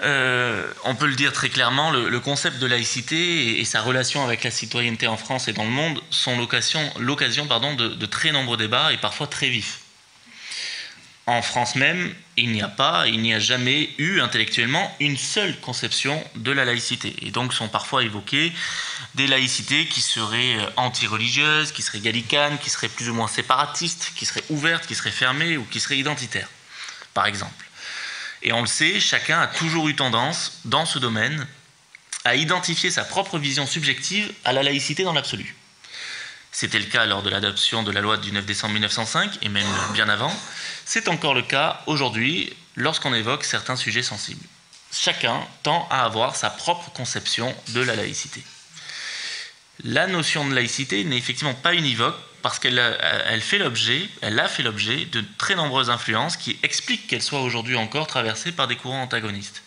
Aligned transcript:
Euh, 0.00 0.66
on 0.84 0.94
peut 0.96 1.06
le 1.06 1.14
dire 1.14 1.32
très 1.32 1.48
clairement, 1.48 1.90
le, 1.90 2.18
concept 2.20 2.58
de 2.58 2.66
laïcité 2.66 3.60
et, 3.60 3.64
sa 3.64 3.82
relation 3.82 4.24
avec 4.24 4.42
la 4.42 4.50
citoyenneté 4.50 5.06
en 5.06 5.16
France 5.16 5.46
et 5.46 5.52
dans 5.52 5.64
le 5.64 5.70
monde 5.70 6.00
sont 6.10 6.36
l'occasion 6.38 6.90
de, 6.98 7.88
de 7.88 8.06
très 8.06 8.32
nombreux 8.32 8.56
débats 8.56 8.92
et 8.92 8.96
parfois 8.96 9.26
très 9.28 9.48
vifs. 9.48 9.82
En 11.26 11.40
France 11.40 11.76
même, 11.76 12.12
il 12.36 12.50
n'y 12.50 12.62
a 12.62 12.68
pas, 12.68 13.06
il 13.06 13.20
n'y 13.20 13.32
a 13.32 13.38
jamais 13.38 13.90
eu 13.98 14.20
intellectuellement 14.20 14.92
une 14.98 15.16
seule 15.16 15.56
conception 15.60 16.22
de 16.34 16.50
la 16.50 16.64
laïcité. 16.64 17.14
Et 17.22 17.30
donc 17.30 17.54
sont 17.54 17.68
parfois 17.68 18.02
évoquées 18.02 18.52
des 19.14 19.28
laïcités 19.28 19.86
qui 19.86 20.00
seraient 20.00 20.56
euh, 20.56 20.66
anti-religieuses, 20.76 21.70
qui 21.70 21.82
seraient 21.82 22.00
gallicanes, 22.00 22.58
qui 22.58 22.70
seraient 22.70 22.88
plus 22.88 23.08
ou 23.08 23.14
moins 23.14 23.28
séparatistes, 23.28 24.12
qui 24.16 24.26
seraient 24.26 24.42
ouvertes, 24.50 24.86
qui 24.86 24.96
seraient 24.96 25.12
fermées 25.12 25.56
ou 25.56 25.64
qui 25.64 25.78
seraient 25.78 25.98
identitaires, 25.98 26.48
par 27.14 27.26
exemple. 27.26 27.66
Et 28.42 28.52
on 28.52 28.60
le 28.60 28.66
sait, 28.66 29.00
chacun 29.00 29.40
a 29.40 29.46
toujours 29.46 29.88
eu 29.88 29.94
tendance, 29.94 30.60
dans 30.64 30.84
ce 30.84 30.98
domaine, 30.98 31.46
à 32.24 32.36
identifier 32.36 32.90
sa 32.90 33.04
propre 33.04 33.38
vision 33.38 33.66
subjective 33.66 34.32
à 34.44 34.52
la 34.52 34.62
laïcité 34.62 35.04
dans 35.04 35.12
l'absolu. 35.12 35.56
C'était 36.50 36.78
le 36.78 36.84
cas 36.84 37.06
lors 37.06 37.22
de 37.22 37.30
l'adoption 37.30 37.82
de 37.82 37.90
la 37.90 38.00
loi 38.00 38.18
du 38.18 38.30
9 38.30 38.44
décembre 38.44 38.74
1905 38.74 39.38
et 39.42 39.48
même 39.48 39.66
bien 39.94 40.08
avant. 40.08 40.32
C'est 40.84 41.08
encore 41.08 41.34
le 41.34 41.42
cas 41.42 41.80
aujourd'hui 41.86 42.54
lorsqu'on 42.76 43.14
évoque 43.14 43.44
certains 43.44 43.76
sujets 43.76 44.02
sensibles. 44.02 44.44
Chacun 44.92 45.40
tend 45.62 45.88
à 45.90 46.04
avoir 46.04 46.36
sa 46.36 46.50
propre 46.50 46.90
conception 46.90 47.54
de 47.68 47.80
la 47.80 47.96
laïcité. 47.96 48.42
La 49.84 50.06
notion 50.06 50.48
de 50.48 50.54
laïcité 50.54 51.04
n'est 51.04 51.16
effectivement 51.16 51.54
pas 51.54 51.74
univoque 51.74 52.16
parce 52.42 52.58
qu'elle 52.58 52.78
elle 52.78 53.40
fait 53.40 53.58
l'objet, 53.58 54.08
elle 54.20 54.38
a 54.38 54.48
fait 54.48 54.62
l'objet 54.62 55.06
de 55.06 55.24
très 55.38 55.54
nombreuses 55.54 55.90
influences 55.90 56.36
qui 56.36 56.58
expliquent 56.62 57.06
qu'elle 57.06 57.22
soit 57.22 57.40
aujourd'hui 57.40 57.76
encore 57.76 58.06
traversée 58.06 58.52
par 58.52 58.68
des 58.68 58.76
courants 58.76 59.02
antagonistes. 59.02 59.62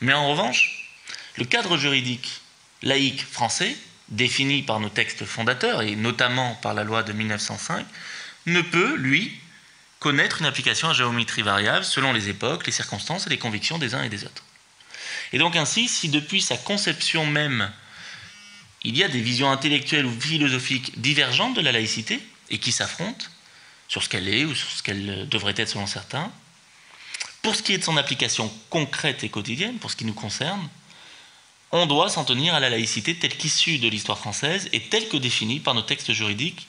Mais 0.00 0.12
en 0.12 0.28
revanche, 0.28 0.90
le 1.36 1.44
cadre 1.44 1.76
juridique 1.76 2.40
laïque 2.82 3.24
français, 3.24 3.76
défini 4.08 4.62
par 4.62 4.80
nos 4.80 4.88
textes 4.88 5.24
fondateurs 5.24 5.82
et 5.82 5.96
notamment 5.96 6.54
par 6.56 6.74
la 6.74 6.84
loi 6.84 7.02
de 7.02 7.12
1905, 7.12 7.86
ne 8.46 8.60
peut, 8.62 8.96
lui, 8.96 9.38
connaître 10.00 10.40
une 10.40 10.46
application 10.46 10.88
à 10.88 10.94
géométrie 10.94 11.42
variable 11.42 11.84
selon 11.84 12.12
les 12.12 12.28
époques, 12.28 12.66
les 12.66 12.72
circonstances 12.72 13.26
et 13.26 13.30
les 13.30 13.38
convictions 13.38 13.78
des 13.78 13.94
uns 13.94 14.02
et 14.02 14.08
des 14.08 14.24
autres. 14.24 14.44
Et 15.32 15.38
donc 15.38 15.56
ainsi, 15.56 15.88
si 15.88 16.08
depuis 16.08 16.40
sa 16.40 16.56
conception 16.56 17.26
même, 17.26 17.70
il 18.82 18.96
y 18.96 19.02
a 19.02 19.08
des 19.08 19.20
visions 19.20 19.50
intellectuelles 19.50 20.06
ou 20.06 20.20
philosophiques 20.20 21.00
divergentes 21.00 21.54
de 21.54 21.60
la 21.60 21.72
laïcité 21.72 22.20
et 22.50 22.58
qui 22.58 22.72
s'affrontent 22.72 23.26
sur 23.88 24.02
ce 24.02 24.08
qu'elle 24.08 24.28
est 24.28 24.44
ou 24.44 24.54
sur 24.54 24.70
ce 24.70 24.82
qu'elle 24.82 25.28
devrait 25.28 25.54
être 25.56 25.68
selon 25.68 25.86
certains, 25.86 26.30
pour 27.42 27.54
ce 27.54 27.62
qui 27.62 27.72
est 27.72 27.78
de 27.78 27.84
son 27.84 27.96
application 27.96 28.52
concrète 28.70 29.24
et 29.24 29.28
quotidienne, 29.28 29.78
pour 29.78 29.90
ce 29.90 29.96
qui 29.96 30.04
nous 30.04 30.14
concerne, 30.14 30.68
on 31.70 31.86
doit 31.86 32.08
s'en 32.08 32.24
tenir 32.24 32.54
à 32.54 32.60
la 32.60 32.70
laïcité 32.70 33.14
telle 33.14 33.36
qu'issue 33.36 33.78
de 33.78 33.88
l'histoire 33.88 34.18
française 34.18 34.68
et 34.72 34.80
telle 34.80 35.08
que 35.08 35.16
définie 35.16 35.60
par 35.60 35.74
nos 35.74 35.82
textes 35.82 36.12
juridiques 36.12 36.66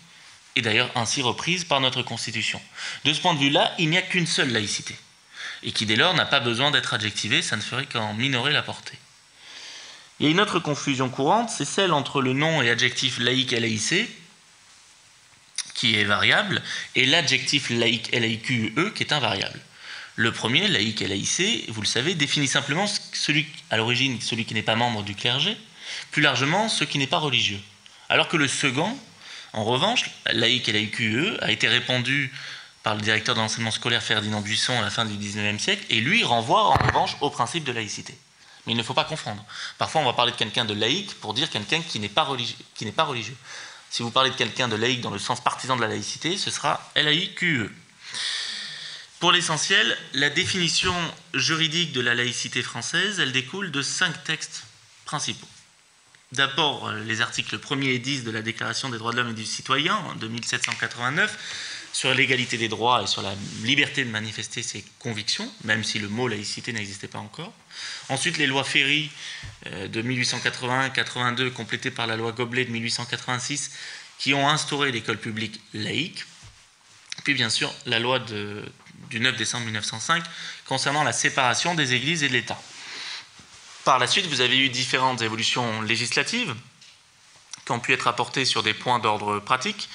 et 0.56 0.62
d'ailleurs 0.62 0.92
ainsi 0.96 1.22
reprise 1.22 1.64
par 1.64 1.80
notre 1.80 2.02
Constitution. 2.02 2.62
De 3.06 3.14
ce 3.14 3.22
point 3.22 3.34
de 3.34 3.40
vue-là, 3.40 3.74
il 3.80 3.90
n'y 3.90 3.98
a 3.98 4.02
qu'une 4.02 4.28
seule 4.28 4.52
laïcité, 4.52 4.96
et 5.64 5.72
qui 5.72 5.86
dès 5.86 5.96
lors 5.96 6.14
n'a 6.14 6.26
pas 6.26 6.40
besoin 6.40 6.72
d'être 6.72 6.94
adjectivée, 6.94 7.42
ça 7.42 7.56
ne 7.56 7.62
ferait 7.62 7.86
qu'en 7.86 8.14
minorer 8.14 8.52
la 8.52 8.64
portée. 8.64 8.98
Il 10.20 10.26
y 10.26 10.28
a 10.28 10.32
une 10.32 10.42
autre 10.42 10.60
confusion 10.60 11.10
courante, 11.10 11.50
c'est 11.50 11.66
celle 11.66 11.94
entre 11.94 12.22
le 12.22 12.34
nom 12.34 12.62
et 12.62 12.70
adjectif 12.70 13.20
laïque 13.20 13.52
laïcé, 13.52 14.10
qui 15.76 15.96
est 15.96 16.04
variable, 16.04 16.62
et 16.96 17.06
l'adjectif 17.06 17.70
laïque 17.70 18.12
LAIQE, 18.12 18.94
qui 18.94 19.04
est 19.04 19.14
invariable. 19.14 19.60
Le 20.18 20.34
premier, 20.34 20.68
laïque 20.68 21.00
laïcé, 21.00 21.64
vous 21.70 21.80
le 21.80 21.88
savez, 21.88 22.16
définit 22.16 22.48
simplement 22.48 22.86
celui, 23.14 23.48
à 23.70 23.78
l'origine 23.78 24.20
celui 24.20 24.44
qui 24.44 24.54
n'est 24.54 24.62
pas 24.62 24.76
membre 24.76 25.04
du 25.04 25.16
clergé, 25.16 25.56
plus 26.12 26.22
largement 26.22 26.68
ce 26.68 26.84
qui 26.84 26.98
n'est 26.98 27.08
pas 27.08 27.20
religieux. 27.20 27.60
Alors 28.10 28.28
que 28.28 28.36
le 28.36 28.50
second, 28.50 28.98
en 29.54 29.64
revanche, 29.64 30.10
laïque 30.26 30.68
et 30.68 30.74
laïque 30.74 31.02
a 31.42 31.50
été 31.50 31.70
répandu 31.70 32.34
par 32.84 32.96
le 32.96 33.02
directeur 33.02 33.36
de 33.36 33.40
l'enseignement 33.40 33.72
scolaire 33.72 34.04
Ferdinand 34.04 34.42
Buisson 34.42 34.78
à 34.78 34.82
la 34.82 34.90
fin 34.90 35.06
du 35.06 35.16
XIXe 35.16 35.64
siècle, 35.64 35.86
et 35.90 36.02
lui 36.02 36.26
renvoie 36.26 36.66
en 36.66 36.88
revanche 36.88 37.16
au 37.22 37.30
principe 37.30 37.64
de 37.64 37.72
laïcité. 37.72 38.18
Il 38.70 38.78
ne 38.78 38.84
faut 38.84 38.94
pas 38.94 39.04
confondre. 39.04 39.44
Parfois, 39.78 40.02
on 40.02 40.06
va 40.06 40.14
parler 40.14 40.32
de 40.32 40.38
quelqu'un 40.38 40.64
de 40.64 40.76
laïque 40.76 41.16
pour 41.16 41.34
dire 41.34 41.50
quelqu'un 41.50 41.82
qui 41.82 42.00
n'est 42.00 42.08
pas, 42.08 42.24
religieux, 42.24 42.56
pas 42.96 43.04
religieux. 43.04 43.36
Si 43.90 44.04
vous 44.04 44.12
parlez 44.12 44.30
de 44.30 44.36
quelqu'un 44.36 44.68
de 44.68 44.76
laïque 44.76 45.02
dans 45.02 45.10
le 45.10 45.20
sens 45.20 45.44
partisan 45.44 45.76
de 45.76 45.82
la 45.82 45.88
laïcité, 45.88 46.38
ce 46.38 46.52
sera 46.52 46.92
LAIQE. 46.96 47.72
Pour 49.20 49.32
l'essentiel, 49.32 49.98
la 50.14 50.30
définition 50.30 50.96
juridique 51.34 51.92
de 51.92 52.02
la 52.02 52.14
laïcité 52.14 52.62
française, 52.62 53.20
elle 53.20 53.32
découle 53.32 53.72
de 53.72 53.82
cinq 53.82 54.24
textes 54.24 54.64
principaux. 55.06 55.48
D'abord, 56.32 56.88
euh, 56.88 57.04
les 57.06 57.22
articles 57.22 57.58
1er 57.58 57.96
et 57.96 58.00
10 58.00 58.24
de 58.24 58.30
la 58.30 58.44
Déclaration 58.44 58.90
des 58.90 59.00
droits 59.00 59.12
de 59.12 59.18
l'homme 59.18 59.32
et 59.32 59.34
du 59.34 59.46
citoyen 59.46 60.00
de 60.22 60.28
1789 60.28 61.38
sur 61.92 62.14
l'égalité 62.14 62.58
des 62.58 62.68
droits 62.68 63.04
et 63.04 63.08
sur 63.08 63.22
la 63.22 63.34
liberté 63.64 64.04
de 64.04 64.10
manifester 64.10 64.64
ses 64.64 64.84
convictions, 65.00 65.52
même 65.64 65.84
si 65.84 66.00
le 66.00 66.08
mot 66.08 66.28
laïcité 66.28 66.72
n'existait 66.74 67.08
pas 67.08 67.20
encore. 67.20 67.54
Ensuite, 68.10 68.38
les 68.38 68.48
lois 68.48 68.64
Ferry 68.64 69.10
euh, 69.68 69.88
de 69.88 70.02
1881-82, 70.02 71.52
complétées 71.52 71.92
par 71.92 72.08
la 72.08 72.16
loi 72.16 72.32
Goblet 72.32 72.66
de 72.66 72.72
1886, 72.72 73.72
qui 74.18 74.34
ont 74.34 74.48
instauré 74.48 74.92
l'école 74.92 75.18
publique 75.18 75.62
laïque. 75.74 76.26
Puis, 77.24 77.34
bien 77.34 77.50
sûr, 77.50 77.74
la 77.86 78.00
loi 78.00 78.20
du 78.20 79.20
9 79.20 79.36
décembre 79.36 79.66
1905 79.66 80.24
concernant 80.66 81.04
la 81.04 81.14
séparation 81.14 81.76
des 81.76 81.94
églises 81.94 82.24
et 82.24 82.28
de 82.28 82.34
l'État. 82.34 82.62
Par 83.84 83.98
la 83.98 84.08
suite, 84.08 84.28
vous 84.28 84.42
avez 84.42 84.58
eu 84.58 84.70
différentes 84.70 85.22
évolutions 85.22 85.82
législatives 85.82 86.54
qui 87.66 87.72
ont 87.72 87.80
pu 87.80 87.94
être 87.94 88.08
apportées 88.08 88.46
sur 88.46 88.64
des 88.64 88.74
points 88.74 89.00
d'ordre 89.00 89.40
pratique. 89.40 89.90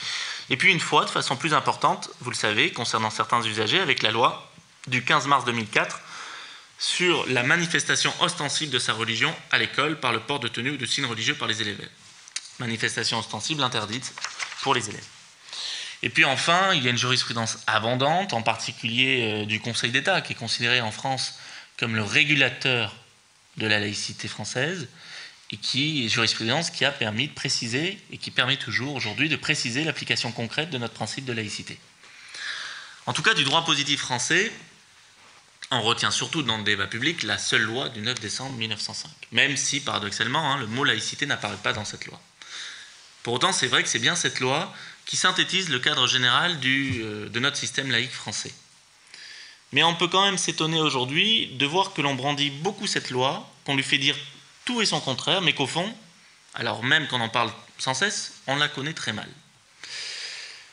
Et 0.51 0.57
puis 0.57 0.73
une 0.73 0.81
fois, 0.81 1.05
de 1.05 1.11
façon 1.11 1.37
plus 1.37 1.55
importante, 1.55 2.11
vous 2.21 2.31
le 2.31 2.37
savez, 2.37 2.73
concernant 2.73 3.11
certains 3.11 3.43
usagers, 3.43 3.81
avec 3.81 4.03
la 4.03 4.11
loi 4.11 4.51
du 4.87 5.03
15 5.03 5.27
mars 5.27 5.45
2004 5.45 6.01
sur 6.79 7.27
la 7.29 7.43
manifestation 7.43 8.13
ostensible 8.21 8.73
de 8.73 8.79
sa 8.79 8.93
religion 8.93 9.35
à 9.51 9.59
l'école 9.59 10.01
par 10.01 10.13
le 10.13 10.21
port 10.21 10.41
de 10.41 10.49
tenue 10.49 10.71
ou 10.71 10.77
de 10.77 10.87
signes 10.87 11.07
religieux 11.07 11.35
par 11.35 11.49
les 11.49 11.63
élèves. 11.63 11.89
Manifestation 12.59 13.19
ostensible 13.19 13.63
interdite 13.63 14.13
pour 14.63 14.75
les 14.75 14.89
élèves. 14.89 15.07
Et 16.03 16.11
puis 16.11 16.27
enfin, 16.27 16.75
il 16.75 16.83
y 16.83 16.89
a 16.89 16.91
une 16.91 16.99
jurisprudence 16.99 17.59
abondante, 17.67 18.35
en 18.35 18.43
particulier 18.43 19.43
euh, 19.43 19.47
du 19.47 19.61
Conseil 19.61 19.91
d'État, 19.91 20.21
qui 20.21 20.35
est 20.35 20.37
considéré 20.37 20.83
en 20.83 20.91
France 20.91 21.39
comme 21.79 21.97
le 21.97 22.03
régulateur 22.03 22.95
de 23.57 23.67
la 23.67 23.81
laïcité 23.81 24.29
française 24.29 24.89
et 25.55 25.57
qui 25.57 26.09
jurisprudence 26.09 26.71
qui 26.71 26.85
a 26.85 26.91
permis 26.91 27.29
de 27.29 27.33
préciser 27.33 27.97
et 28.11 28.19
qui 28.19 28.33
permet 28.33 28.57
toujours 28.57 28.97
aujourd'hui 28.97 29.29
de 29.29 29.37
préciser 29.37 29.85
l'application 29.85 30.33
concrète 30.33 30.71
de 30.71 30.79
notre 30.79 30.95
principe 30.95 31.25
de 31.25 31.33
laïcité. 31.33 31.79
En 33.07 33.13
tout 33.13 33.23
cas, 33.23 33.35
du 33.35 33.45
droit 33.45 33.65
positif 33.65 34.01
français, 34.01 34.51
on 35.71 35.81
retient 35.81 36.11
surtout 36.11 36.43
dans 36.43 36.59
le 36.59 36.65
débat 36.65 36.89
public 36.89 37.23
la 37.23 37.39
seule 37.39 37.63
loi 37.63 37.89
du 37.89 38.01
9 38.01 38.19
décembre 38.19 38.57
1905, 38.57 39.09
même 39.31 39.57
si 39.57 39.79
paradoxalement 39.79 40.53
hein, 40.53 40.59
le 40.59 40.67
mot 40.67 40.83
laïcité 40.83 41.25
n'apparaît 41.25 41.63
pas 41.63 41.73
dans 41.73 41.85
cette 41.85 42.07
loi. 42.07 42.21
Pour 43.23 43.35
autant, 43.35 43.53
c'est 43.53 43.69
vrai 43.69 43.85
que 43.85 43.89
c'est 43.89 44.01
bien 44.01 44.17
cette 44.17 44.41
loi 44.41 44.75
qui 45.07 45.17
synthétise 45.17 45.69
le 45.69 45.79
cadre 45.79 46.09
général 46.09 46.59
euh, 46.65 47.29
de 47.29 47.39
notre 47.39 47.59
système 47.59 47.93
laïque 47.93 48.11
français. 48.11 48.53
Mais 49.71 49.85
on 49.85 49.95
peut 49.95 50.09
quand 50.09 50.25
même 50.25 50.39
s'étonner 50.39 50.81
aujourd'hui 50.81 51.47
de 51.59 51.67
voir 51.67 51.93
que 51.93 52.03
l'on 52.03 52.17
brandit 52.17 52.51
beaucoup 52.51 52.89
cette 52.89 53.11
loi, 53.11 53.49
qu'on 53.65 53.77
lui 53.77 53.85
fait 53.85 53.99
dire 53.99 54.17
tout 54.65 54.81
et 54.81 54.87
son 54.87 55.01
contraire, 55.01 55.43
mais 55.43 55.55
qu'au 55.55 55.67
fond, 55.67 55.95
alors 56.55 56.83
même 56.83 57.09
qu'on 57.09 57.21
en 57.21 57.29
parle 57.29 57.53
sans 57.79 57.95
cesse, 57.95 58.35
on 58.47 58.57
la 58.57 58.69
connaît 58.69 58.95
très 58.95 59.13
mal. 59.13 59.29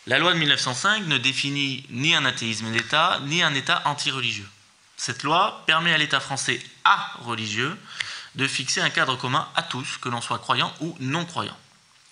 La 0.07 0.17
loi 0.17 0.33
de 0.33 0.39
1905 0.39 1.05
ne 1.05 1.17
définit 1.17 1.85
ni 1.89 2.15
un 2.15 2.25
athéisme 2.25 2.71
d'État, 2.71 3.19
ni 3.23 3.43
un 3.43 3.53
État 3.53 3.83
anti-religieux. 3.85 4.49
Cette 4.97 5.23
loi 5.23 5.63
permet 5.67 5.93
à 5.93 5.97
l'État 5.97 6.19
français 6.19 6.63
à 6.83 7.11
religieux 7.21 7.77
de 8.35 8.47
fixer 8.47 8.81
un 8.81 8.89
cadre 8.89 9.15
commun 9.15 9.47
à 9.55 9.63
tous, 9.63 9.97
que 9.97 10.09
l'on 10.09 10.21
soit 10.21 10.39
croyant 10.39 10.73
ou 10.79 10.95
non 10.99 11.25
croyant. 11.25 11.57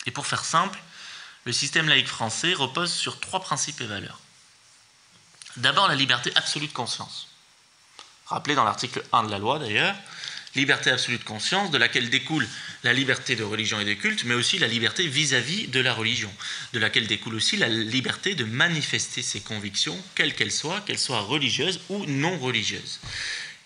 Et 0.06 0.10
pour 0.10 0.26
faire 0.26 0.44
simple, 0.44 0.78
le 1.44 1.52
système 1.52 1.88
laïque 1.88 2.08
français 2.08 2.52
repose 2.52 2.92
sur 2.92 3.18
trois 3.20 3.40
principes 3.40 3.80
et 3.80 3.86
valeurs. 3.86 4.18
D'abord, 5.56 5.88
la 5.88 5.94
liberté 5.94 6.32
absolue 6.36 6.68
de 6.68 6.72
conscience. 6.72 7.28
Rappelé 8.26 8.54
dans 8.54 8.64
l'article 8.64 9.04
1 9.12 9.24
de 9.24 9.30
la 9.30 9.38
loi 9.38 9.58
d'ailleurs, 9.58 9.96
liberté 10.56 10.90
absolue 10.90 11.18
de 11.18 11.24
conscience 11.24 11.70
de 11.70 11.78
laquelle 11.78 12.10
découle 12.10 12.46
la 12.82 12.92
liberté 12.92 13.36
de 13.36 13.44
religion 13.44 13.78
et 13.80 13.84
de 13.84 13.94
culte, 13.94 14.24
mais 14.24 14.34
aussi 14.34 14.58
la 14.58 14.66
liberté 14.66 15.06
vis-à-vis 15.06 15.68
de 15.68 15.80
la 15.80 15.94
religion, 15.94 16.32
de 16.72 16.78
laquelle 16.78 17.06
découle 17.06 17.34
aussi 17.34 17.56
la 17.56 17.68
liberté 17.68 18.34
de 18.34 18.44
manifester 18.44 19.22
ses 19.22 19.40
convictions, 19.40 19.96
quelles 20.14 20.34
qu'elles 20.34 20.52
soient, 20.52 20.80
qu'elles 20.80 20.98
soient 20.98 21.20
religieuses 21.20 21.80
ou 21.88 22.04
non 22.06 22.38
religieuses. 22.38 23.00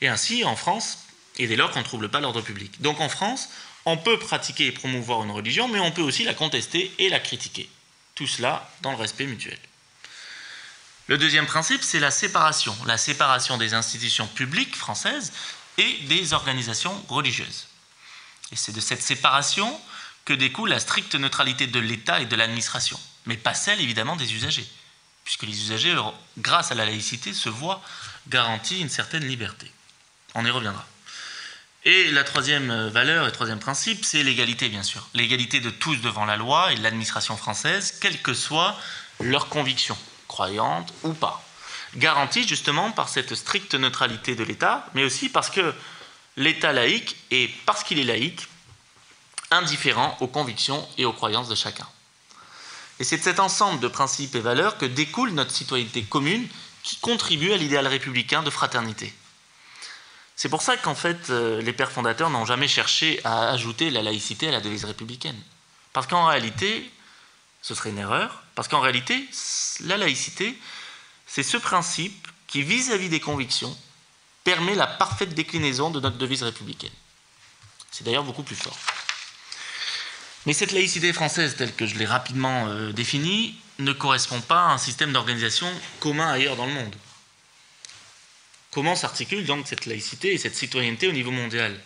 Et 0.01 0.09
ainsi, 0.09 0.45
en 0.45 0.57
France, 0.57 0.99
et 1.39 1.47
dès 1.47 1.57
lors 1.57 1.71
qu'on 1.71 1.81
ne 1.81 1.85
trouble 1.85 2.11
pas 2.11 2.21
l'ordre 2.21 2.43
public. 2.43 2.81
Donc 2.81 3.01
en 3.01 3.09
France, 3.09 3.49
on 3.87 3.97
peut 3.97 4.19
pratiquer 4.19 4.67
et 4.67 4.73
promouvoir 4.73 5.25
une 5.25 5.31
religion, 5.31 5.69
mais 5.69 5.81
on 5.81 5.91
peut 5.91 6.03
aussi 6.03 6.25
la 6.25 6.35
contester 6.35 6.93
et 6.99 7.09
la 7.09 7.21
critiquer. 7.21 7.69
Tout 8.15 8.27
cela 8.27 8.71
dans 8.83 8.91
le 8.93 8.97
respect 8.97 9.27
mutuel. 9.27 9.59
Le 11.07 11.19
deuxième 11.19 11.47
principe, 11.47 11.83
c'est 11.83 12.01
la 12.01 12.11
séparation. 12.11 12.75
La 12.87 12.97
séparation 12.97 13.59
des 13.59 13.75
institutions 13.75 14.27
publiques 14.27 14.75
françaises 14.75 15.33
et 15.79 15.99
des 16.05 16.33
organisations 16.33 17.05
religieuses. 17.09 17.67
Et 18.53 18.57
c'est 18.57 18.73
de 18.73 18.81
cette 18.81 19.03
séparation 19.03 19.81
que 20.25 20.33
découle 20.33 20.71
la 20.71 20.81
stricte 20.81 21.15
neutralité 21.15 21.67
de 21.67 21.79
l'État 21.79 22.21
et 22.21 22.27
de 22.27 22.37
l'administration, 22.37 22.99
mais 23.27 23.37
pas 23.37 23.55
celle 23.55 23.81
évidemment 23.81 24.17
des 24.17 24.33
usagers, 24.33 24.67
puisque 25.25 25.43
les 25.43 25.61
usagers, 25.61 25.97
grâce 26.39 26.73
à 26.73 26.75
la 26.75 26.85
laïcité, 26.85 27.35
se 27.35 27.49
voient 27.49 27.83
garantis 28.29 28.81
une 28.81 28.89
certaine 28.89 29.27
liberté. 29.27 29.71
On 30.35 30.45
y 30.45 30.51
reviendra. 30.51 30.87
Et 31.85 32.11
la 32.13 32.25
troisième 32.25 32.89
valeur 32.89 33.29
et 33.29 33.33
troisième 33.33 33.59
principe, 33.59 34.07
c'est 34.07 34.23
l'égalité, 34.23 34.71
bien 34.71 34.83
sûr. 34.83 35.07
L'égalité 35.13 35.61
de 35.61 35.69
tous 35.69 35.97
devant 35.97 36.25
la 36.25 36.37
loi 36.37 36.73
et 36.73 36.77
de 36.77 36.83
l'administration 36.83 37.37
française, 37.37 37.99
quelles 38.01 38.23
que 38.23 38.33
soient 38.33 38.79
leurs 39.21 39.51
convictions, 39.51 39.99
croyantes 40.27 40.93
ou 41.03 41.13
pas. 41.13 41.44
Garantie 41.97 42.47
justement 42.47 42.91
par 42.91 43.09
cette 43.09 43.35
stricte 43.35 43.75
neutralité 43.75 44.35
de 44.35 44.45
l'État, 44.45 44.87
mais 44.95 45.05
aussi 45.05 45.29
parce 45.29 45.51
que 45.51 45.75
l'État 46.37 46.73
laïque 46.73 47.17
est, 47.31 47.51
parce 47.67 47.85
qu'il 47.85 47.99
est 47.99 48.05
laïque, 48.05 48.49
indifférent 49.51 50.17
aux 50.21 50.27
convictions 50.27 50.87
et 50.99 51.05
aux 51.05 51.13
croyances 51.13 51.49
de 51.49 51.55
chacun. 51.55 51.87
Et 52.99 53.05
c'est 53.05 53.19
de 53.19 53.23
cet 53.23 53.41
ensemble 53.41 53.81
de 53.81 53.89
principes 53.89 54.35
et 54.35 54.41
valeurs 54.41 54.79
que 54.79 54.87
découle 54.87 55.31
notre 55.31 55.51
citoyenneté 55.51 56.03
commune 56.03 56.49
qui 56.83 56.97
contribue 56.97 57.53
à 57.53 57.57
l'idéal 57.57 57.87
républicain 57.87 58.43
de 58.43 58.51
fraternité. 58.51 59.13
C'est 60.37 60.49
pour 60.49 60.63
ça 60.63 60.77
qu'en 60.77 60.95
fait, 60.95 61.31
euh, 61.31 61.63
les 61.63 61.73
pères 61.73 61.93
fondateurs 61.93 62.31
n'ont 62.31 62.45
jamais 62.45 62.69
cherché 62.69 63.21
à 63.25 63.51
ajouter 63.51 63.91
la 63.91 64.03
laïcité 64.03 64.49
à 64.49 64.53
la 64.53 64.61
devise 64.61 64.85
républicaine. 64.85 65.41
Parce 65.93 66.07
qu'en 66.07 66.27
réalité, 66.27 66.91
ce 67.63 67.75
serait 67.75 67.91
une 67.91 67.99
erreur, 67.99 68.43
parce 68.55 68.69
qu'en 68.69 68.81
réalité, 68.81 69.29
la 69.81 69.97
laïcité, 69.97 70.59
c'est 71.35 71.43
ce 71.43 71.57
principe 71.57 72.29
qui, 72.47 72.63
vis-à-vis 72.63 73.09
des 73.09 73.19
convictions, 73.19 73.77
permet 74.45 74.77
la 74.77 74.87
parfaite 74.87 75.35
déclinaison 75.35 75.91
de 75.91 75.99
notre 75.99 76.17
devise 76.17 76.45
républicaine. 76.45 76.93
C'est 77.91 78.05
d'ailleurs 78.05 78.23
beaucoup 78.23 78.45
plus 78.45 78.55
fort. 78.55 78.79
Mais 80.47 80.53
cette 80.53 80.71
laïcité 80.71 81.13
française, 81.13 81.57
telle 81.57 81.75
que 81.75 81.87
je 81.87 81.97
l'ai 81.97 82.07
rapidement 82.07 82.69
euh, 82.69 82.93
définie, 82.93 83.57
ne 83.81 83.93
correspond 83.93 84.41
pas 84.43 84.61
à 84.61 84.75
un 84.75 84.79
système 84.79 85.13
d'organisation 85.13 85.69
commun 85.99 86.31
ailleurs 86.31 86.55
dans 86.55 86.67
le 86.67 86.73
monde. 86.73 86.95
Comment 88.71 88.95
s'articule 88.95 89.45
donc 89.45 89.67
cette 89.67 89.87
laïcité 89.87 90.35
et 90.35 90.39
cette 90.39 90.55
citoyenneté 90.55 91.09
au 91.09 91.13
niveau 91.13 91.33
mondial? 91.33 91.81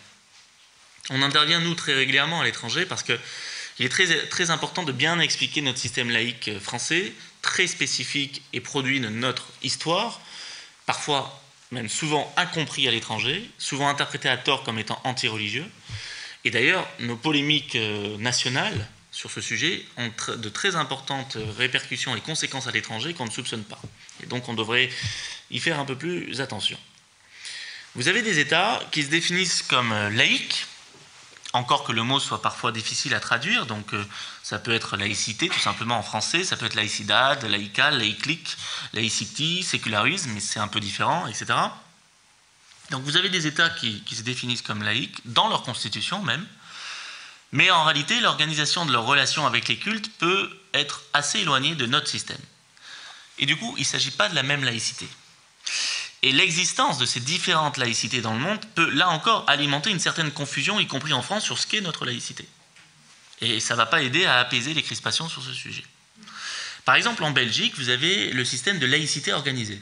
On 1.09 1.23
intervient, 1.23 1.59
nous, 1.59 1.73
très 1.73 1.95
régulièrement 1.95 2.41
à 2.41 2.43
l'étranger 2.43 2.85
parce 2.85 3.01
qu'il 3.79 3.85
est 3.85 3.89
très, 3.89 4.27
très 4.27 4.49
important 4.49 4.83
de 4.83 4.91
bien 4.91 5.21
expliquer 5.21 5.61
notre 5.61 5.77
système 5.77 6.09
laïque 6.09 6.59
français, 6.59 7.13
très 7.41 7.65
spécifique 7.65 8.41
et 8.51 8.59
produit 8.59 8.99
de 8.99 9.07
notre 9.07 9.47
histoire, 9.63 10.19
parfois 10.85 11.41
même 11.71 11.87
souvent 11.87 12.29
incompris 12.35 12.89
à 12.89 12.91
l'étranger, 12.91 13.49
souvent 13.57 13.87
interprété 13.87 14.27
à 14.27 14.35
tort 14.35 14.63
comme 14.63 14.79
étant 14.79 14.99
anti-religieux. 15.05 15.65
Et 16.43 16.51
d'ailleurs, 16.51 16.85
nos 16.99 17.15
polémiques 17.15 17.77
euh, 17.77 18.17
nationales 18.17 18.85
sur 19.13 19.31
ce 19.31 19.39
sujet 19.39 19.85
ont 19.95 20.11
de 20.35 20.49
très 20.49 20.75
importantes 20.75 21.37
répercussions 21.57 22.13
et 22.17 22.21
conséquences 22.21 22.67
à 22.67 22.71
l'étranger 22.71 23.13
qu'on 23.13 23.25
ne 23.25 23.31
soupçonne 23.31 23.63
pas. 23.63 23.79
Et 24.21 24.25
donc 24.25 24.49
on 24.49 24.55
devrait 24.55 24.89
y 25.51 25.59
faire 25.59 25.79
un 25.79 25.85
peu 25.85 25.95
plus 25.95 26.41
attention. 26.41 26.77
Vous 27.95 28.09
avez 28.09 28.23
des 28.23 28.39
États 28.39 28.81
qui 28.91 29.03
se 29.03 29.09
définissent 29.09 29.61
comme 29.61 29.93
euh, 29.93 30.09
laïques, 30.09 30.65
encore 31.53 31.83
que 31.83 31.91
le 31.91 32.03
mot 32.03 32.19
soit 32.19 32.41
parfois 32.41 32.71
difficile 32.71 33.13
à 33.15 33.19
traduire, 33.19 33.65
donc 33.65 33.93
euh, 33.93 34.05
ça 34.43 34.59
peut 34.59 34.73
être 34.73 34.97
laïcité 34.97 35.49
tout 35.49 35.59
simplement 35.59 35.97
en 35.97 36.03
français, 36.03 36.43
ça 36.43 36.57
peut 36.57 36.65
être 36.65 36.75
laïcidad, 36.75 37.43
laïcal, 37.43 37.97
laïclique, 37.97 38.55
laïcity, 38.93 39.63
sécularisme, 39.63 40.31
mais 40.31 40.39
c'est 40.39 40.59
un 40.59 40.67
peu 40.67 40.79
différent, 40.79 41.25
etc. 41.27 41.45
Donc 42.91 43.03
vous 43.03 43.17
avez 43.17 43.29
des 43.29 43.47
États 43.47 43.69
qui, 43.69 44.01
qui, 44.03 44.15
se 44.15 44.21
définissent 44.21 44.61
comme 44.61 44.83
laïques, 44.83 45.21
dans 45.25 45.47
leur 45.47 45.63
constitution 45.63 46.21
même, 46.21 46.45
mais 47.51 47.71
en 47.71 47.83
réalité 47.83 48.19
l'organisation 48.19 48.85
de 48.85 48.91
leurs 48.91 49.05
relations 49.05 49.47
avec 49.47 49.67
les 49.67 49.77
cultes 49.77 50.11
peut 50.19 50.55
être 50.73 51.01
assez 51.13 51.39
éloignée 51.39 51.75
de 51.75 51.87
notre 51.87 52.07
système. 52.07 52.41
Et 53.39 53.45
du 53.45 53.57
coup, 53.57 53.73
il 53.77 53.81
ne 53.81 53.85
s'agit 53.85 54.11
pas 54.11 54.29
de 54.29 54.35
la 54.35 54.43
même 54.43 54.63
laïcité. 54.63 55.07
Et 56.21 56.31
l'existence 56.33 56.97
de 56.97 57.05
ces 57.05 57.21
différentes 57.21 57.77
laïcités 57.77 58.21
dans 58.21 58.33
le 58.33 58.39
monde 58.39 58.59
peut, 58.75 58.89
là 58.89 59.09
encore, 59.09 59.45
alimenter 59.47 59.89
une 59.89 59.99
certaine 59.99 60.31
confusion, 60.31 60.79
y 60.79 60.87
compris 60.87 61.13
en 61.13 61.21
France, 61.21 61.45
sur 61.45 61.57
ce 61.57 61.65
qu'est 61.65 61.81
notre 61.81 62.05
laïcité. 62.05 62.47
Et 63.41 63.61
ça 63.61 63.75
ne 63.75 63.77
va 63.77 63.85
pas 63.85 64.01
aider 64.01 64.25
à 64.25 64.39
apaiser 64.39 64.73
les 64.73 64.83
crispations 64.83 65.29
sur 65.29 65.41
ce 65.41 65.53
sujet. 65.53 65.85
Par 66.83 66.95
exemple, 66.95 67.23
en 67.23 67.31
Belgique, 67.31 67.77
vous 67.77 67.89
avez 67.89 68.31
le 68.31 68.43
système 68.43 68.79
de 68.79 68.85
laïcité 68.85 69.31
organisée. 69.31 69.81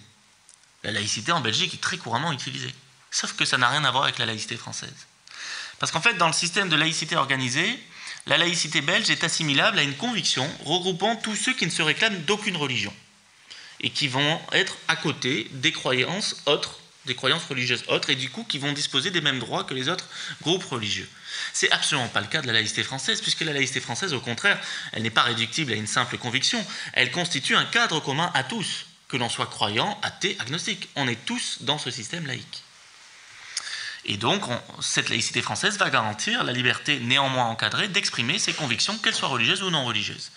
La 0.83 0.91
laïcité 0.91 1.31
en 1.31 1.41
Belgique 1.41 1.73
est 1.73 1.81
très 1.81 1.97
couramment 1.97 2.31
utilisée. 2.31 2.73
Sauf 3.09 3.33
que 3.33 3.45
ça 3.45 3.57
n'a 3.57 3.69
rien 3.69 3.83
à 3.83 3.89
voir 3.91 4.03
avec 4.03 4.19
la 4.19 4.27
laïcité 4.27 4.57
française. 4.57 5.07
Parce 5.79 5.91
qu'en 5.91 6.01
fait, 6.01 6.15
dans 6.15 6.27
le 6.27 6.33
système 6.33 6.69
de 6.69 6.75
laïcité 6.75 7.15
organisée, 7.15 7.79
la 8.27 8.37
laïcité 8.37 8.81
belge 8.81 9.09
est 9.09 9.23
assimilable 9.23 9.79
à 9.79 9.83
une 9.83 9.95
conviction 9.95 10.47
regroupant 10.65 11.15
tous 11.15 11.35
ceux 11.35 11.53
qui 11.53 11.65
ne 11.65 11.71
se 11.71 11.81
réclament 11.81 12.21
d'aucune 12.23 12.57
religion 12.57 12.93
et 13.81 13.89
qui 13.89 14.07
vont 14.07 14.41
être 14.51 14.75
à 14.87 14.95
côté 14.95 15.47
des 15.51 15.71
croyances 15.71 16.35
autres, 16.45 16.79
des 17.05 17.15
croyances 17.15 17.45
religieuses 17.45 17.83
autres, 17.87 18.09
et 18.09 18.15
du 18.15 18.29
coup 18.29 18.43
qui 18.43 18.59
vont 18.59 18.73
disposer 18.73 19.11
des 19.11 19.21
mêmes 19.21 19.39
droits 19.39 19.63
que 19.63 19.73
les 19.73 19.89
autres 19.89 20.07
groupes 20.41 20.65
religieux. 20.65 21.09
C'est 21.53 21.71
absolument 21.71 22.07
pas 22.07 22.21
le 22.21 22.27
cas 22.27 22.41
de 22.41 22.47
la 22.47 22.53
laïcité 22.53 22.83
française, 22.83 23.21
puisque 23.21 23.41
la 23.41 23.53
laïcité 23.53 23.79
française, 23.79 24.13
au 24.13 24.19
contraire, 24.19 24.59
elle 24.91 25.03
n'est 25.03 25.09
pas 25.09 25.23
réductible 25.23 25.71
à 25.71 25.75
une 25.75 25.87
simple 25.87 26.17
conviction, 26.17 26.63
elle 26.93 27.11
constitue 27.11 27.55
un 27.55 27.65
cadre 27.65 27.99
commun 27.99 28.31
à 28.33 28.43
tous, 28.43 28.85
que 29.07 29.17
l'on 29.17 29.29
soit 29.29 29.47
croyant, 29.47 29.99
athée, 30.03 30.35
agnostique. 30.39 30.89
On 30.95 31.07
est 31.07 31.25
tous 31.25 31.59
dans 31.61 31.77
ce 31.77 31.91
système 31.91 32.25
laïque. 32.25 32.63
Et 34.05 34.17
donc, 34.17 34.41
cette 34.79 35.09
laïcité 35.09 35.41
française 35.41 35.77
va 35.77 35.89
garantir 35.89 36.43
la 36.43 36.53
liberté 36.53 36.99
néanmoins 36.99 37.45
encadrée 37.45 37.89
d'exprimer 37.89 38.39
ses 38.39 38.53
convictions, 38.53 38.97
qu'elles 38.97 39.15
soient 39.15 39.27
religieuses 39.27 39.63
ou 39.63 39.69
non 39.69 39.85
religieuses. 39.85 40.31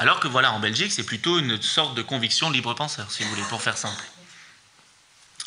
Alors 0.00 0.18
que 0.18 0.28
voilà, 0.28 0.50
en 0.52 0.60
Belgique, 0.60 0.92
c'est 0.92 1.04
plutôt 1.04 1.38
une 1.38 1.60
sorte 1.60 1.94
de 1.94 2.00
conviction 2.00 2.48
libre-penseur, 2.48 3.12
si 3.12 3.22
vous 3.22 3.28
voulez, 3.28 3.42
pour 3.50 3.60
faire 3.60 3.76
simple. 3.76 4.02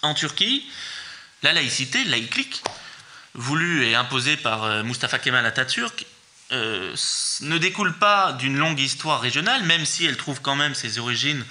En 0.03 0.13
Turquie, 0.13 0.69
la 1.41 1.53
laïcité, 1.53 2.03
laïclique, 2.03 2.63
voulue 3.33 3.83
et 3.83 3.95
imposée 3.95 4.37
par 4.37 4.63
euh, 4.63 4.83
Mustafa 4.83 5.17
Kemal 5.17 5.43
Atatürk, 5.47 6.05
euh, 6.51 6.95
ne 7.41 7.57
découle 7.57 7.97
pas 7.97 8.33
d'une 8.33 8.55
longue 8.55 8.79
histoire 8.79 9.21
régionale, 9.21 9.63
même 9.63 9.87
si 9.87 10.05
elle 10.05 10.17
trouve 10.17 10.39
quand 10.39 10.55
même 10.55 10.75
ses 10.75 10.99
origines 10.99 11.43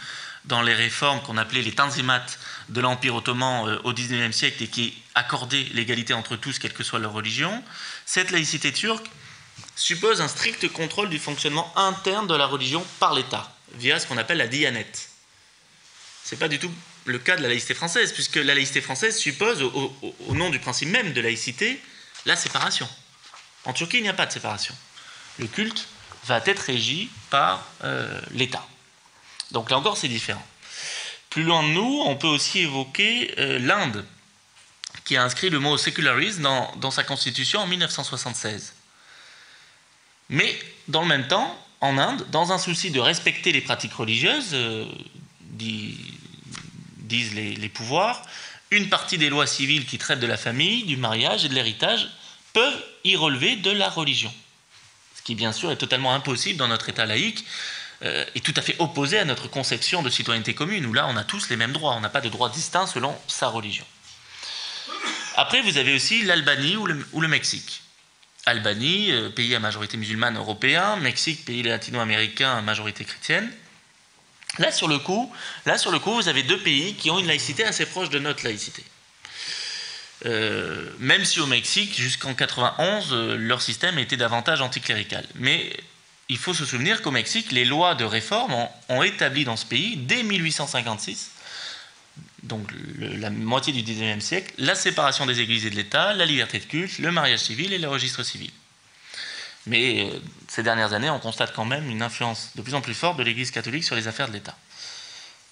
dans 0.45 0.63
les 0.63 0.75
réformes 0.75 1.21
qu'on 1.23 1.39
appelait 1.39 1.63
les 1.63 1.73
tanzimat 1.73 2.25
de 2.69 2.81
l'Empire 2.81 3.17
ottoman 3.17 3.69
euh, 3.69 3.79
au 3.83 3.93
XIXe 3.93 4.35
siècle 4.35 4.63
et 4.63 4.69
qui 4.69 4.95
accordaient 5.17 5.67
l'égalité 5.73 6.15
entre 6.15 6.37
tous, 6.37 6.61
quelle 6.61 6.73
que 6.73 6.85
soit 6.85 7.01
leur 7.01 7.15
religion. 7.15 7.65
Cette 8.07 8.31
laïcité 8.31 8.73
turque 8.73 9.11
suppose 9.76 10.20
un 10.20 10.29
strict 10.29 10.69
contrôle 10.72 11.08
du 11.08 11.19
fonctionnement 11.19 11.72
interne 11.76 12.26
de 12.26 12.34
la 12.34 12.46
religion 12.46 12.84
par 13.00 13.14
l'État, 13.14 13.55
via 13.74 13.98
ce 13.98 14.06
qu'on 14.06 14.19
appelle 14.19 14.38
la 14.38 14.48
dianette. 14.48 15.10
Ce 16.24 16.34
n'est 16.34 16.38
pas 16.38 16.48
du 16.48 16.58
tout 16.58 16.70
le 17.05 17.19
cas 17.19 17.36
de 17.36 17.43
la 17.43 17.48
laïcité 17.48 17.74
française, 17.74 18.12
puisque 18.12 18.36
la 18.36 18.55
laïcité 18.55 18.81
française 18.81 19.17
suppose, 19.17 19.62
au, 19.62 20.34
nom 20.34 20.50
du 20.50 20.58
principe 20.58 20.88
même 20.88 21.12
de 21.12 21.20
laïcité, 21.20 21.81
la 22.26 22.36
séparation. 22.36 22.88
En 23.64 23.72
Turquie, 23.72 23.98
il 23.98 24.02
n'y 24.02 24.08
a 24.08 24.14
pas 24.14 24.26
de 24.26 24.32
séparation. 24.32 24.74
Le 25.38 25.46
culte 25.46 25.88
va 26.24 26.41
être 26.46 26.60
régi 26.60 27.10
par 27.31 27.67
euh, 27.84 28.20
l'État. 28.32 28.67
Donc 29.50 29.70
là 29.70 29.79
encore, 29.79 29.96
c'est 29.96 30.08
différent. 30.08 30.44
Plus 31.31 31.43
loin 31.43 31.62
de 31.62 31.69
nous, 31.69 32.02
on 32.05 32.17
peut 32.17 32.29
aussi 32.29 32.60
évoquer 32.60 33.34
euh, 33.38 33.58
l'Inde, 33.58 34.05
qui 35.05 35.17
a 35.17 35.24
inscrit 35.24 35.50
le 35.50 35.58
mot 35.58 35.76
sécularisme 35.76 36.43
dans, 36.43 36.76
dans 36.76 36.91
sa 36.91 37.02
constitution 37.02 37.60
en 37.60 37.67
1976. 37.67 38.74
Mais 40.32 40.58
dans 40.89 41.03
le 41.03 41.08
même 41.08 41.29
temps, 41.29 41.56
en 41.82 41.98
Inde, 41.98 42.27
dans 42.31 42.53
un 42.53 42.58
souci 42.58 42.91
de 42.91 42.98
respecter 42.98 43.53
les 43.53 43.60
pratiques 43.60 43.93
religieuses, 43.93 44.51
euh, 44.55 44.86
disent 45.51 47.34
les, 47.34 47.69
pouvoirs, 47.69 48.22
une 48.70 48.89
partie 48.89 49.19
des 49.19 49.29
lois 49.29 49.46
civiles 49.46 49.84
qui 49.84 49.98
traitent 49.98 50.20
de 50.20 50.27
la 50.27 50.39
famille, 50.39 50.84
du 50.84 50.96
mariage 50.96 51.44
et 51.44 51.48
de 51.48 51.55
l'héritage 51.55 52.08
peuvent 52.55 52.82
y 53.05 53.15
relever 53.15 53.56
de 53.56 53.70
la 53.70 53.91
religion. 53.91 54.32
Ce 55.15 55.22
qui, 55.22 55.34
bien 55.34 55.53
sûr, 55.53 55.70
est 55.70 55.77
totalement 55.77 56.15
impossible 56.15 56.58
dans 56.58 56.69
notre 56.69 56.89
État 56.89 57.05
laïque 57.05 57.44
euh, 58.03 58.24
et 58.34 58.41
tout 58.41 58.55
à 58.56 58.62
fait 58.62 58.77
opposé 58.79 59.19
à 59.19 59.27
notre 59.27 59.48
conception 59.48 60.03
de 60.03 60.08
citoyenneté 60.08 60.55
commune, 60.55 60.86
où 60.86 60.94
là, 60.94 61.06
on 61.08 61.17
a 61.19 61.24
tous 61.24 61.51
les 61.51 61.56
mêmes 61.56 61.72
droits, 61.72 61.94
on 61.94 62.01
n'a 62.01 62.08
pas 62.08 62.22
de 62.22 62.31
droits 62.31 62.48
distincts 62.48 62.86
selon 62.86 63.15
sa 63.29 63.48
religion. 63.48 63.84
Après, 65.36 65.60
vous 65.60 65.77
avez 65.77 65.94
aussi 65.94 66.22
l'Albanie 66.22 66.77
ou 66.77 66.86
le 67.20 67.29
Mexique. 67.29 67.82
Albanie, 68.46 69.13
euh, 69.13 69.31
pays 69.31 69.55
à 69.55 69.61
majorité 69.61 69.96
musulmane 69.96 70.37
européen, 70.37 70.96
Mexique, 70.96 71.44
pays 71.44 71.63
latino-américain 71.63 72.56
à 72.56 72.61
majorité 72.63 73.05
chrétienne. 73.05 73.51
Là 74.58 74.70
sur, 74.70 74.89
le 74.89 74.99
coup, 74.99 75.32
vous 75.67 76.29
avez 76.29 76.43
deux 76.43 76.58
pays 76.58 76.94
qui 76.94 77.11
ont 77.11 77.19
une 77.19 77.27
laïcité 77.27 77.65
assez 77.65 77.87
proche 77.87 78.11
de 78.11 78.19
notre 78.19 78.44
laïcité. 78.44 78.84
Euh, 80.27 80.91
même 80.99 81.25
si 81.25 81.41
au 81.41 81.46
Mexique, 81.46 81.96
jusqu'en 81.96 82.34
91, 82.34 83.13
euh, 83.13 83.37
leur 83.37 83.63
système 83.63 83.99
était 83.99 84.17
davantage 84.17 84.61
anticlérical. 84.61 85.27
Mais 85.37 85.72
il 86.29 86.39
faut 86.39 86.55
se 86.55 86.65
souvenir 86.65 87.03
qu'au 87.03 87.11
Mexique, 87.11 87.51
les 87.51 87.65
lois 87.65 87.94
de 87.94 88.05
réforme 88.05 88.55
ont, 88.89 89.03
établi 89.03 89.44
dans 89.44 89.56
ce 89.56 89.67
pays, 89.67 89.96
dès 89.96 90.22
1856, 90.22 91.31
donc 92.43 92.69
la 92.99 93.31
moitié 93.31 93.72
du 93.72 93.82
XIXe 93.82 94.25
siècle, 94.25 94.53
la 94.58 94.75
séparation 94.75 95.27
des 95.27 95.41
églises 95.41 95.65
et 95.67 95.70
de 95.70 95.77
l'État, 95.77 96.13
la 96.13 96.27
liberté 96.27 96.58
de 96.58 96.65
culte, 96.65 96.99
le 96.99 97.13
mariage 97.13 97.41
civil 97.41 97.72
et 97.72 97.79
le 97.79 97.89
registre 97.89 98.22
civil. 98.22 98.51
Mais 99.67 100.11
euh, 100.11 100.19
ces 100.49 100.63
dernières 100.63 100.93
années, 100.93 101.11
on 101.11 101.20
constate 101.20 101.55
quand 101.55 101.65
même 101.65 101.89
une 101.89 102.03
influence 102.03 102.51
de 102.56 102.63
plus 102.63 102.75
en 102.75 102.81
plus 102.81 102.94
forte 102.94 103.17
de 103.17 103.22
l'Église 103.22 103.53
catholique 103.53 103.84
sur 103.84 103.94
les 103.94 104.08
affaires 104.08 104.29
de 104.29 104.32
l'État. 104.32 104.56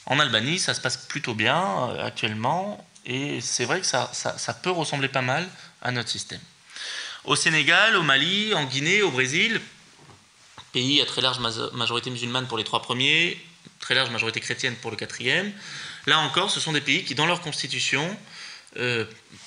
En 0.07 0.19
Albanie, 0.19 0.59
ça 0.59 0.75
se 0.75 0.81
passe 0.81 0.97
plutôt 0.97 1.35
bien 1.35 1.91
euh, 1.91 2.05
actuellement, 2.05 2.85
et 3.07 3.41
c'est 3.41 3.65
vrai 3.65 3.81
que 3.81 3.87
ça, 3.87 4.11
peut 4.63 4.71
ressembler 4.71 5.09
pas 5.09 5.23
mal 5.23 5.49
à 5.83 5.93
notre 5.93 6.09
système. 6.09 6.41
Au 7.25 7.37
Sénégal, 7.37 7.97
au 7.97 8.03
Mali, 8.03 8.53
en 8.55 8.65
Guinée, 8.65 9.03
au 9.03 9.11
Brésil, 9.11 9.61
pays 10.73 11.01
à 11.01 11.07
très 11.07 11.21
large 11.21 11.39
majorité 11.73 12.11
musulmane 12.11 12.47
pour 12.47 12.59
les 12.59 12.65
trois 12.65 12.83
premiers, 12.83 13.39
très 13.79 13.95
large 13.95 14.11
majorité 14.11 14.41
chrétienne 14.41 14.75
pour 14.77 14.91
le 14.91 14.97
quatrième, 14.97 15.53
là 16.11 16.19
encore, 16.19 16.51
ce 16.51 16.61
sont 16.61 16.73
des 16.73 16.83
pays 16.83 17.05
qui, 17.05 17.15
dans 17.15 17.27
leur 17.27 17.41
constitution, 17.41 18.05
euh, 18.77 19.07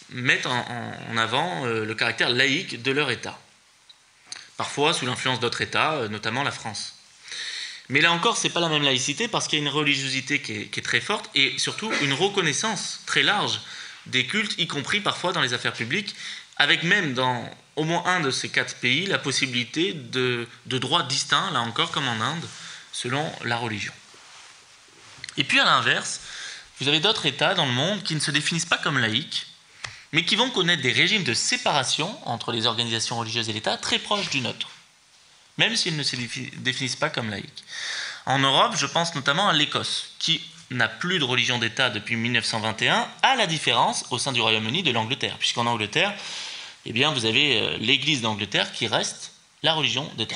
mettent 0.10 0.48
en, 0.48 1.18
avant 1.18 1.66
le 1.66 1.94
caractère 1.94 2.30
laïque 2.30 2.82
de 2.82 2.92
leur 2.92 3.12
État 3.12 3.38
parfois 4.58 4.94
sous 4.94 5.06
l'influence 5.06 5.40
d'autres 5.40 5.62
États, 5.62 5.94
euh, 5.94 6.08
notamment 6.08 6.44
la 6.44 6.52
France. 6.52 6.96
Mais 7.90 8.02
là 8.02 8.12
encore, 8.12 8.38
ce 8.38 8.48
n'est 8.48 8.54
pas 8.54 8.60
la 8.60 8.70
même 8.70 8.84
laïcité 8.84 9.28
parce 9.28 9.48
qu'il 9.48 9.60
y 9.60 9.62
a 9.62 9.66
une 9.66 9.72
religiosité 9.72 10.42
qui 10.42 10.54
est, 10.54 10.86
très 10.86 11.02
forte 11.02 11.30
et 11.36 11.58
surtout 11.58 11.92
une 12.02 12.14
reconnaissance 12.14 13.02
très 13.06 13.24
large 13.24 13.60
des 14.06 14.26
cultes, 14.26 14.56
y 14.58 14.68
compris 14.68 15.02
parfois 15.02 15.34
dans 15.34 15.42
les 15.42 15.54
affaires 15.54 15.74
publiques, 15.74 16.16
avec 16.58 16.84
même 16.84 17.14
dans 17.14 17.50
au 17.76 17.84
moins 17.84 18.04
un 18.06 18.20
de 18.20 18.32
ces 18.32 18.50
quatre 18.50 18.76
pays 18.76 19.06
la 19.06 19.18
possibilité 19.18 19.94
de 19.94 20.48
droits 20.66 21.04
distincts, 21.04 21.52
là 21.52 21.62
encore 21.62 21.92
comme 21.92 22.08
en 22.08 22.22
Inde, 22.22 22.48
selon 22.92 23.30
la 23.44 23.58
religion. 23.58 23.94
Et 25.36 25.44
puis 25.44 25.60
à 25.60 25.66
l'inverse, 25.66 26.22
vous 26.84 26.90
avez 26.90 27.00
d'autres 27.00 27.26
États 27.26 27.56
dans 27.56 27.66
le 27.66 27.72
monde 27.72 28.04
qui 28.04 28.14
ne 28.14 28.20
se 28.20 28.30
définissent 28.30 28.66
pas 28.66 28.78
comme 28.78 29.00
laïcs, 29.00 29.48
mais 30.12 30.26
qui 30.26 30.36
vont 30.36 30.50
connaître 30.50 30.82
des 30.82 30.92
régimes 30.92 31.24
de 31.24 31.34
séparation 31.34 32.14
entre 32.28 32.52
les 32.52 32.66
organisations 32.66 33.18
religieuses 33.18 33.48
et 33.48 33.54
l'État 33.54 33.78
très 33.78 34.00
proches 34.00 34.30
du 34.30 34.42
nôtre, 34.42 34.68
même 35.58 35.78
s'ils 35.78 35.96
ne 35.96 36.04
se 36.04 36.18
définissent 36.58 36.98
pas 36.98 37.10
comme 37.10 37.30
laïcs. 37.30 37.64
En 38.26 38.40
Europe, 38.40 38.74
je 38.78 38.86
pense 38.86 39.16
notamment 39.16 39.48
à 39.48 39.54
l'Écosse, 39.54 40.10
qui 40.20 40.42
n'a 40.72 40.90
plus 40.90 41.20
de 41.20 41.24
religion 41.24 41.58
d'État 41.58 41.90
depuis 41.90 42.18
1921, 42.18 43.08
à 43.22 43.36
la 43.36 43.48
différence 43.48 44.04
au 44.10 44.18
sein 44.18 44.34
du 44.34 44.42
Royaume-Uni 44.42 44.84
de 44.84 44.92
l'Angleterre, 44.92 45.38
puisqu'en 45.40 45.66
Angleterre, 45.66 46.14
eh 46.86 46.92
bien, 46.92 47.14
vous 47.14 47.24
avez 47.24 47.62
euh, 47.62 47.78
l'Église 47.78 48.20
d'Angleterre 48.20 48.74
qui 48.74 48.88
reste 48.88 49.32
la 49.62 49.74
religion 49.74 50.12
d'État. 50.18 50.36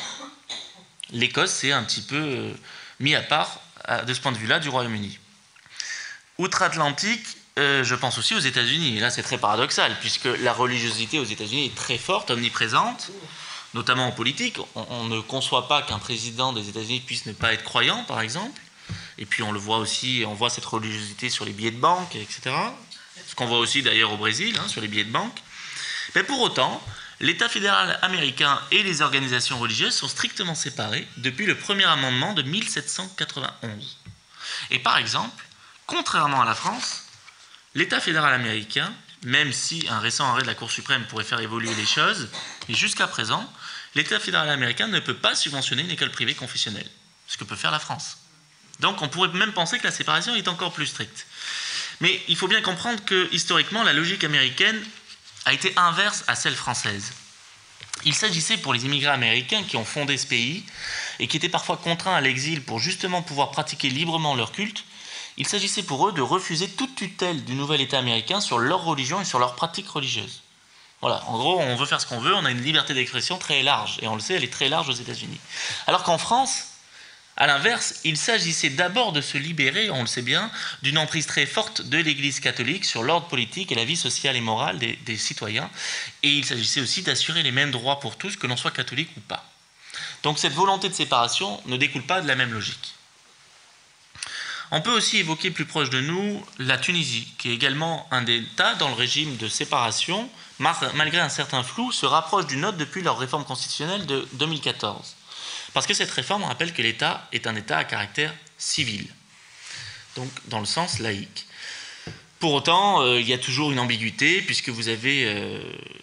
L'Écosse 1.12 1.51
s'est 1.51 1.74
un 1.74 1.84
petit 1.84 2.04
peu 2.04 2.16
euh, 2.16 2.54
mis 3.01 3.16
à 3.16 3.22
part, 3.22 3.60
de 4.06 4.13
ce 4.13 4.20
point 4.20 4.34
de 4.34 4.38
vue-là, 4.38 4.60
du 4.60 4.68
Royaume-Uni. 4.68 5.18
Outre-Atlantique, 6.38 7.25
euh, 7.58 7.84
je 7.84 7.96
pense 7.96 8.20
aussi 8.20 8.36
aux 8.36 8.39
États-Unis. 8.39 9.00
Là, 9.00 9.10
c'est 9.10 9.24
très 9.24 9.39
paradoxal, 9.39 9.98
puisque 10.00 10.25
la 10.25 10.53
religiosité 10.53 11.17
aux 11.17 11.24
États-Unis 11.24 11.67
est 11.67 11.75
très 11.75 11.98
forte, 11.98 12.29
omniprésente, 12.29 13.10
notamment 13.74 14.08
en 14.08 14.12
politique. 14.12 14.58
On, 14.75 15.06
ne 15.06 15.20
conçoit 15.20 15.67
pas 15.67 15.82
qu'un 15.82 15.98
président 15.98 16.53
des 16.53 16.70
États-Unis 16.70 17.00
puisse 17.00 17.25
ne 17.25 17.34
pas 17.34 17.53
être 17.53 17.63
croyant, 17.63 18.03
par 18.03 18.22
exemple. 18.22 18.62
Et 19.17 19.25
puis, 19.25 19.41
on 19.41 19.51
le 19.51 19.60
voit 19.60 19.77
aussi, 19.77 20.24
on 20.27 20.36
voit 20.36 20.51
cette 20.51 20.65
religiosité 20.65 21.32
sur 21.32 21.44
les 21.44 21.53
billets 21.53 21.72
de 21.72 21.79
banque, 21.79 22.15
etc. 22.15 22.56
Ce 23.27 23.34
qu'on 23.34 23.48
voit 23.48 23.58
aussi 23.58 23.82
d'ailleurs 23.82 24.13
au 24.13 24.17
Brésil, 24.17 24.56
hein, 24.60 24.67
sur 24.67 24.82
les 24.82 24.88
billets 24.88 25.06
de 25.06 25.12
banque. 25.12 25.41
Mais 26.13 26.22
pour 26.22 26.39
autant, 26.41 26.82
l'État 27.20 27.50
fédéral 27.50 27.98
américain 28.03 28.60
et 28.72 28.84
les 28.84 29.01
organisations 29.01 29.58
religieuses 29.58 29.96
sont 29.96 30.08
strictement 30.08 30.53
séparés 30.53 31.08
depuis 31.17 31.48
le 31.48 31.56
premier 31.56 31.86
amendement 31.86 32.34
de 32.34 32.44
1791. 32.44 33.98
Et 34.70 34.79
par 34.79 34.98
exemple, 34.98 35.47
contrairement 35.88 36.41
à 36.41 36.46
la 36.46 36.56
France, 36.56 37.08
L'État 37.77 38.00
fédéral 38.00 38.34
américain, 38.34 38.91
même 39.24 39.53
si 39.53 39.86
un 39.88 40.00
récent 40.00 40.27
arrêt 40.27 40.41
de 40.41 40.48
la 40.48 40.56
Cour 40.56 40.72
suprême 40.72 41.06
pourrait 41.06 41.24
faire 41.24 41.41
évoluer 41.41 41.72
les 41.75 41.86
choses, 41.86 42.27
et 42.70 42.74
jusqu'à 42.74 43.06
présent, 43.06 43.48
l'État 43.94 44.20
fédéral 44.20 44.50
américain 44.50 44.88
ne 44.88 45.00
peut 45.00 45.13
pas 45.13 45.36
subventionner 45.36 45.84
une 45.84 45.91
école 45.91 46.10
privée 46.10 46.34
confessionnelle, 46.34 46.89
ce 47.27 47.38
que 47.38 47.44
peut 47.44 47.56
faire 47.56 47.70
la 47.70 47.77
France. 47.77 48.17
Donc 48.79 49.03
on 49.03 49.10
pourrait 49.10 49.29
même 49.29 49.53
penser 49.53 49.77
que 49.77 49.84
la 49.84 49.91
séparation 49.91 50.34
est 50.34 50.48
encore 50.48 50.74
plus 50.74 50.88
stricte. 50.88 51.27
Mais 52.00 52.20
il 52.27 52.36
faut 52.36 52.48
bien 52.48 52.63
comprendre 52.63 53.06
que 53.06 53.29
historiquement, 53.32 53.84
la 53.84 53.94
logique 53.94 54.24
américaine 54.24 54.84
a 55.46 55.53
été 55.53 55.72
inverse 55.77 56.24
à 56.25 56.34
celle 56.34 56.56
française. 56.56 57.13
Il 58.06 58.15
s'agissait 58.15 58.58
pour 58.58 58.74
les 58.74 58.86
immigrés 58.86 59.12
américains 59.12 59.62
qui 59.62 59.77
ont 59.77 59.86
fondé 59.86 60.17
ce 60.17 60.25
pays 60.25 60.63
et 61.20 61.27
qui 61.27 61.38
étaient 61.38 61.48
parfois 61.48 61.77
contraints 61.77 62.15
à 62.15 62.22
l'exil 62.22 62.63
pour 62.63 62.79
justement 62.79 63.22
pouvoir 63.22 63.51
pratiquer 63.51 63.91
librement 63.91 64.34
leur 64.34 64.51
culte, 64.51 64.84
il 65.38 65.48
s'agissait 65.48 65.84
pour 65.84 66.08
eux 66.08 66.12
de 66.12 66.22
refuser 66.22 66.67
toute 66.67 66.96
tutelle 66.96 67.46
du 67.46 67.53
nouvel 67.53 67.82
État 67.82 68.00
américain 68.00 68.41
sur 68.41 68.58
leur 68.58 68.84
religion 68.84 69.22
et 69.22 69.25
sur 69.25 69.39
leurs 69.39 69.56
pratiques 69.56 69.89
religieuses. 69.89 70.41
Voilà, 71.01 71.24
en 71.27 71.38
gros, 71.38 71.60
on 71.60 71.75
veut 71.75 71.86
faire 71.86 72.01
ce 72.01 72.08
qu'on 72.08 72.20
veut, 72.20 72.34
on 72.34 72.44
a 72.44 72.50
une 72.50 72.63
liberté 72.63 72.96
d'expression 72.96 73.38
très 73.38 73.62
large, 73.62 74.00
et 74.01 74.08
on 74.08 74.15
le 74.15 74.22
sait, 74.22 74.34
elle 74.34 74.44
est 74.44 74.51
très 74.51 74.67
large 74.67 74.89
aux 74.89 74.94
États-Unis. 74.94 75.39
Alors 75.86 76.01
qu'en 76.01 76.17
France, 76.17 76.70
à 77.36 77.46
l'inverse, 77.46 78.00
il 78.03 78.17
s'agissait 78.17 78.72
d'abord 78.72 79.12
de 79.12 79.22
se 79.22 79.38
libérer, 79.38 79.91
on 79.91 80.01
le 80.01 80.08
sait 80.08 80.24
bien, 80.24 80.50
d'une 80.82 80.98
emprise 80.98 81.27
très 81.27 81.46
forte 81.46 81.84
de 81.84 82.00
l'Église 82.00 82.39
catholique 82.39 82.84
sur 82.84 83.03
l'ordre 83.03 83.27
politique 83.27 83.72
et 83.72 83.75
la 83.75 83.86
vie 83.86 83.96
sociale 83.96 84.36
et 84.36 84.41
morale 84.41 84.79
des, 84.79 84.94
des 85.06 85.17
citoyens, 85.17 85.70
et 86.24 86.29
il 86.29 86.46
s'agissait 86.46 86.82
aussi 86.82 87.03
d'assurer 87.03 87.44
les 87.44 87.51
mêmes 87.51 87.70
droits 87.70 88.00
pour 88.00 88.17
tous, 88.17 88.36
que 88.36 88.48
l'on 88.48 88.58
soit 88.58 88.72
catholique 88.72 89.12
ou 89.17 89.20
pas. 89.20 89.46
Donc 90.24 90.39
cette 90.39 90.53
volonté 90.53 90.89
de 90.89 90.96
séparation 90.96 91.62
ne 91.67 91.77
découle 91.77 92.08
pas 92.08 92.22
de 92.22 92.27
la 92.27 92.34
même 92.34 92.53
logique. 92.53 92.97
On 94.72 94.82
peut 94.82 94.92
aussi 94.92 95.18
évoquer 95.18 95.50
plus 95.50 95.66
proche 95.66 95.90
de 95.90 96.02
nous 96.02 96.46
la 96.60 96.78
Tunisie, 96.78 97.34
qui 97.38 97.50
est 97.50 97.54
également 97.54 98.08
un 98.12 98.26
État 98.26 98.76
dans 98.76 98.90
le 98.90 98.96
régime 98.96 99.38
de 99.38 99.48
séparation, 99.48 100.30
malgré 100.60 101.20
un 101.20 101.30
certain 101.30 101.64
flou, 101.64 101.92
se 101.92 102.06
rapproche 102.06 102.48
du 102.48 102.58
nôtre 102.58 102.78
depuis 102.78 103.02
leur 103.02 103.18
réforme 103.18 103.46
constitutionnelle 103.46 104.06
de 104.06 104.28
2014. 104.34 105.16
Parce 105.74 105.88
que 105.88 105.94
cette 105.94 106.12
réforme 106.12 106.44
rappelle 106.44 106.74
que 106.74 106.82
l'État 106.82 107.28
est 107.32 107.48
un 107.48 107.56
État 107.56 107.78
à 107.78 107.86
caractère 107.86 108.34
civil, 108.58 109.08
donc 110.16 110.30
dans 110.46 110.60
le 110.60 110.66
sens 110.66 111.00
laïque. 111.00 111.47
Pour 112.39 112.53
autant, 112.53 113.01
euh, 113.01 113.20
il 113.20 113.27
y 113.27 113.34
a 113.34 113.39
toujours 113.39 113.72
une 113.72 113.79
ambiguïté, 113.79 114.44
puisque 114.44 114.70
vous 114.70 114.89
avez, 114.89 115.25
euh, 115.25 115.60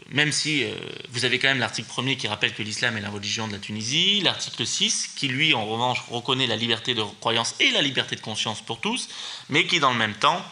même 0.08 0.32
si 0.32 0.64
euh, 0.64 0.74
vous 1.10 1.24
avez 1.24 1.38
quand 1.38 1.46
même 1.46 1.60
l'article 1.60 1.88
1er 1.88 2.16
qui 2.16 2.26
rappelle 2.26 2.52
que 2.52 2.62
l'islam 2.62 2.96
est 2.96 3.00
la 3.00 3.10
religion 3.10 3.46
de 3.46 3.52
la 3.52 3.60
Tunisie, 3.60 4.20
l'article 4.20 4.66
6 4.66 5.12
qui, 5.14 5.28
lui, 5.28 5.54
en 5.54 5.64
revanche, 5.64 6.02
reconnaît 6.10 6.48
la 6.48 6.56
liberté 6.56 6.94
de 6.94 7.04
croyance 7.20 7.54
et 7.60 7.70
la 7.70 7.82
liberté 7.82 8.16
de 8.16 8.20
conscience 8.20 8.62
pour 8.62 8.80
tous, 8.80 9.08
mais 9.48 9.66
qui, 9.66 9.78
dans 9.78 9.92
le 9.92 9.98
même 9.98 10.14
temps, 10.14 10.44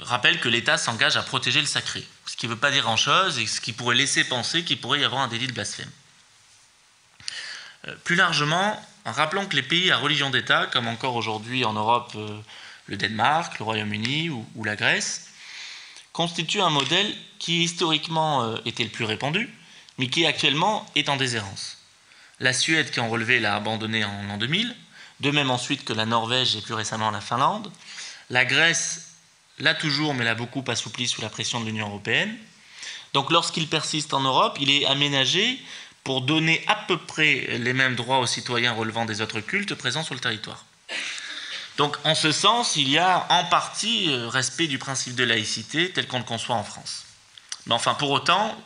rappelle 0.00 0.40
que 0.40 0.48
l'État 0.48 0.78
s'engage 0.78 1.18
à 1.18 1.22
protéger 1.22 1.60
le 1.60 1.66
sacré, 1.66 2.02
ce 2.24 2.34
qui 2.34 2.46
ne 2.46 2.52
veut 2.52 2.58
pas 2.58 2.70
dire 2.70 2.82
grand-chose 2.82 3.38
et 3.38 3.46
ce 3.46 3.60
qui 3.60 3.74
pourrait 3.74 3.94
laisser 3.94 4.24
penser 4.24 4.64
qu'il 4.64 4.80
pourrait 4.80 5.00
y 5.00 5.04
avoir 5.04 5.20
un 5.20 5.28
délit 5.28 5.48
de 5.48 5.52
blasphème. 5.52 5.90
plus 8.04 8.16
largement, 8.16 8.82
rappelons 9.04 9.44
que 9.44 9.54
les 9.54 9.62
pays 9.62 9.90
à 9.90 9.98
religion 9.98 10.30
d'État, 10.30 10.64
comme 10.64 10.88
encore 10.88 11.14
aujourd'hui 11.14 11.66
en 11.66 11.74
Europe, 11.74 12.16
le 12.86 12.96
Danemark, 12.96 13.58
le 13.58 13.64
Royaume-Uni 13.64 14.30
ou, 14.30 14.64
la 14.64 14.76
Grèce, 14.76 15.28
constituent 16.12 16.60
un 16.60 16.70
modèle 16.70 17.14
qui 17.38 17.62
historiquement 17.62 18.42
euh, 18.42 18.56
était 18.64 18.84
le 18.84 18.90
plus 18.90 19.04
répandu, 19.04 19.48
mais 19.98 20.08
qui 20.08 20.26
actuellement 20.26 20.86
est 20.94 21.08
en 21.08 21.16
déshérence. 21.16 21.78
La 22.40 22.52
Suède, 22.52 22.90
qui 22.90 23.00
en 23.00 23.08
relevé, 23.08 23.40
l'a 23.40 23.54
abandonné 23.54 24.04
en 24.04 24.22
l'an 24.24 24.36
2000, 24.36 24.74
de 25.20 25.30
même 25.30 25.50
ensuite 25.50 25.84
que 25.84 25.92
la 25.92 26.06
Norvège 26.06 26.56
et 26.56 26.60
plus 26.60 26.74
récemment 26.74 27.10
la 27.10 27.20
Finlande. 27.20 27.70
La 28.30 28.44
Grèce 28.44 29.12
l'a 29.58 29.74
toujours, 29.74 30.14
mais 30.14 30.24
l'a 30.24 30.34
beaucoup 30.34 30.64
assoupli 30.66 31.06
sous 31.06 31.22
la 31.22 31.28
pression 31.28 31.60
de 31.60 31.66
l'Union 31.66 31.88
européenne. 31.88 32.36
Donc 33.14 33.30
lorsqu'il 33.30 33.68
persiste 33.68 34.14
en 34.14 34.20
Europe, 34.20 34.58
il 34.60 34.70
est 34.70 34.86
aménagé 34.86 35.58
pour 36.04 36.22
donner 36.22 36.64
à 36.66 36.74
peu 36.74 36.98
près 36.98 37.58
les 37.58 37.72
mêmes 37.72 37.94
droits 37.94 38.18
aux 38.18 38.26
citoyens 38.26 38.72
relevant 38.72 39.04
des 39.04 39.20
autres 39.20 39.40
cultes 39.40 39.74
présents 39.74 40.02
sur 40.02 40.14
le 40.14 40.20
territoire. 40.20 40.64
Donc 41.78 41.96
en 42.04 42.14
ce 42.14 42.32
sens, 42.32 42.76
il 42.76 42.88
y 42.88 42.98
a 42.98 43.26
en 43.30 43.44
partie 43.44 44.10
euh, 44.10 44.28
respect 44.28 44.66
du 44.66 44.78
principe 44.78 45.14
de 45.14 45.24
laïcité 45.24 45.90
tel 45.90 46.06
qu'on 46.06 46.18
le 46.18 46.24
conçoit 46.24 46.56
en 46.56 46.64
France. 46.64 47.04
Mais 47.66 47.74
enfin, 47.74 47.94
pour 47.94 48.10
autant, 48.10 48.56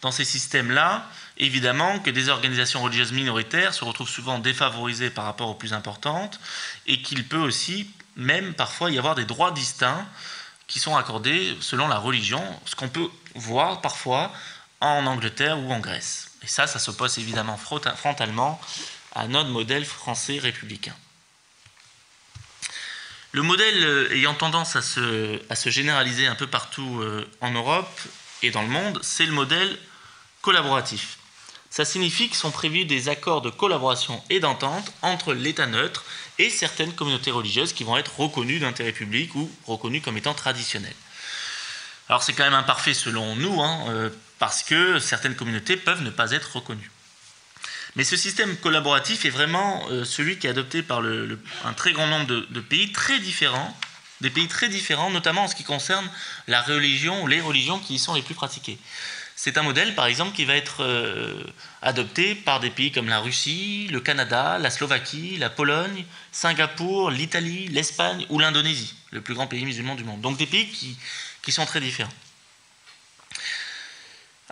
dans 0.00 0.10
ces 0.10 0.24
systèmes-là, 0.24 1.06
évidemment 1.36 1.98
que 1.98 2.10
des 2.10 2.28
organisations 2.28 2.82
religieuses 2.82 3.12
minoritaires 3.12 3.74
se 3.74 3.84
retrouvent 3.84 4.08
souvent 4.08 4.38
défavorisées 4.38 5.10
par 5.10 5.24
rapport 5.24 5.48
aux 5.48 5.54
plus 5.54 5.72
importantes 5.72 6.40
et 6.86 7.02
qu'il 7.02 7.26
peut 7.26 7.38
aussi 7.38 7.90
même 8.16 8.54
parfois 8.54 8.90
y 8.90 8.98
avoir 8.98 9.14
des 9.14 9.24
droits 9.24 9.52
distincts 9.52 10.06
qui 10.66 10.78
sont 10.78 10.96
accordés 10.96 11.56
selon 11.60 11.88
la 11.88 11.98
religion, 11.98 12.42
ce 12.66 12.74
qu'on 12.74 12.88
peut 12.88 13.08
voir 13.34 13.80
parfois 13.80 14.32
en 14.80 15.06
Angleterre 15.06 15.58
ou 15.58 15.72
en 15.72 15.80
Grèce. 15.80 16.30
Et 16.42 16.46
ça, 16.46 16.66
ça 16.66 16.78
s'oppose 16.78 17.18
évidemment 17.18 17.56
frontalement 17.56 18.60
à 19.14 19.28
notre 19.28 19.50
modèle 19.50 19.84
français 19.84 20.38
républicain. 20.38 20.94
Le 23.32 23.40
modèle 23.40 23.82
euh, 23.82 24.14
ayant 24.14 24.34
tendance 24.34 24.76
à 24.76 24.82
se, 24.82 25.70
généraliser 25.70 26.26
un 26.26 26.34
peu 26.34 26.46
partout 26.46 27.00
euh, 27.00 27.26
en 27.40 27.50
Europe 27.50 28.00
et 28.42 28.50
dans 28.50 28.60
le 28.60 28.68
monde, 28.68 28.98
c'est 29.02 29.24
le 29.24 29.32
modèle 29.32 29.78
collaboratif. 30.42 31.16
Ça 31.70 31.86
signifie 31.86 32.28
que 32.28 32.36
sont 32.36 32.50
prévus 32.50 32.84
des 32.84 33.08
accords 33.08 33.40
de 33.40 33.48
collaboration 33.48 34.22
et 34.28 34.38
d'entente 34.38 34.92
entre 35.00 35.32
l'État 35.32 35.66
neutre 35.66 36.04
et 36.38 36.50
certaines 36.50 36.92
communautés 36.92 37.30
religieuses 37.30 37.72
qui 37.72 37.84
vont 37.84 37.96
être 37.96 38.20
reconnues 38.20 38.58
d'intérêt 38.58 38.92
public 38.92 39.34
ou 39.34 39.50
reconnues 39.64 40.02
comme 40.02 40.18
étant 40.18 40.34
traditionnelles. 40.34 40.92
Alors 42.10 42.22
c'est 42.22 42.34
quand 42.34 42.44
même 42.44 42.52
imparfait 42.52 42.92
selon 42.92 43.34
nous, 43.36 43.62
hein, 43.62 43.86
euh, 43.88 44.10
parce 44.38 44.62
que 44.62 44.98
certaines 44.98 45.36
communautés 45.36 45.78
peuvent 45.78 46.02
ne 46.02 46.10
pas 46.10 46.32
être 46.32 46.56
reconnues. 46.56 46.90
Mais 47.96 48.04
ce 48.04 48.16
système 48.16 48.56
collaboratif 48.56 49.24
est 49.24 49.30
vraiment 49.30 49.86
euh, 49.90 50.04
celui 50.04 50.38
qui 50.38 50.46
est 50.46 50.50
adopté 50.50 50.82
par 50.82 51.02
un 51.64 51.72
très 51.74 51.92
grand 51.92 52.06
nombre 52.06 52.26
de, 52.26 52.60
pays 52.60 52.90
très 52.90 53.18
différents, 53.20 53.76
des 54.22 54.30
pays 54.30 54.48
très 54.48 54.68
différents, 54.68 55.10
notamment 55.10 55.44
en 55.44 55.48
ce 55.48 55.54
qui 55.54 55.64
concerne 55.64 56.08
la 56.48 56.62
religion 56.62 57.22
ou 57.22 57.26
les 57.26 57.40
religions 57.40 57.78
qui 57.78 57.94
y 57.94 57.98
sont 57.98 58.14
les 58.14 58.22
plus 58.22 58.34
pratiquées. 58.34 58.78
C'est 59.34 59.58
un 59.58 59.62
modèle, 59.62 59.94
par 59.94 60.06
exemple, 60.06 60.36
qui 60.36 60.44
va 60.44 60.54
être 60.54 60.84
euh, 60.84 61.42
adopté 61.82 62.34
par 62.34 62.60
des 62.60 62.70
pays 62.70 62.92
comme 62.92 63.08
la 63.08 63.18
Russie, 63.18 63.88
le 63.90 64.00
Canada, 64.00 64.58
la 64.58 64.70
Slovaquie, 64.70 65.36
la 65.36 65.50
Pologne, 65.50 66.04
Singapour, 66.30 67.10
l'Italie, 67.10 67.68
l'Espagne 67.68 68.24
ou 68.28 68.38
l'Indonésie, 68.38 68.94
le 69.10 69.20
plus 69.20 69.34
grand 69.34 69.46
pays 69.46 69.64
musulman 69.64 69.96
du 69.96 70.04
monde. 70.04 70.20
Donc 70.20 70.38
des 70.38 70.46
pays 70.46 70.68
qui, 70.68 71.52
sont 71.52 71.66
très 71.66 71.80
différents. 71.80 72.12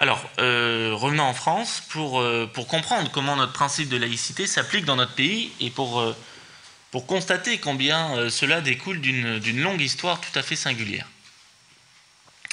Alors, 0.01 0.29
euh, 0.39 0.93
revenons 0.95 1.25
en 1.25 1.35
France 1.35 1.83
pour, 1.91 2.21
euh, 2.21 2.51
pour, 2.53 2.67
comprendre 2.67 3.11
comment 3.13 3.37
notre 3.37 3.53
principe 3.53 3.89
de 3.89 3.99
laïcité 3.99 4.47
s'applique 4.47 4.85
dans 4.85 4.97
notre 4.97 5.15
pays 5.15 5.53
et 5.61 5.71
pour, 5.71 6.15
pour 6.91 7.07
constater 7.07 7.59
combien 7.59 8.31
cela 8.31 8.61
découle 8.63 9.01
d'une 9.01 9.63
longue 9.63 9.81
histoire 9.81 10.21
tout 10.21 10.37
à 10.39 10.43
fait 10.43 10.57
singulière. 10.57 11.07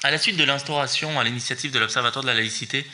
À 0.03 0.11
la 0.11 0.17
suite 0.17 0.37
de 0.37 0.43
l'instauration 0.43 1.19
à 1.19 1.23
l'initiative 1.23 1.71
de 1.71 1.79
l'Observatoire 1.79 2.23
de 2.23 2.27
la 2.29 2.35
laïcité 2.35 2.85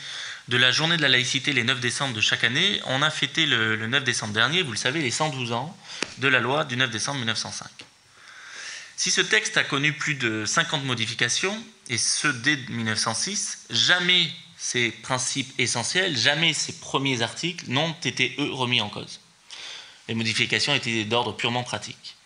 de 0.48 0.56
la 0.56 0.70
journée 0.70 0.96
de 0.96 1.02
la 1.02 1.08
laïcité 1.08 1.52
les 1.52 1.64
9 1.64 1.80
décembre 1.80 2.14
de 2.14 2.20
chaque 2.20 2.44
année, 2.44 2.80
on 2.86 3.02
a 3.02 3.10
fêté 3.10 3.46
le, 3.46 3.86
9 3.86 4.04
décembre 4.04 4.34
dernier, 4.34 4.62
vous 4.62 4.72
le 4.72 4.76
savez, 4.76 5.00
les 5.00 5.10
112 5.10 5.52
ans 5.52 5.76
de 6.18 6.28
la 6.28 6.40
loi 6.40 6.64
du 6.64 6.76
9 6.76 6.90
décembre 6.90 7.18
1905. 7.18 7.68
Si 8.96 9.10
ce 9.10 9.20
texte 9.22 9.56
a 9.56 9.64
connu 9.64 9.92
plus 9.92 10.14
de 10.14 10.44
50 10.44 10.84
modifications, 10.84 11.56
et 11.88 11.98
ce 11.98 12.28
dès 12.28 12.56
1906, 12.68 13.66
jamais 13.70 14.30
ces 14.56 14.90
principes 14.90 15.52
essentiels, 15.58 16.16
jamais 16.16 16.52
ces 16.52 16.72
premiers 16.72 17.22
articles 17.22 17.64
n'ont 17.68 17.94
été, 18.04 18.34
eux, 18.38 18.52
remis 18.52 18.80
en 18.80 18.88
cause. 18.88 19.20
Les 20.08 20.14
modifications 20.14 20.74
étaient 20.74 21.04
d'ordre 21.04 21.36
purement 21.36 21.64
pratique. 21.64 22.16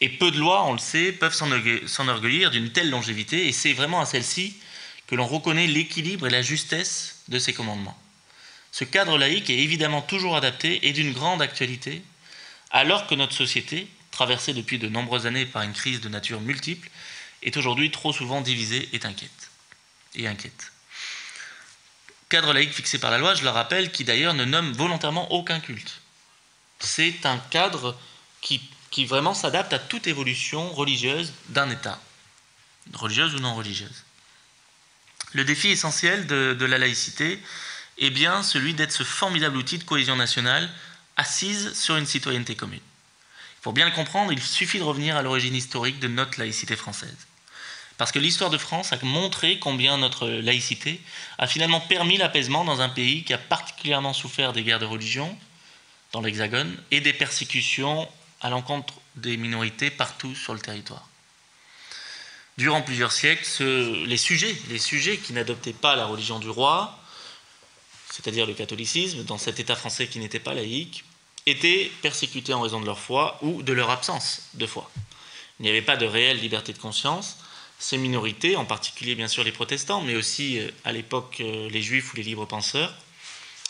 Et 0.00 0.08
peu 0.08 0.30
de 0.30 0.38
lois, 0.38 0.64
on 0.64 0.72
le 0.72 0.78
sait, 0.78 1.12
peuvent 1.12 1.34
s'enorgueillir 1.34 2.50
d'une 2.50 2.72
telle 2.72 2.90
longévité, 2.90 3.46
et 3.46 3.52
c'est 3.52 3.72
vraiment 3.72 4.00
à 4.00 4.06
celle-ci 4.06 4.56
que 5.06 5.14
l'on 5.14 5.26
reconnaît 5.26 5.66
l'équilibre 5.66 6.26
et 6.26 6.30
la 6.30 6.42
justesse 6.42 7.22
de 7.28 7.38
ces 7.38 7.52
commandements. 7.52 7.98
Ce 8.72 8.84
cadre 8.84 9.18
laïque 9.18 9.50
est 9.50 9.58
évidemment 9.58 10.02
toujours 10.02 10.36
adapté 10.36 10.86
et 10.86 10.92
d'une 10.92 11.12
grande 11.12 11.42
actualité, 11.42 12.02
alors 12.70 13.06
que 13.06 13.14
notre 13.14 13.34
société, 13.34 13.88
traversée 14.10 14.54
depuis 14.54 14.78
de 14.78 14.88
nombreuses 14.88 15.26
années 15.26 15.46
par 15.46 15.62
une 15.62 15.72
crise 15.72 16.00
de 16.00 16.08
nature 16.08 16.40
multiple, 16.40 16.88
est 17.42 17.56
aujourd'hui 17.56 17.90
trop 17.90 18.12
souvent 18.12 18.40
divisée 18.40 18.88
et 18.92 19.04
inquiète. 19.04 19.50
Et 20.14 20.28
inquiète. 20.28 20.72
Cadre 22.30 22.54
laïque 22.54 22.72
fixé 22.72 22.98
par 22.98 23.10
la 23.10 23.18
loi, 23.18 23.34
je 23.34 23.42
le 23.42 23.50
rappelle, 23.50 23.92
qui 23.92 24.04
d'ailleurs 24.04 24.34
ne 24.34 24.44
nomme 24.44 24.72
volontairement 24.72 25.30
aucun 25.32 25.60
culte. 25.60 26.00
C'est 26.78 27.26
un 27.26 27.38
cadre 27.50 27.98
qui 28.40 28.62
qui 28.90 29.04
vraiment 29.04 29.34
s'adapte 29.34 29.72
à 29.72 29.78
toute 29.78 30.06
évolution 30.06 30.68
religieuse 30.70 31.32
d'un 31.48 31.70
État, 31.70 32.00
religieuse 32.92 33.34
ou 33.34 33.38
non 33.38 33.54
religieuse. 33.54 34.04
Le 35.32 35.44
défi 35.44 35.68
essentiel 35.68 36.26
de, 36.26 36.64
la 36.64 36.78
laïcité 36.78 37.40
est 37.98 38.10
bien 38.10 38.42
celui 38.42 38.74
d'être 38.74 38.92
ce 38.92 39.04
formidable 39.04 39.56
outil 39.56 39.78
de 39.78 39.84
cohésion 39.84 40.16
nationale 40.16 40.68
assise 41.16 41.78
sur 41.78 41.96
une 41.96 42.06
citoyenneté 42.06 42.56
commune. 42.56 42.80
Pour 43.62 43.72
bien 43.72 43.84
le 43.84 43.94
comprendre, 43.94 44.32
il 44.32 44.42
suffit 44.42 44.78
de 44.78 44.84
revenir 44.84 45.16
à 45.16 45.22
l'origine 45.22 45.54
historique 45.54 46.00
de 46.00 46.08
notre 46.08 46.40
laïcité 46.40 46.74
française. 46.74 47.26
Parce 48.00 48.12
que 48.12 48.18
l'histoire 48.18 48.48
de 48.48 48.56
France 48.56 48.94
a 48.94 48.98
montré 49.02 49.58
combien 49.58 49.98
notre 49.98 50.26
laïcité 50.26 51.02
a 51.36 51.46
finalement 51.46 51.82
permis 51.82 52.16
l'apaisement 52.16 52.64
dans 52.64 52.80
un 52.80 52.88
pays 52.88 53.24
qui 53.24 53.34
a 53.34 53.38
particulièrement 53.38 54.14
souffert 54.14 54.54
des 54.54 54.62
guerres 54.62 54.78
de 54.78 54.86
religion 54.86 55.36
dans 56.12 56.22
l'Hexagone 56.22 56.82
et 56.90 57.02
des 57.02 57.12
persécutions 57.12 58.08
à 58.40 58.48
l'encontre 58.48 58.94
des 59.16 59.36
minorités 59.36 59.90
partout 59.90 60.34
sur 60.34 60.54
le 60.54 60.60
territoire. 60.60 61.10
Durant 62.56 62.80
plusieurs 62.80 63.12
siècles, 63.12 63.44
les, 64.06 64.16
sujets, 64.16 64.56
les 64.70 64.78
sujets 64.78 65.18
qui 65.18 65.34
n'adoptaient 65.34 65.74
pas 65.74 65.94
la 65.94 66.06
religion 66.06 66.38
du 66.38 66.48
roi, 66.48 66.98
c'est-à-dire 68.10 68.46
le 68.46 68.54
catholicisme, 68.54 69.24
dans 69.24 69.36
cet 69.36 69.60
État 69.60 69.76
français 69.76 70.06
qui 70.06 70.20
n'était 70.20 70.40
pas 70.40 70.54
laïque, 70.54 71.04
étaient 71.44 71.92
persécutés 72.00 72.54
en 72.54 72.62
raison 72.62 72.80
de 72.80 72.86
leur 72.86 72.98
foi 72.98 73.38
ou 73.42 73.62
de 73.62 73.74
leur 73.74 73.90
absence 73.90 74.48
de 74.54 74.64
foi. 74.64 74.90
Il 75.58 75.64
n'y 75.64 75.68
avait 75.68 75.82
pas 75.82 75.98
de 75.98 76.06
réelle 76.06 76.40
liberté 76.40 76.72
de 76.72 76.78
conscience. 76.78 77.36
Ces 77.80 77.96
minorités, 77.96 78.56
en 78.56 78.66
particulier 78.66 79.14
bien 79.14 79.26
sûr 79.26 79.42
les 79.42 79.52
protestants, 79.52 80.02
mais 80.02 80.14
aussi 80.14 80.58
euh, 80.60 80.70
à 80.84 80.92
l'époque 80.92 81.38
euh, 81.40 81.68
les 81.70 81.80
juifs 81.80 82.12
ou 82.12 82.16
les 82.16 82.22
libres 82.22 82.44
penseurs, 82.44 82.94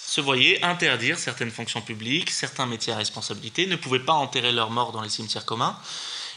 se 0.05 0.20
voyaient 0.20 0.61
interdire 0.64 1.16
certaines 1.16 1.53
fonctions 1.53 1.81
publiques, 1.81 2.31
certains 2.31 2.66
métiers 2.66 2.92
à 2.92 2.96
responsabilité, 2.96 3.66
ne 3.66 3.77
pouvaient 3.77 4.01
pas 4.01 4.12
enterrer 4.12 4.51
leurs 4.51 4.70
morts 4.70 4.90
dans 4.90 5.01
les 5.01 5.09
cimetières 5.09 5.44
communs 5.44 5.79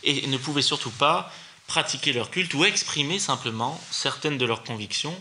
et 0.04 0.28
ne 0.28 0.38
pouvaient 0.38 0.62
surtout 0.62 0.92
pas 0.92 1.34
pratiquer 1.66 2.14
leur 2.14 2.30
culte 2.30 2.54
ou 2.54 2.64
exprimer 2.64 3.18
simplement 3.18 3.82
certaines 3.90 4.38
de 4.38 4.46
leurs 4.46 4.64
convictions 4.64 5.20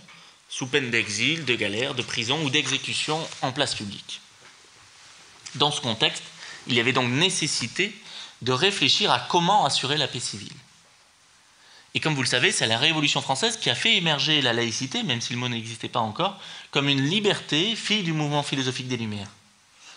sous 0.51 0.67
peine 0.67 0.91
d'exil, 0.91 1.47
de 1.47 1.55
galère, 1.55 1.95
de 1.95 2.03
prison 2.03 2.38
ou 2.45 2.51
d'exécution 2.51 3.19
en 3.41 3.53
place 3.53 3.75
publique. 3.75 4.21
Dans 5.55 5.71
ce 5.71 5.81
contexte, 5.81 6.25
il 6.67 6.75
y 6.75 6.81
avait 6.81 6.93
donc 6.93 7.09
nécessité 7.09 7.97
de 8.43 8.53
réfléchir 8.53 9.11
à 9.11 9.21
comment 9.21 9.65
assurer 9.65 9.97
la 9.97 10.09
paix 10.09 10.21
civile. 10.21 10.53
Et 11.94 12.00
comme 12.00 12.14
vous 12.14 12.22
le 12.22 12.28
savez, 12.28 12.52
c'est 12.52 12.66
la 12.66 12.78
Révolution 12.78 13.20
française 13.20 13.59
qui 13.59 13.68
a 13.68 13.74
fait 13.74 13.96
émerger 13.96 14.40
la 14.40 14.52
laïcité, 14.52 15.02
même 15.02 15.20
si 15.20 15.33
le 15.35 15.38
mot 15.38 15.48
n'existait 15.48 15.88
pas 15.88 16.00
encore, 16.00 16.40
comme 16.70 16.88
une 16.88 17.02
liberté 17.02 17.76
fille 17.76 18.02
du 18.02 18.12
mouvement 18.12 18.42
philosophique 18.42 18.88
des 18.88 18.96
Lumières. 18.96 19.28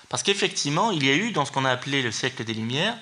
Parce 0.10 0.22
qu'effectivement, 0.22 0.92
il 0.92 1.06
y 1.06 1.10
a 1.10 1.16
eu, 1.16 1.32
dans 1.32 1.46
ce 1.46 1.52
qu'on 1.52 1.66
a 1.66 1.72
appelé 1.72 2.02
le 2.02 2.12
siècle 2.12 2.44
des 2.44 2.54
Lumières, 2.54 2.98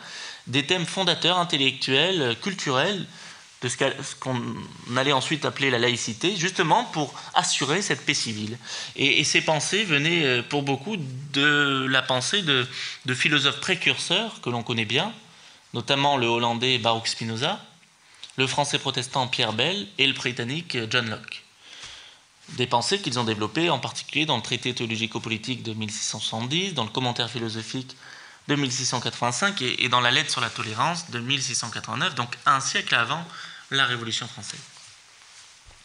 des 0.48 0.66
thèmes 0.66 0.86
fondateurs, 0.86 1.40
intellectuels, 1.40 2.38
culturels, 2.42 3.08
de 3.64 3.70
ce 3.70 4.16
qu'on 4.20 4.44
allait 4.98 5.14
ensuite 5.14 5.46
appeler 5.46 5.70
la 5.70 5.80
laïcité, 5.80 6.36
justement 6.36 6.84
pour 6.84 7.14
assurer 7.34 7.82
cette 7.82 8.06
paix 8.06 8.14
civile. 8.14 8.58
Et, 8.98 9.24
ces 9.24 9.42
pensées 9.42 9.86
venaient 9.86 10.26
euh, 10.26 10.42
pour 10.44 10.64
beaucoup 10.64 10.98
de 10.98 11.88
la 11.90 12.02
pensée 12.02 12.42
de, 12.42 12.68
de 13.06 13.14
philosophes 13.14 13.62
précurseurs 13.62 14.42
que 14.42 14.50
l'on 14.50 14.64
connaît 14.64 14.86
bien, 14.86 15.14
notamment 15.74 16.18
le 16.18 16.28
hollandais 16.28 16.78
Baruch 16.78 17.08
Spinoza, 17.08 17.60
le 18.38 18.48
français 18.48 18.80
protestant 18.80 19.28
Pierre 19.28 19.54
Bell 19.54 19.88
et 19.98 20.08
le 20.08 20.14
britannique 20.14 20.78
John 20.90 21.10
Locke. 21.10 21.44
Des 22.50 22.68
pensées 22.68 23.00
qu'ils 23.00 23.20
ont 23.20 23.24
développées 23.24 23.70
en 23.70 23.80
particulier 23.80 24.26
dans 24.26 24.36
le 24.36 24.42
traité 24.42 24.74
théologico-politique 24.74 25.64
de 25.64 25.74
1670, 25.74 26.74
dans 26.74 26.84
le 26.84 26.90
commentaire 26.90 27.30
philosophique 27.30 27.96
de 28.48 28.56
1685 28.56 29.62
et, 29.62 29.88
dans 29.88 30.02
la 30.02 30.12
lettre 30.12 30.30
sur 30.30 30.42
la 30.42 30.50
tolérance 30.50 31.10
de 31.10 31.20
1689, 31.20 32.16
donc 32.16 32.36
un 32.46 32.60
siècle 32.60 32.94
avant 32.96 33.26
la 33.72 33.86
Révolution 33.86 34.28
française. 34.28 34.60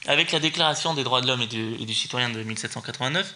Avec 0.07 0.33
la 0.33 0.41
Déclaration 0.41 0.95
des 0.95 1.05
droits 1.05 1.21
de 1.21 1.29
l'homme 1.29 1.43
et, 1.43 1.47
du 1.47 1.95
citoyen 1.95 2.31
de 2.31 2.43
1789, 2.43 3.35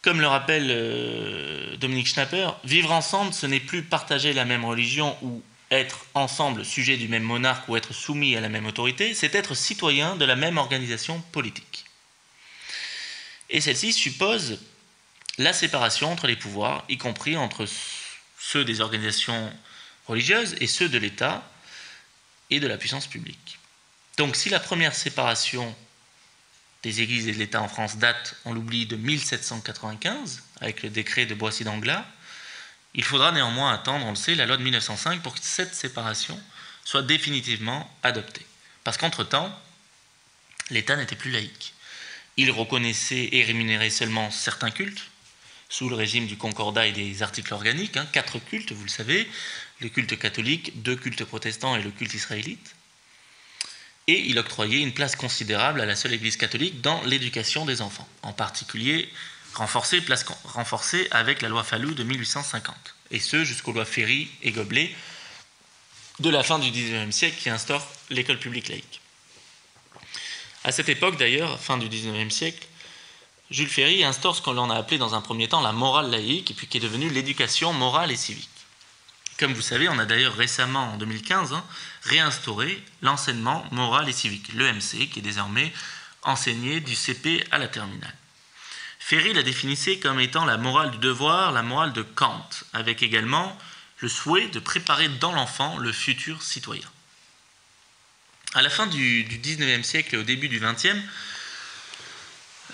comme 0.00 0.20
le 0.20 0.26
rappelle 0.26 0.68
euh, 0.70 1.76
Dominique 1.76 2.08
Schnapper, 2.08 2.50
vivre 2.64 2.92
ensemble, 2.92 3.32
ce 3.32 3.46
n'est 3.46 3.60
plus 3.60 3.82
partager 3.82 4.32
la 4.32 4.44
même 4.44 4.64
religion 4.64 5.16
ou 5.22 5.42
être 5.78 6.06
ensemble 6.14 6.64
sujet 6.64 6.96
du 6.96 7.08
même 7.08 7.22
monarque 7.22 7.68
ou 7.68 7.76
être 7.76 7.92
soumis 7.92 8.36
à 8.36 8.40
la 8.40 8.48
même 8.48 8.66
autorité, 8.66 9.14
c'est 9.14 9.34
être 9.34 9.54
citoyen 9.54 10.16
de 10.16 10.24
la 10.24 10.36
même 10.36 10.58
organisation 10.58 11.20
politique. 11.32 11.84
Et 13.50 13.60
celle-ci 13.60 13.92
suppose 13.92 14.60
la 15.38 15.52
séparation 15.52 16.12
entre 16.12 16.26
les 16.26 16.36
pouvoirs, 16.36 16.84
y 16.88 16.98
compris 16.98 17.36
entre 17.36 17.66
ceux 18.38 18.64
des 18.64 18.80
organisations 18.80 19.52
religieuses 20.06 20.56
et 20.60 20.66
ceux 20.66 20.88
de 20.88 20.98
l'État 20.98 21.48
et 22.50 22.60
de 22.60 22.66
la 22.66 22.76
puissance 22.76 23.06
publique. 23.06 23.58
Donc 24.16 24.36
si 24.36 24.48
la 24.48 24.60
première 24.60 24.94
séparation 24.94 25.74
des 26.82 27.00
églises 27.00 27.26
et 27.28 27.32
de 27.32 27.38
l'État 27.38 27.62
en 27.62 27.68
France 27.68 27.96
date, 27.96 28.36
on 28.44 28.52
l'oublie, 28.52 28.86
de 28.86 28.96
1795, 28.96 30.42
avec 30.60 30.82
le 30.82 30.90
décret 30.90 31.26
de 31.26 31.34
Boissy-d'Anglas, 31.34 32.04
il 32.94 33.04
faudra 33.04 33.32
néanmoins 33.32 33.72
attendre, 33.72 34.06
on 34.06 34.10
le 34.10 34.16
sait, 34.16 34.34
la 34.34 34.46
loi 34.46 34.56
de 34.56 34.62
1905 34.62 35.22
pour 35.22 35.34
que 35.34 35.40
cette 35.42 35.74
séparation 35.74 36.40
soit 36.84 37.02
définitivement 37.02 37.90
adoptée. 38.02 38.46
Parce 38.84 38.98
qu'entre-temps, 38.98 39.50
l'État 40.70 40.96
n'était 40.96 41.16
plus 41.16 41.30
laïque. 41.30 41.74
Il 42.36 42.50
reconnaissait 42.50 43.28
et 43.32 43.42
rémunérait 43.42 43.90
seulement 43.90 44.30
certains 44.30 44.70
cultes, 44.70 45.10
sous 45.68 45.88
le 45.88 45.96
régime 45.96 46.26
du 46.26 46.36
concordat 46.36 46.86
et 46.86 46.92
des 46.92 47.22
articles 47.22 47.52
organiques, 47.52 47.96
hein, 47.96 48.06
quatre 48.12 48.38
cultes, 48.38 48.72
vous 48.72 48.84
le 48.84 48.90
savez, 48.90 49.28
le 49.80 49.88
culte 49.88 50.18
catholique, 50.18 50.82
deux 50.82 50.94
cultes 50.94 51.24
protestants 51.24 51.74
et 51.76 51.82
le 51.82 51.90
culte 51.90 52.14
israélite. 52.14 52.74
Et 54.06 54.20
il 54.28 54.38
octroyait 54.38 54.82
une 54.82 54.92
place 54.92 55.16
considérable 55.16 55.80
à 55.80 55.86
la 55.86 55.96
seule 55.96 56.12
Église 56.12 56.36
catholique 56.36 56.80
dans 56.80 57.02
l'éducation 57.04 57.64
des 57.64 57.80
enfants, 57.80 58.08
en 58.22 58.32
particulier 58.32 59.08
renforcée, 59.54 60.02
renforcée 60.44 61.08
avec 61.10 61.42
la 61.42 61.48
loi 61.48 61.64
Fallou 61.64 61.94
de 61.94 62.02
1850, 62.02 62.74
et 63.10 63.20
ce 63.20 63.44
jusqu'aux 63.44 63.72
lois 63.72 63.84
Ferry 63.84 64.30
et 64.42 64.50
Goblet 64.50 64.94
de 66.20 66.30
la 66.30 66.42
fin 66.42 66.58
du 66.58 66.70
XIXe 66.70 67.14
siècle 67.14 67.36
qui 67.40 67.50
instaure 67.50 67.86
l'école 68.10 68.38
publique 68.38 68.68
laïque. 68.68 69.00
À 70.62 70.72
cette 70.72 70.88
époque 70.88 71.18
d'ailleurs, 71.18 71.60
fin 71.60 71.76
du 71.76 71.88
XIXe 71.88 72.34
siècle, 72.34 72.66
Jules 73.50 73.68
Ferry 73.68 74.04
instaure 74.04 74.34
ce 74.34 74.42
qu'on 74.42 74.70
a 74.70 74.76
appelé 74.76 74.98
dans 74.98 75.14
un 75.14 75.20
premier 75.20 75.48
temps 75.48 75.60
la 75.60 75.72
morale 75.72 76.10
laïque, 76.10 76.50
et 76.50 76.54
puis 76.54 76.66
qui 76.66 76.78
est 76.78 76.80
devenue 76.80 77.10
l'éducation 77.10 77.72
morale 77.72 78.10
et 78.10 78.16
civique. 78.16 78.48
Comme 79.38 79.52
vous 79.52 79.62
savez, 79.62 79.88
on 79.88 79.98
a 79.98 80.06
d'ailleurs 80.06 80.34
récemment, 80.34 80.92
en 80.92 80.96
2015, 80.96 81.52
hein, 81.52 81.64
réinstauré 82.02 82.82
l'enseignement 83.02 83.64
moral 83.72 84.08
et 84.08 84.12
civique, 84.12 84.52
l'EMC, 84.54 85.10
qui 85.10 85.18
est 85.18 85.22
désormais 85.22 85.72
enseigné 86.22 86.80
du 86.80 86.94
CP 86.94 87.44
à 87.50 87.58
la 87.58 87.68
terminale. 87.68 88.14
Ferry 89.06 89.34
la 89.34 89.42
définissait 89.42 89.98
comme 89.98 90.18
étant 90.18 90.46
la 90.46 90.56
morale 90.56 90.90
du 90.92 90.96
devoir, 90.96 91.52
la 91.52 91.62
morale 91.62 91.92
de 91.92 92.00
Kant, 92.00 92.48
avec 92.72 93.02
également 93.02 93.54
le 93.98 94.08
souhait 94.08 94.48
de 94.48 94.58
préparer 94.58 95.10
dans 95.10 95.32
l'enfant 95.32 95.76
le 95.76 95.92
futur 95.92 96.42
citoyen. 96.42 96.90
À 98.54 98.62
la 98.62 98.70
fin 98.70 98.86
du, 98.86 99.24
XIXe 99.24 99.86
siècle 99.86 100.14
et 100.14 100.18
au 100.18 100.22
début 100.22 100.48
du 100.48 100.58
XXe, 100.58 100.96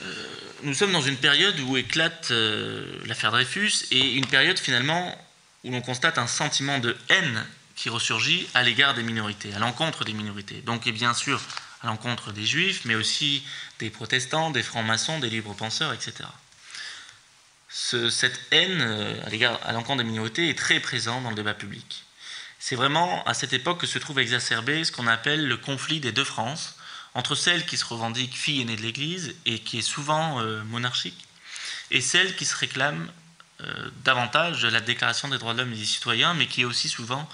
euh, 0.02 0.24
nous 0.62 0.72
sommes 0.72 0.92
dans 0.92 1.02
une 1.02 1.16
période 1.16 1.58
où 1.58 1.76
éclate 1.76 2.30
euh, 2.30 2.86
l'affaire 3.06 3.32
Dreyfus 3.32 3.86
et 3.90 4.12
une 4.12 4.26
période 4.26 4.60
finalement 4.60 5.18
où 5.64 5.72
l'on 5.72 5.80
constate 5.80 6.16
un 6.16 6.28
sentiment 6.28 6.78
de 6.78 6.96
haine 7.08 7.44
qui 7.74 7.88
ressurgit 7.88 8.46
à 8.54 8.62
l'égard 8.62 8.94
des 8.94 9.02
minorités, 9.02 9.52
à 9.52 9.58
l'encontre 9.58 10.04
des 10.04 10.12
minorités. 10.12 10.60
Donc, 10.60 10.86
et 10.86 10.92
bien 10.92 11.12
sûr, 11.12 11.40
à 11.82 11.86
l'encontre 11.86 12.32
des 12.32 12.44
juifs, 12.44 12.84
mais 12.84 12.94
aussi 12.94 13.42
des 13.78 13.90
protestants, 13.90 14.50
des 14.50 14.62
francs-maçons, 14.62 15.18
des 15.18 15.30
libres 15.30 15.54
penseurs, 15.54 15.92
etc. 15.92 16.28
cette 17.68 18.40
haine 18.50 18.80
euh, 18.80 19.58
à 19.64 19.72
l'encontre 19.72 20.02
des 20.02 20.08
minorités 20.08 20.48
est 20.48 20.58
très 20.58 20.80
présente 20.80 21.22
dans 21.22 21.30
le 21.30 21.36
débat 21.36 21.54
public. 21.54 22.04
C'est 22.58 22.76
vraiment 22.76 23.24
à 23.24 23.32
cette 23.32 23.54
époque 23.54 23.80
que 23.80 23.86
se 23.86 23.98
trouve 23.98 24.18
exacerbé 24.18 24.84
ce 24.84 24.92
qu'on 24.92 25.06
appelle 25.06 25.46
le 25.46 25.56
conflit 25.56 26.00
des 26.00 26.12
deux 26.12 26.24
France, 26.24 26.76
entre 27.14 27.34
celle 27.34 27.64
qui 27.64 27.76
se 27.76 27.84
revendique 27.84 28.36
fille 28.36 28.60
aînée 28.60 28.76
de 28.76 28.82
l'Église 28.82 29.34
et 29.46 29.60
qui 29.60 29.78
est 29.78 29.82
souvent 29.82 30.40
euh, 30.40 30.62
monarchique, 30.64 31.26
et 31.90 32.00
celle 32.00 32.36
qui 32.36 32.44
se 32.44 32.54
réclame 32.54 33.10
euh, 33.62 33.90
davantage 34.04 34.62
de 34.62 34.68
la 34.68 34.80
Déclaration 34.80 35.28
des 35.28 35.38
droits 35.38 35.54
de 35.54 35.58
l'homme 35.58 35.72
et 35.72 35.76
des 35.76 35.84
citoyens, 35.84 36.34
mais 36.34 36.46
qui 36.46 36.62
est 36.62 36.64
aussi 36.64 36.88
souvent 36.88 37.28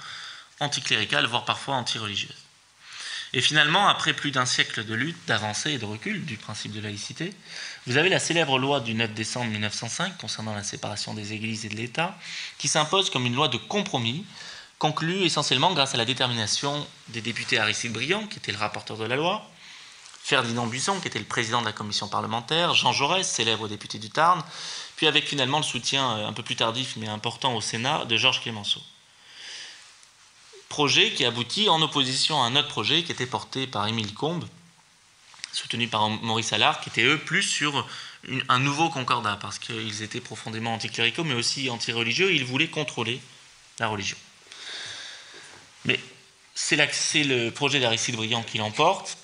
anticléricale, 0.60 1.26
voire 1.26 1.44
parfois 1.44 1.74
anti-religieuse. 1.74 2.45
Et 3.36 3.42
finalement, 3.42 3.86
après 3.86 4.14
plus 4.14 4.30
d'un 4.30 4.46
siècle 4.46 4.82
de 4.82 4.94
lutte, 4.94 5.18
d'avancée 5.26 5.72
et 5.72 5.78
de 5.78 5.84
recul 5.84 6.24
du 6.24 6.38
principe 6.38 6.72
de 6.72 6.80
laïcité, 6.80 7.34
vous 7.86 7.98
avez 7.98 8.08
la 8.08 8.18
célèbre 8.18 8.58
loi 8.58 8.80
du 8.80 8.94
9 8.94 9.12
décembre 9.12 9.50
1905 9.50 10.16
concernant 10.16 10.54
la 10.54 10.62
séparation 10.62 11.12
des 11.12 11.34
églises 11.34 11.66
et 11.66 11.68
de 11.68 11.74
l'État, 11.74 12.16
qui 12.56 12.66
s'impose 12.66 13.10
comme 13.10 13.26
une 13.26 13.34
loi 13.34 13.48
de 13.48 13.58
compromis, 13.58 14.24
conclue 14.78 15.22
essentiellement 15.22 15.74
grâce 15.74 15.94
à 15.94 15.98
la 15.98 16.06
détermination 16.06 16.86
des 17.08 17.20
députés 17.20 17.58
Aristide 17.58 17.92
Briand, 17.92 18.26
qui 18.26 18.38
était 18.38 18.52
le 18.52 18.58
rapporteur 18.58 18.96
de 18.96 19.04
la 19.04 19.16
loi, 19.16 19.46
Ferdinand 20.22 20.66
Buisson, 20.66 20.98
qui 21.00 21.08
était 21.08 21.18
le 21.18 21.26
président 21.26 21.60
de 21.60 21.66
la 21.66 21.72
commission 21.72 22.08
parlementaire, 22.08 22.72
Jean 22.72 22.92
Jaurès, 22.92 23.28
célèbre 23.28 23.68
député 23.68 23.98
du 23.98 24.08
Tarn, 24.08 24.42
puis 24.96 25.08
avec 25.08 25.26
finalement 25.26 25.58
le 25.58 25.62
soutien 25.62 26.10
euh, 26.16 26.26
un 26.26 26.32
peu 26.32 26.42
plus 26.42 26.56
tardif 26.56 26.94
mais 26.96 27.08
important 27.08 27.54
au 27.54 27.60
Sénat 27.60 28.06
de 28.06 28.16
Georges 28.16 28.40
Clémenceau. 28.40 28.80
Projet 30.68 31.12
qui 31.12 31.24
aboutit 31.24 31.68
en 31.68 31.80
opposition 31.80 32.42
à 32.42 32.46
un 32.46 32.56
autre 32.56 32.68
projet 32.68 33.02
qui 33.02 33.12
était 33.12 33.26
porté 33.26 33.66
par 33.66 33.86
Émile 33.86 34.12
Combes, 34.14 34.46
soutenu 35.52 35.88
par 35.88 36.10
Maurice 36.10 36.52
Allard, 36.52 36.80
qui 36.80 36.90
était 36.90 37.04
eux 37.04 37.18
plus 37.18 37.42
sur 37.42 37.86
un 38.48 38.58
nouveau 38.58 38.90
concordat, 38.90 39.38
parce 39.40 39.58
qu'ils 39.58 40.02
étaient 40.02 40.20
profondément 40.20 40.74
anticléricaux, 40.74 41.24
mais 41.24 41.34
aussi 41.34 41.70
antireligieux, 41.70 42.34
ils 42.34 42.44
voulaient 42.44 42.68
contrôler 42.68 43.20
la 43.78 43.88
religion. 43.88 44.16
Mais 45.84 46.00
c'est 46.54 46.76
le 46.76 47.50
projet 47.50 47.80
d'Aristide 47.80 48.16
Briand 48.16 48.42
qui 48.42 48.58
l'emporte, 48.58 49.16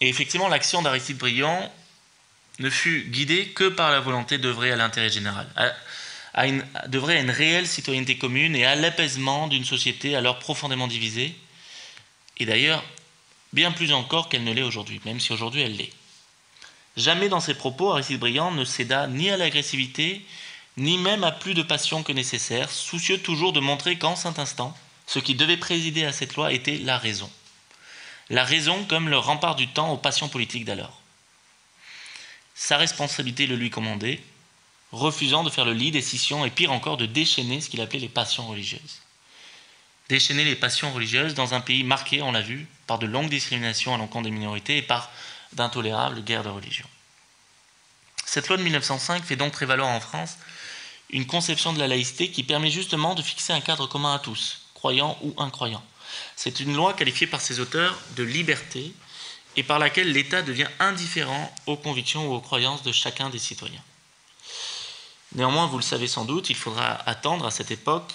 et 0.00 0.08
effectivement, 0.08 0.48
l'action 0.48 0.80
d'Aristide 0.80 1.18
Briand 1.18 1.72
ne 2.58 2.70
fut 2.70 3.04
guidée 3.10 3.48
que 3.50 3.68
par 3.68 3.90
la 3.90 4.00
volonté 4.00 4.38
d'œuvrer 4.38 4.72
à 4.72 4.76
l'intérêt 4.76 5.10
général, 5.10 5.46
une, 6.46 6.64
d'œuvrer 6.86 7.18
à 7.18 7.20
une 7.20 7.30
réelle 7.30 7.66
citoyenneté 7.66 8.18
commune 8.18 8.54
et 8.54 8.64
à 8.64 8.74
l'apaisement 8.74 9.48
d'une 9.48 9.64
société 9.64 10.14
alors 10.14 10.38
profondément 10.38 10.86
divisée, 10.86 11.34
et 12.38 12.46
d'ailleurs 12.46 12.84
bien 13.52 13.72
plus 13.72 13.92
encore 13.92 14.28
qu'elle 14.28 14.44
ne 14.44 14.52
l'est 14.52 14.62
aujourd'hui, 14.62 15.00
même 15.04 15.20
si 15.20 15.32
aujourd'hui 15.32 15.62
elle 15.62 15.76
l'est. 15.76 15.92
Jamais 16.96 17.28
dans 17.28 17.40
ses 17.40 17.54
propos, 17.54 17.92
Aristide 17.92 18.18
Briand 18.18 18.50
ne 18.50 18.64
céda 18.64 19.06
ni 19.06 19.30
à 19.30 19.36
l'agressivité, 19.36 20.24
ni 20.76 20.98
même 20.98 21.24
à 21.24 21.32
plus 21.32 21.54
de 21.54 21.62
passion 21.62 22.02
que 22.02 22.12
nécessaire, 22.12 22.70
soucieux 22.70 23.18
toujours 23.18 23.52
de 23.52 23.60
montrer 23.60 23.98
qu'en 23.98 24.16
cet 24.16 24.38
instant, 24.38 24.76
ce 25.06 25.18
qui 25.18 25.34
devait 25.34 25.56
présider 25.56 26.04
à 26.04 26.12
cette 26.12 26.36
loi 26.36 26.52
était 26.52 26.78
la 26.78 26.98
raison. 26.98 27.30
La 28.30 28.44
raison 28.44 28.84
comme 28.84 29.08
le 29.08 29.18
rempart 29.18 29.56
du 29.56 29.68
temps 29.68 29.92
aux 29.92 29.96
passions 29.96 30.28
politiques 30.28 30.64
d'alors. 30.64 31.00
Sa 32.54 32.76
responsabilité 32.76 33.46
le 33.46 33.56
lui 33.56 33.70
commandait, 33.70 34.20
refusant 34.92 35.42
de 35.42 35.50
faire 35.50 35.64
le 35.64 35.72
lit 35.72 35.90
des 35.90 36.02
scissions 36.02 36.44
et 36.44 36.50
pire 36.50 36.72
encore 36.72 36.96
de 36.96 37.06
déchaîner 37.06 37.60
ce 37.60 37.68
qu'il 37.68 37.80
appelait 37.80 37.98
les 37.98 38.08
passions 38.08 38.46
religieuses. 38.46 39.02
Déchaîner 40.08 40.44
les 40.44 40.56
passions 40.56 40.92
religieuses 40.92 41.34
dans 41.34 41.52
un 41.52 41.60
pays 41.60 41.84
marqué, 41.84 42.22
on 42.22 42.32
l'a 42.32 42.40
vu, 42.40 42.66
par 42.86 42.98
de 42.98 43.06
longues 43.06 43.28
discriminations 43.28 43.94
à 43.94 43.98
l'encontre 43.98 44.24
des 44.24 44.30
minorités 44.30 44.78
et 44.78 44.82
par 44.82 45.10
d'intolérables 45.52 46.24
guerres 46.24 46.44
de 46.44 46.48
religion. 46.48 46.86
Cette 48.24 48.48
loi 48.48 48.56
de 48.56 48.62
1905 48.62 49.24
fait 49.24 49.36
donc 49.36 49.52
prévaloir 49.52 49.88
en 49.88 50.00
France 50.00 50.36
une 51.10 51.26
conception 51.26 51.72
de 51.72 51.78
la 51.78 51.88
laïcité 51.88 52.30
qui 52.30 52.42
permet 52.42 52.70
justement 52.70 53.14
de 53.14 53.22
fixer 53.22 53.52
un 53.52 53.60
cadre 53.60 53.86
commun 53.86 54.14
à 54.14 54.18
tous, 54.18 54.62
croyants 54.74 55.18
ou 55.22 55.34
incroyants. 55.38 55.84
C'est 56.36 56.60
une 56.60 56.74
loi 56.74 56.94
qualifiée 56.94 57.26
par 57.26 57.40
ses 57.40 57.60
auteurs 57.60 57.98
de 58.16 58.22
liberté 58.22 58.92
et 59.56 59.62
par 59.62 59.78
laquelle 59.78 60.12
l'État 60.12 60.42
devient 60.42 60.68
indifférent 60.78 61.54
aux 61.66 61.76
convictions 61.76 62.28
ou 62.28 62.34
aux 62.34 62.40
croyances 62.40 62.82
de 62.82 62.92
chacun 62.92 63.30
des 63.30 63.38
citoyens. 63.38 63.82
Néanmoins, 65.34 65.66
vous 65.66 65.76
le 65.76 65.82
savez 65.82 66.08
sans 66.08 66.24
doute, 66.24 66.50
il 66.50 66.56
faudra 66.56 66.92
attendre 67.08 67.46
à 67.46 67.50
cette 67.50 67.70
époque 67.70 68.14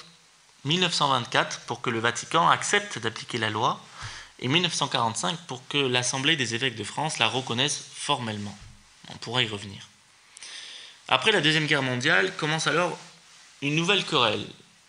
1924 0.66 1.62
pour 1.62 1.82
que 1.82 1.90
le 1.90 2.00
Vatican 2.00 2.50
accepte 2.50 2.98
d'appliquer 2.98 3.38
la 3.38 3.50
loi 3.50 3.80
et 4.40 4.48
1945 4.48 5.38
pour 5.48 5.66
que 5.68 5.78
l'Assemblée 5.78 6.36
des 6.36 6.56
évêques 6.56 6.76
de 6.76 6.84
France 6.84 7.20
la 7.20 7.28
reconnaisse 7.28 7.86
formellement. 7.94 8.58
On 9.10 9.18
pourra 9.18 9.44
y 9.44 9.48
revenir. 9.48 9.88
Après 11.08 11.32
la 11.32 11.42
Deuxième 11.42 11.68
Guerre 11.68 11.84
mondiale 11.84 12.36
commence 12.38 12.68
alors 12.68 12.98
une 13.62 13.76
nouvelle 13.76 14.06
querelle, 14.06 14.46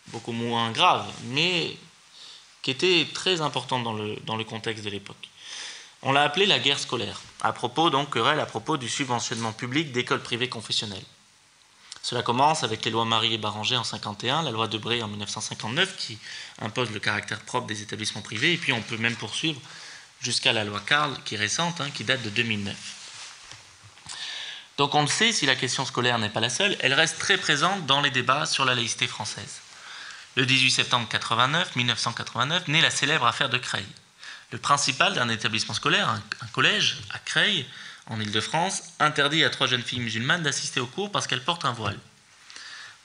beaucoup 0.08 0.32
moins 0.32 0.70
grave, 0.70 1.06
mais 1.24 1.76
qui 2.62 2.70
était 2.70 3.06
très 3.12 3.40
importante 3.40 3.84
dans 3.84 3.92
le, 3.92 4.16
dans 4.24 4.36
le 4.36 4.44
contexte 4.44 4.84
de 4.84 4.90
l'époque. 4.90 5.28
On 6.02 6.12
l'a 6.12 6.22
appelée 6.22 6.46
la 6.46 6.58
guerre 6.58 6.78
scolaire, 6.78 7.20
à 7.40 7.52
propos 7.52 7.90
donc 7.90 8.10
querelle 8.10 8.40
à 8.40 8.46
propos 8.46 8.76
du 8.76 8.88
subventionnement 8.88 9.52
public 9.52 9.92
d'écoles 9.92 10.22
privées 10.22 10.48
confessionnelles. 10.48 11.04
Cela 12.04 12.20
commence 12.20 12.64
avec 12.64 12.84
les 12.84 12.90
lois 12.90 13.06
Marie 13.06 13.32
et 13.32 13.38
Baranger 13.38 13.78
en 13.78 13.82
51, 13.82 14.42
la 14.42 14.50
loi 14.50 14.68
Debré 14.68 15.02
en 15.02 15.08
1959 15.08 15.96
qui 15.96 16.18
impose 16.60 16.90
le 16.90 17.00
caractère 17.00 17.40
propre 17.40 17.66
des 17.66 17.80
établissements 17.80 18.20
privés, 18.20 18.52
et 18.52 18.56
puis 18.58 18.74
on 18.74 18.82
peut 18.82 18.98
même 18.98 19.16
poursuivre 19.16 19.58
jusqu'à 20.20 20.52
la 20.52 20.64
loi 20.64 20.82
Karl 20.84 21.16
qui 21.24 21.36
est 21.36 21.38
récente, 21.38 21.80
hein, 21.80 21.88
qui 21.94 22.04
date 22.04 22.20
de 22.20 22.28
2009. 22.28 22.76
Donc 24.76 24.94
on 24.94 25.00
le 25.00 25.08
sait, 25.08 25.32
si 25.32 25.46
la 25.46 25.56
question 25.56 25.86
scolaire 25.86 26.18
n'est 26.18 26.28
pas 26.28 26.40
la 26.40 26.50
seule, 26.50 26.76
elle 26.80 26.92
reste 26.92 27.18
très 27.18 27.38
présente 27.38 27.86
dans 27.86 28.02
les 28.02 28.10
débats 28.10 28.44
sur 28.44 28.66
la 28.66 28.74
laïcité 28.74 29.06
française. 29.06 29.62
Le 30.36 30.44
18 30.44 30.72
septembre 30.72 31.08
89, 31.08 31.74
1989 31.74 32.68
naît 32.68 32.82
la 32.82 32.90
célèbre 32.90 33.24
affaire 33.24 33.48
de 33.48 33.56
Creil 33.56 33.86
le 34.54 34.60
principal 34.60 35.14
d'un 35.14 35.28
établissement 35.28 35.74
scolaire, 35.74 36.08
un, 36.08 36.46
collège 36.52 36.98
à 37.10 37.18
Creil, 37.18 37.66
en 38.06 38.20
Ile-de-France, 38.20 38.82
interdit 39.00 39.44
à 39.44 39.50
trois 39.50 39.66
jeunes 39.66 39.82
filles 39.82 40.00
musulmanes 40.00 40.42
d'assister 40.42 40.80
aux 40.80 40.86
cours 40.86 41.10
parce 41.10 41.26
qu'elles 41.26 41.44
portent 41.44 41.64
un 41.64 41.72
voile. 41.72 41.98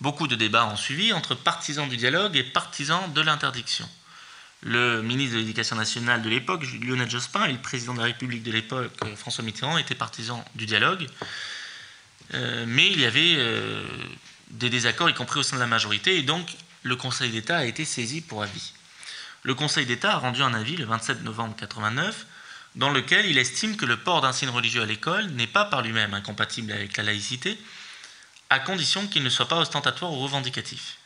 Beaucoup 0.01 0.27
de 0.27 0.35
débats 0.35 0.65
ont 0.65 0.77
suivi 0.77 1.13
entre 1.13 1.35
partisans 1.35 1.87
du 1.87 1.97
dialogue 1.97 2.35
et 2.35 2.43
partisans 2.43 3.11
de 3.13 3.21
l'interdiction. 3.21 3.87
Le 4.61 5.01
ministre 5.01 5.35
de 5.35 5.39
l'Éducation 5.39 5.75
nationale 5.75 6.21
de 6.21 6.29
l'époque, 6.29 6.63
Lionel 6.81 7.09
Jospin, 7.09 7.45
et 7.45 7.53
le 7.53 7.59
président 7.59 7.93
de 7.93 7.99
la 7.99 8.05
République 8.05 8.43
de 8.43 8.51
l'époque, 8.51 8.91
François 9.15 9.43
Mitterrand, 9.43 9.77
étaient 9.77 9.95
partisans 9.95 10.43
du 10.55 10.65
dialogue. 10.65 11.07
Euh, 12.33 12.65
mais 12.67 12.87
il 12.91 12.99
y 12.99 13.05
avait 13.05 13.35
euh, 13.37 13.85
des 14.49 14.69
désaccords, 14.69 15.09
y 15.09 15.13
compris 15.13 15.39
au 15.39 15.43
sein 15.43 15.55
de 15.55 15.61
la 15.61 15.67
majorité, 15.67 16.17
et 16.17 16.23
donc 16.23 16.47
le 16.83 16.95
Conseil 16.95 17.31
d'État 17.31 17.57
a 17.57 17.65
été 17.65 17.85
saisi 17.85 18.21
pour 18.21 18.43
avis 18.43 18.73
le 19.43 19.55
Conseil 19.55 19.85
d'État 19.85 20.13
a 20.13 20.17
rendu 20.17 20.41
un 20.41 20.53
avis 20.53 20.75
le 20.75 20.85
27 20.85 21.23
novembre 21.23 21.55
1989 21.55 22.25
dans 22.75 22.89
lequel 22.89 23.25
il 23.25 23.37
estime 23.37 23.75
que 23.77 23.85
le 23.85 23.97
port 23.97 24.21
d'un 24.21 24.33
signe 24.33 24.49
religieux 24.49 24.81
à 24.81 24.85
l'école 24.85 25.27
n'est 25.31 25.47
pas 25.47 25.65
par 25.65 25.81
lui-même 25.81 26.13
incompatible 26.13 26.71
avec 26.71 26.97
la 26.97 27.03
laïcité, 27.03 27.57
à 28.49 28.59
condition 28.59 29.07
qu'il 29.07 29.23
ne 29.23 29.29
soit 29.29 29.47
pas 29.47 29.57
ostentatoire 29.57 30.11
ou 30.11 30.19
revendicatif. 30.19 30.97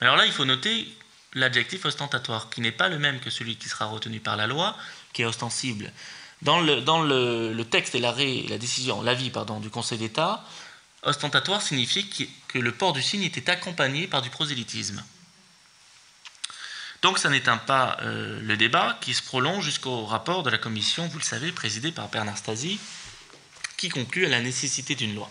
Mais 0.00 0.06
alors 0.06 0.16
là, 0.16 0.26
il 0.26 0.32
faut 0.32 0.44
noter 0.44 0.88
l'adjectif 1.34 1.84
ostentatoire, 1.84 2.50
qui 2.50 2.60
n'est 2.60 2.72
pas 2.72 2.88
le 2.88 2.98
même 2.98 3.20
que 3.20 3.30
celui 3.30 3.56
qui 3.56 3.68
sera 3.68 3.86
retenu 3.86 4.20
par 4.20 4.36
la 4.36 4.46
loi, 4.46 4.76
qui 5.12 5.22
est 5.22 5.26
ostensible. 5.26 5.92
Dans 6.42 6.60
le, 6.60 6.80
dans 6.80 7.02
le, 7.02 7.62
texte 7.64 7.94
et 7.94 8.00
l'arrêt, 8.00 8.44
la 8.48 8.58
décision, 8.58 9.02
l'avis 9.02 9.30
pardon, 9.30 9.60
du 9.60 9.70
Conseil 9.70 9.98
d'État, 9.98 10.44
ostentatoire 11.02 11.62
signifiait 11.62 12.04
que 12.48 12.58
le 12.58 12.72
port 12.72 12.92
du 12.92 13.02
signe 13.02 13.22
était 13.22 13.50
accompagné 13.50 14.06
par 14.06 14.22
du 14.22 14.30
prosélytisme. 14.30 15.02
Donc 17.02 17.18
ça 17.18 17.30
n'éteint 17.30 17.56
pas 17.56 17.96
euh, 18.02 18.38
le 18.42 18.56
débat 18.56 18.98
qui 19.00 19.14
se 19.14 19.22
prolonge 19.22 19.64
jusqu'au 19.64 20.04
rapport 20.04 20.42
de 20.42 20.50
la 20.50 20.58
commission, 20.58 21.08
vous 21.08 21.18
le 21.18 21.24
savez, 21.24 21.50
présidée 21.50 21.92
par 21.92 22.08
Bernard 22.08 22.36
Stasi, 22.36 22.78
qui 23.78 23.88
conclut 23.88 24.26
à 24.26 24.28
la 24.28 24.40
nécessité 24.40 24.94
d'une 24.94 25.14
loi. 25.14 25.30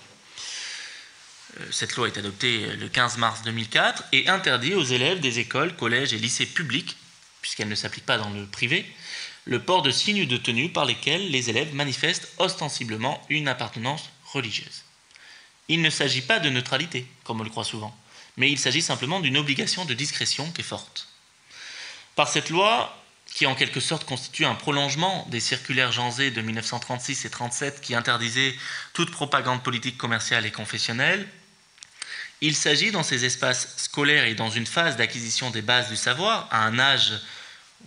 Euh, 1.60 1.68
cette 1.72 1.96
loi 1.96 2.08
est 2.08 2.18
adoptée 2.18 2.76
le 2.76 2.90
15 2.90 3.18
mars 3.18 3.44
2004 3.44 4.04
et 4.14 4.28
interdit 4.30 4.74
aux 4.74 4.84
élèves 4.84 5.20
des 5.20 5.38
écoles, 5.38 5.76
collèges 5.76 6.14
et 6.14 6.18
lycées 6.18 6.48
publics, 6.48 6.98
puisqu'elle 7.42 7.70
ne 7.70 7.76
s'applique 7.76 8.06
pas 8.06 8.18
dans 8.18 8.30
le 8.32 8.48
privé, 8.48 8.92
le 9.46 9.62
port 9.62 9.84
de 9.84 9.92
signes 9.92 10.28
de 10.28 10.38
tenue 10.38 10.70
par 10.70 10.86
lesquels 10.86 11.30
les 11.30 11.50
élèves 11.52 11.74
manifestent 11.76 12.34
ostensiblement 12.40 13.22
une 13.30 13.48
appartenance 13.48 14.10
religieuse. 14.26 14.84
Il 15.68 15.84
ne 15.84 15.90
s'agit 15.92 16.22
pas 16.22 16.40
de 16.40 16.50
neutralité, 16.50 17.06
comme 17.24 17.42
on 17.42 17.44
le 17.44 17.50
croit 17.52 17.64
souvent, 17.64 17.96
mais 18.38 18.52
il 18.52 18.58
s'agit 18.58 18.82
simplement 18.82 19.20
d'une 19.20 19.38
obligation 19.38 19.86
de 19.86 19.94
discrétion 19.94 20.52
qui 20.52 20.62
est 20.62 20.64
forte. 20.64 21.09
Par 22.20 22.28
cette 22.28 22.50
loi, 22.50 23.02
qui 23.34 23.46
en 23.46 23.56
quelque 23.56 23.80
sorte 23.80 24.04
constitue 24.04 24.44
un 24.44 24.54
prolongement 24.54 25.26
des 25.32 25.40
circulaires 25.40 25.94
Janzé 25.94 26.32
de 26.32 26.42
1936 26.42 27.24
et 27.24 27.30
37 27.30 27.80
qui 27.80 27.96
interdisaient 27.96 28.54
toute 28.92 29.10
propagande 29.10 29.64
politique, 29.64 29.98
commerciale 29.98 30.46
et 30.46 30.52
confessionnelle, 30.52 31.26
il 32.42 32.58
s'agit 32.58 32.92
dans 32.92 33.04
ces 33.04 33.24
espaces 33.24 33.74
scolaires 33.78 34.26
et 34.26 34.36
dans 34.36 34.50
une 34.50 34.66
phase 34.66 34.98
d'acquisition 34.98 35.50
des 35.50 35.62
bases 35.62 35.88
du 35.88 35.96
savoir, 35.96 36.50
à 36.52 36.66
un 36.66 36.78
âge 36.78 37.14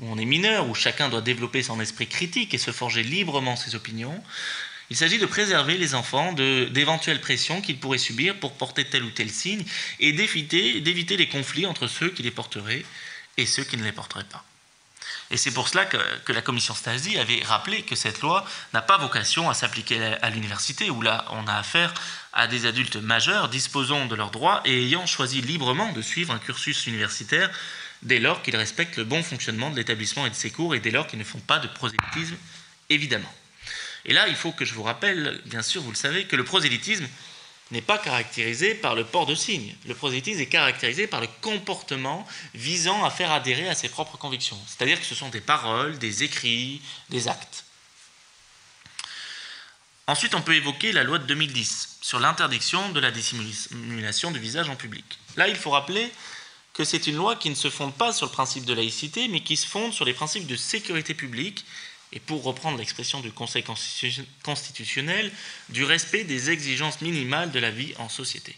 où 0.00 0.10
on 0.10 0.16
est 0.16 0.24
mineur, 0.24 0.66
où 0.66 0.74
chacun 0.74 1.10
doit 1.10 1.20
développer 1.20 1.62
son 1.62 1.78
esprit 1.78 2.06
critique 2.06 2.54
et 2.54 2.58
se 2.58 2.70
forger 2.70 3.02
librement 3.02 3.56
ses 3.56 3.74
opinions, 3.74 4.18
il 4.88 4.96
s'agit 4.96 5.18
de 5.18 5.26
préserver 5.26 5.76
les 5.76 5.94
enfants 5.94 6.32
d'éventuelles 6.32 7.20
pressions 7.20 7.60
qu'ils 7.60 7.78
pourraient 7.78 7.98
subir 7.98 8.40
pour 8.40 8.54
porter 8.54 8.86
tel 8.86 9.02
ou 9.02 9.10
tel 9.10 9.28
signe 9.28 9.64
et 10.00 10.14
d'éviter 10.14 11.16
les 11.18 11.28
conflits 11.28 11.66
entre 11.66 11.86
ceux 11.86 12.08
qui 12.08 12.22
les 12.22 12.30
porteraient 12.30 12.86
et 13.36 13.46
ceux 13.46 13.64
qui 13.64 13.76
ne 13.76 13.84
les 13.84 13.92
porteraient 13.92 14.24
pas. 14.24 14.44
Et 15.30 15.36
c'est 15.36 15.50
pour 15.50 15.68
cela 15.68 15.86
que, 15.86 16.32
la 16.32 16.42
commission 16.42 16.74
Stasi 16.74 17.18
avait 17.18 17.42
rappelé 17.42 17.82
que 17.82 17.96
cette 17.96 18.20
loi 18.20 18.44
n'a 18.74 18.82
pas 18.82 18.98
vocation 18.98 19.48
à 19.48 19.54
s'appliquer 19.54 19.98
à 20.20 20.30
l'université, 20.30 20.90
où 20.90 21.00
là 21.00 21.24
on 21.30 21.46
a 21.46 21.54
affaire 21.54 21.94
à 22.32 22.46
des 22.46 22.66
adultes 22.66 22.96
majeurs 22.96 23.48
disposant 23.48 24.06
de 24.06 24.14
leurs 24.14 24.30
droits 24.30 24.60
et 24.64 24.84
ayant 24.84 25.06
choisi 25.06 25.40
librement 25.40 25.92
de 25.92 26.02
suivre 26.02 26.34
un 26.34 26.38
cursus 26.38 26.86
universitaire 26.86 27.50
dès 28.02 28.18
lors 28.18 28.42
qu'ils 28.42 28.56
respectent 28.56 28.96
le 28.96 29.04
bon 29.04 29.22
fonctionnement 29.22 29.70
de 29.70 29.76
l'établissement 29.76 30.26
et 30.26 30.30
de 30.30 30.34
ses 30.34 30.50
cours 30.50 30.74
et 30.74 30.80
dès 30.80 30.90
lors 30.90 31.06
qu'ils 31.06 31.18
ne 31.18 31.24
font 31.24 31.40
pas 31.40 31.58
de 31.58 31.68
prosélytisme, 31.68 32.36
évidemment. 32.90 33.32
Et 34.04 34.12
là, 34.12 34.28
il 34.28 34.34
faut 34.34 34.52
que 34.52 34.64
je 34.64 34.74
vous 34.74 34.82
rappelle, 34.82 35.40
bien 35.46 35.62
sûr, 35.62 35.80
vous 35.82 35.90
le 35.90 35.96
savez, 35.96 36.26
que 36.26 36.36
le 36.36 36.44
prosélytisme 36.44 37.06
n'est 37.72 37.80
pas 37.80 37.98
caractérisé 37.98 38.74
par 38.74 38.94
le 38.94 39.04
port 39.04 39.26
de 39.26 39.34
signes. 39.34 39.74
Le 39.86 39.94
prosélytisme 39.94 40.40
est 40.40 40.46
caractérisé 40.46 41.06
par 41.06 41.20
le 41.20 41.28
comportement 41.40 42.26
visant 42.54 43.04
à 43.04 43.10
faire 43.10 43.32
adhérer 43.32 43.68
à 43.68 43.74
ses 43.74 43.88
propres 43.88 44.18
convictions. 44.18 44.58
C'est-à-dire 44.66 45.00
que 45.00 45.06
ce 45.06 45.14
sont 45.14 45.30
des 45.30 45.40
paroles, 45.40 45.98
des 45.98 46.22
écrits, 46.22 46.82
des 47.08 47.28
actes. 47.28 47.64
Ensuite, 50.06 50.34
on 50.34 50.42
peut 50.42 50.54
évoquer 50.54 50.92
la 50.92 51.04
loi 51.04 51.18
de 51.18 51.26
2010 51.26 51.98
sur 52.02 52.20
l'interdiction 52.20 52.90
de 52.90 53.00
la 53.00 53.10
dissimulation 53.10 54.30
du 54.30 54.38
visage 54.38 54.68
en 54.68 54.76
public. 54.76 55.18
Là, 55.36 55.48
il 55.48 55.56
faut 55.56 55.70
rappeler 55.70 56.12
que 56.74 56.84
c'est 56.84 57.06
une 57.06 57.16
loi 57.16 57.36
qui 57.36 57.50
ne 57.50 57.54
se 57.54 57.70
fonde 57.70 57.94
pas 57.94 58.12
sur 58.12 58.26
le 58.26 58.32
principe 58.32 58.64
de 58.64 58.74
laïcité, 58.74 59.28
mais 59.28 59.40
qui 59.40 59.56
se 59.56 59.66
fonde 59.66 59.92
sur 59.92 60.04
les 60.04 60.12
principes 60.12 60.46
de 60.46 60.56
sécurité 60.56 61.14
publique 61.14 61.64
et 62.12 62.20
pour 62.20 62.42
reprendre 62.42 62.78
l'expression 62.78 63.20
du 63.20 63.32
Conseil 63.32 63.64
constitutionnel, 64.42 65.32
du 65.70 65.84
respect 65.84 66.24
des 66.24 66.50
exigences 66.50 67.00
minimales 67.00 67.50
de 67.50 67.58
la 67.58 67.70
vie 67.70 67.94
en 67.98 68.08
société. 68.08 68.56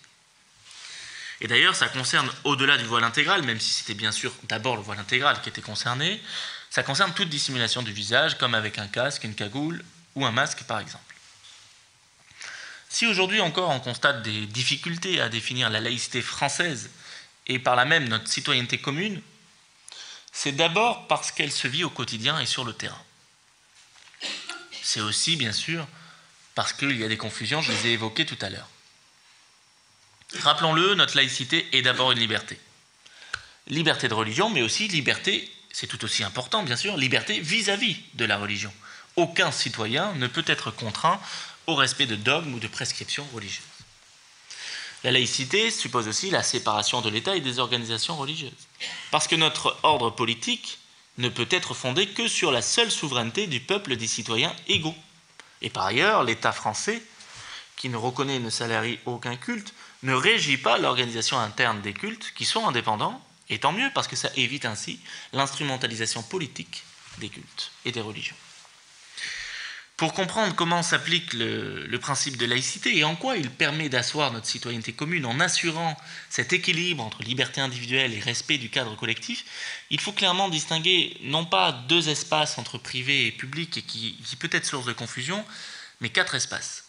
Et 1.40 1.48
d'ailleurs, 1.48 1.76
ça 1.76 1.88
concerne, 1.88 2.30
au-delà 2.44 2.76
du 2.76 2.84
voile 2.84 3.04
intégral, 3.04 3.42
même 3.42 3.60
si 3.60 3.70
c'était 3.70 3.94
bien 3.94 4.12
sûr 4.12 4.32
d'abord 4.44 4.76
le 4.76 4.82
voile 4.82 4.98
intégral 4.98 5.40
qui 5.40 5.48
était 5.48 5.62
concerné, 5.62 6.20
ça 6.70 6.82
concerne 6.82 7.14
toute 7.14 7.28
dissimulation 7.28 7.82
du 7.82 7.92
visage, 7.92 8.38
comme 8.38 8.54
avec 8.54 8.78
un 8.78 8.88
casque, 8.88 9.24
une 9.24 9.34
cagoule 9.34 9.84
ou 10.14 10.26
un 10.26 10.32
masque 10.32 10.64
par 10.64 10.80
exemple. 10.80 11.02
Si 12.88 13.06
aujourd'hui 13.06 13.40
encore 13.40 13.70
on 13.70 13.80
constate 13.80 14.22
des 14.22 14.46
difficultés 14.46 15.20
à 15.20 15.28
définir 15.28 15.70
la 15.70 15.80
laïcité 15.80 16.22
française 16.22 16.90
et 17.46 17.58
par 17.58 17.76
là 17.76 17.84
même 17.84 18.08
notre 18.08 18.28
citoyenneté 18.28 18.78
commune, 18.78 19.20
c'est 20.32 20.52
d'abord 20.52 21.06
parce 21.08 21.30
qu'elle 21.30 21.52
se 21.52 21.68
vit 21.68 21.84
au 21.84 21.90
quotidien 21.90 22.40
et 22.40 22.46
sur 22.46 22.64
le 22.64 22.72
terrain 22.72 23.02
c'est 24.84 25.00
aussi, 25.00 25.36
bien 25.36 25.52
sûr, 25.52 25.88
parce 26.54 26.74
qu'il 26.74 26.96
y 27.00 27.04
a 27.04 27.08
des 27.08 27.16
confusions, 27.16 27.62
je 27.62 27.72
les 27.72 27.86
ai 27.88 27.92
évoquées 27.92 28.26
tout 28.26 28.38
à 28.42 28.50
l'heure. 28.50 28.68
Rappelons-le, 30.40 30.94
notre 30.94 31.16
laïcité 31.16 31.66
est 31.72 31.82
d'abord 31.82 32.12
une 32.12 32.18
liberté. 32.18 32.60
Liberté 33.66 34.08
de 34.08 34.14
religion, 34.14 34.50
mais 34.50 34.60
aussi 34.60 34.86
liberté, 34.88 35.50
c'est 35.72 35.86
tout 35.86 36.04
aussi 36.04 36.22
important, 36.22 36.62
bien 36.62 36.76
sûr, 36.76 36.98
liberté 36.98 37.40
vis-à-vis 37.40 37.96
de 38.12 38.26
la 38.26 38.36
religion. 38.36 38.72
Aucun 39.16 39.50
citoyen 39.50 40.12
ne 40.14 40.26
peut 40.26 40.44
être 40.46 40.70
contraint 40.70 41.18
au 41.66 41.74
respect 41.74 42.06
de 42.06 42.16
dogmes 42.16 42.52
ou 42.52 42.60
de 42.60 42.68
prescriptions 42.68 43.26
religieuses. 43.32 43.64
La 45.02 45.12
laïcité 45.12 45.70
suppose 45.70 46.08
aussi 46.08 46.30
la 46.30 46.42
séparation 46.42 47.00
de 47.00 47.08
l'État 47.08 47.36
et 47.36 47.40
des 47.40 47.58
organisations 47.58 48.16
religieuses. 48.16 48.52
Parce 49.10 49.28
que 49.28 49.36
notre 49.36 49.78
ordre 49.82 50.10
politique 50.10 50.78
ne 51.18 51.28
peut 51.28 51.48
être 51.50 51.74
fondée 51.74 52.08
que 52.08 52.28
sur 52.28 52.50
la 52.50 52.62
seule 52.62 52.90
souveraineté 52.90 53.46
du 53.46 53.60
peuple 53.60 53.96
des 53.96 54.06
citoyens 54.06 54.54
égaux. 54.68 54.94
Et 55.62 55.70
par 55.70 55.86
ailleurs, 55.86 56.24
l'État 56.24 56.52
français, 56.52 57.02
qui 57.76 57.88
ne 57.88 57.96
reconnaît 57.96 58.36
et 58.36 58.40
ne 58.40 58.50
salarie 58.50 58.98
aucun 59.04 59.36
culte, 59.36 59.74
ne 60.02 60.14
régit 60.14 60.58
pas 60.58 60.78
l'organisation 60.78 61.38
interne 61.38 61.80
des 61.80 61.92
cultes 61.92 62.32
qui 62.34 62.44
sont 62.44 62.66
indépendants, 62.66 63.20
et 63.48 63.58
tant 63.58 63.72
mieux 63.72 63.90
parce 63.94 64.08
que 64.08 64.16
ça 64.16 64.30
évite 64.36 64.64
ainsi 64.64 65.00
l'instrumentalisation 65.32 66.22
politique 66.22 66.84
des 67.18 67.28
cultes 67.28 67.72
et 67.84 67.92
des 67.92 68.00
religions. 68.00 68.36
Pour 69.96 70.12
comprendre 70.12 70.56
comment 70.56 70.82
s'applique 70.82 71.32
le, 71.34 71.98
principe 71.98 72.36
de 72.36 72.46
laïcité 72.46 72.96
et 72.98 73.04
en 73.04 73.14
quoi 73.14 73.36
il 73.36 73.48
permet 73.48 73.88
d'asseoir 73.88 74.32
notre 74.32 74.46
citoyenneté 74.46 74.92
commune 74.92 75.24
en 75.24 75.38
assurant 75.38 75.96
cet 76.30 76.52
équilibre 76.52 77.04
entre 77.04 77.22
liberté 77.22 77.60
individuelle 77.60 78.12
et 78.12 78.18
respect 78.18 78.58
du 78.58 78.70
cadre 78.70 78.96
collectif, 78.96 79.44
il 79.90 80.00
faut 80.00 80.10
clairement 80.10 80.48
distinguer 80.48 81.16
non 81.22 81.44
pas 81.44 81.70
deux 81.70 82.08
espaces 82.08 82.58
entre 82.58 82.76
privé 82.76 83.28
et 83.28 83.32
public 83.32 83.76
et 83.76 83.82
qui, 83.82 84.18
peut 84.40 84.50
être 84.50 84.66
source 84.66 84.84
de 84.84 84.92
confusion, 84.92 85.44
mais 86.00 86.08
quatre 86.08 86.34
espaces. 86.34 86.86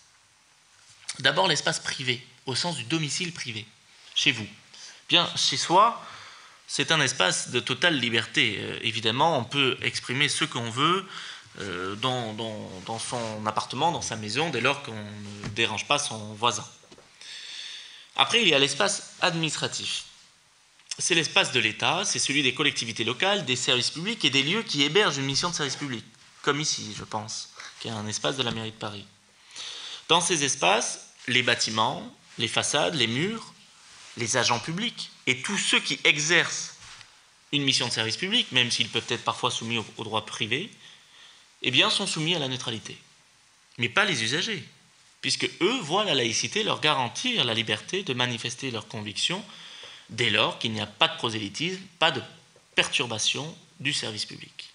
D'abord 1.19 1.47
l'espace 1.47 1.79
privé, 1.79 2.25
au 2.47 2.55
sens 2.55 2.75
du 2.75 2.85
domicile 2.85 3.31
privé, 3.31 3.67
chez 4.15 4.31
vous. 4.31 4.47
Bien, 5.09 5.29
chez 5.35 5.57
soi, 5.57 6.03
c'est 6.67 6.91
un 6.91 6.99
espace 6.99 7.51
de 7.51 7.59
totale 7.59 7.99
liberté. 7.99 8.57
Euh, 8.59 8.79
évidemment, 8.81 9.37
on 9.37 9.43
peut 9.43 9.77
exprimer 9.83 10.27
ce 10.27 10.43
qu'on 10.43 10.71
veut, 10.71 11.05
euh, 11.61 11.95
dans, 11.95 12.99
son 12.99 13.45
appartement, 13.45 13.91
dans 13.91 14.01
sa 14.01 14.17
maison, 14.17 14.49
dès 14.49 14.59
lors 14.59 14.83
qu'on 14.83 14.91
ne 14.91 15.47
dérange 15.49 15.87
pas 15.87 15.97
son 15.97 16.17
voisin. 16.33 16.65
Après, 18.17 18.41
il 18.41 18.47
y 18.47 18.53
a 18.53 18.59
l'espace 18.59 19.13
administratif. 19.21 20.03
C'est 20.99 21.15
l'espace 21.15 21.51
de 21.51 21.59
l'État, 21.59 22.03
c'est 22.05 22.19
celui 22.19 22.43
des 22.43 22.53
collectivités 22.53 23.03
locales, 23.03 23.45
des 23.45 23.55
services 23.55 23.89
publics 23.89 24.23
et 24.25 24.29
des 24.29 24.43
lieux 24.43 24.63
qui 24.63 24.83
hébergent 24.83 25.17
une 25.17 25.25
mission 25.25 25.49
de 25.49 25.55
service 25.55 25.75
public, 25.75 26.03
comme 26.41 26.59
ici, 26.59 26.93
je 26.97 27.03
pense, 27.03 27.53
qui 27.79 27.87
est 27.87 27.91
un 27.91 28.07
espace 28.07 28.37
de 28.37 28.43
la 28.43 28.51
mairie 28.51 28.71
de 28.71 28.77
Paris. 28.77 29.05
Dans 30.09 30.21
ces 30.21 30.43
espaces, 30.43 31.07
les 31.27 31.41
bâtiments, 31.41 32.13
les 32.37 32.47
façades, 32.47 32.95
les 32.95 33.07
murs, 33.07 33.53
les 34.17 34.37
agents 34.37 34.59
publics 34.59 35.11
et 35.27 35.41
tous 35.41 35.57
ceux 35.57 35.79
qui 35.79 35.99
exercent 36.03 36.75
une 37.51 37.63
mission 37.63 37.87
de 37.87 37.91
service 37.91 38.17
public, 38.17 38.51
même 38.51 38.71
s'ils 38.71 38.89
peuvent 38.89 39.05
être 39.09 39.23
parfois 39.23 39.51
soumis 39.51 39.77
au 39.77 40.03
droit 40.03 40.25
privé, 40.25 40.69
eh 41.65 41.71
bien, 41.71 41.89
sont 41.89 42.07
soumis 42.07 42.35
à 42.35 42.39
la 42.39 42.47
neutralité. 42.47 42.97
Mais 43.77 43.89
pas 43.89 44.05
les 44.05 44.23
usagers, 44.23 44.63
puisque 45.21 45.49
eux 45.61 45.79
voient 45.81 46.05
la 46.05 46.13
laïcité 46.13 46.63
leur 46.63 46.79
garantir 46.79 47.43
la 47.43 47.55
liberté 47.55 48.03
de 48.03 48.13
manifester 48.13 48.69
leurs 48.69 48.87
convictions 48.87 49.43
dès 50.09 50.29
lors 50.29 50.59
qu'il 50.59 50.71
n'y 50.71 50.79
a 50.79 50.85
pas 50.85 51.07
de 51.07 51.17
prosélytisme, 51.17 51.81
pas 51.97 52.11
de 52.11 52.21
perturbation 52.75 53.57
du 53.79 53.91
service 53.91 54.25
public. 54.25 54.69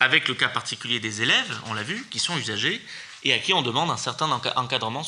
Avec 0.00 0.28
le 0.28 0.34
cas 0.34 0.48
particulier 0.48 1.00
des 1.00 1.22
élèves, 1.22 1.60
on 1.66 1.72
l'a 1.74 1.82
vu, 1.82 2.06
qui 2.10 2.18
sont 2.18 2.36
usagers 2.36 2.80
et 3.24 3.32
à 3.32 3.38
qui 3.38 3.54
on 3.54 3.62
demande 3.62 3.90
un 3.90 3.96
certain 3.96 4.30
encadrement 4.30 5.02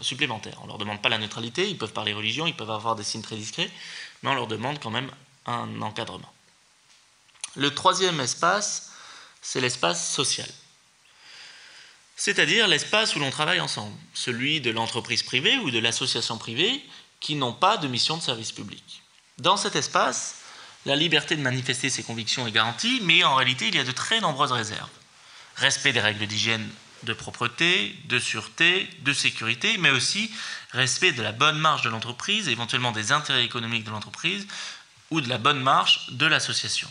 supplémentaire. 0.00 0.58
On 0.62 0.64
ne 0.64 0.68
leur 0.68 0.78
demande 0.78 1.02
pas 1.02 1.10
la 1.10 1.18
neutralité, 1.18 1.68
ils 1.68 1.78
peuvent 1.78 1.92
parler 1.92 2.14
religion, 2.14 2.46
ils 2.46 2.56
peuvent 2.56 2.70
avoir 2.70 2.96
des 2.96 3.04
signes 3.04 3.22
très 3.22 3.36
discrets, 3.36 3.70
mais 4.22 4.30
on 4.30 4.34
leur 4.34 4.46
demande 4.46 4.80
quand 4.80 4.90
même 4.90 5.10
un 5.44 5.82
encadrement. 5.82 6.32
Le 7.54 7.72
troisième 7.72 8.18
espace, 8.20 8.90
c'est 9.44 9.60
l'espace 9.60 10.10
social. 10.10 10.48
C'est-à-dire 12.16 12.66
l'espace 12.66 13.14
où 13.14 13.18
l'on 13.18 13.30
travaille 13.30 13.60
ensemble, 13.60 13.94
celui 14.14 14.60
de 14.60 14.70
l'entreprise 14.70 15.22
privée 15.22 15.58
ou 15.58 15.70
de 15.70 15.78
l'association 15.78 16.38
privée 16.38 16.82
qui 17.20 17.34
n'ont 17.36 17.52
pas 17.52 17.76
de 17.76 17.86
mission 17.86 18.16
de 18.16 18.22
service 18.22 18.52
public. 18.52 19.02
Dans 19.38 19.56
cet 19.56 19.76
espace, 19.76 20.36
la 20.86 20.96
liberté 20.96 21.36
de 21.36 21.42
manifester 21.42 21.90
ses 21.90 22.02
convictions 22.02 22.46
est 22.46 22.52
garantie, 22.52 23.00
mais 23.02 23.22
en 23.22 23.34
réalité, 23.34 23.68
il 23.68 23.74
y 23.74 23.78
a 23.78 23.84
de 23.84 23.92
très 23.92 24.20
nombreuses 24.20 24.52
réserves. 24.52 24.90
Respect 25.56 25.92
des 25.92 26.00
règles 26.00 26.26
d'hygiène 26.26 26.68
de 27.02 27.12
propreté, 27.12 27.94
de 28.06 28.18
sûreté, 28.18 28.88
de 29.00 29.12
sécurité, 29.12 29.76
mais 29.76 29.90
aussi 29.90 30.30
respect 30.70 31.12
de 31.12 31.22
la 31.22 31.32
bonne 31.32 31.58
marge 31.58 31.82
de 31.82 31.90
l'entreprise, 31.90 32.48
éventuellement 32.48 32.92
des 32.92 33.12
intérêts 33.12 33.44
économiques 33.44 33.84
de 33.84 33.90
l'entreprise 33.90 34.46
ou 35.10 35.20
de 35.20 35.28
la 35.28 35.36
bonne 35.36 35.60
marge 35.60 36.06
de 36.12 36.24
l'association. 36.24 36.88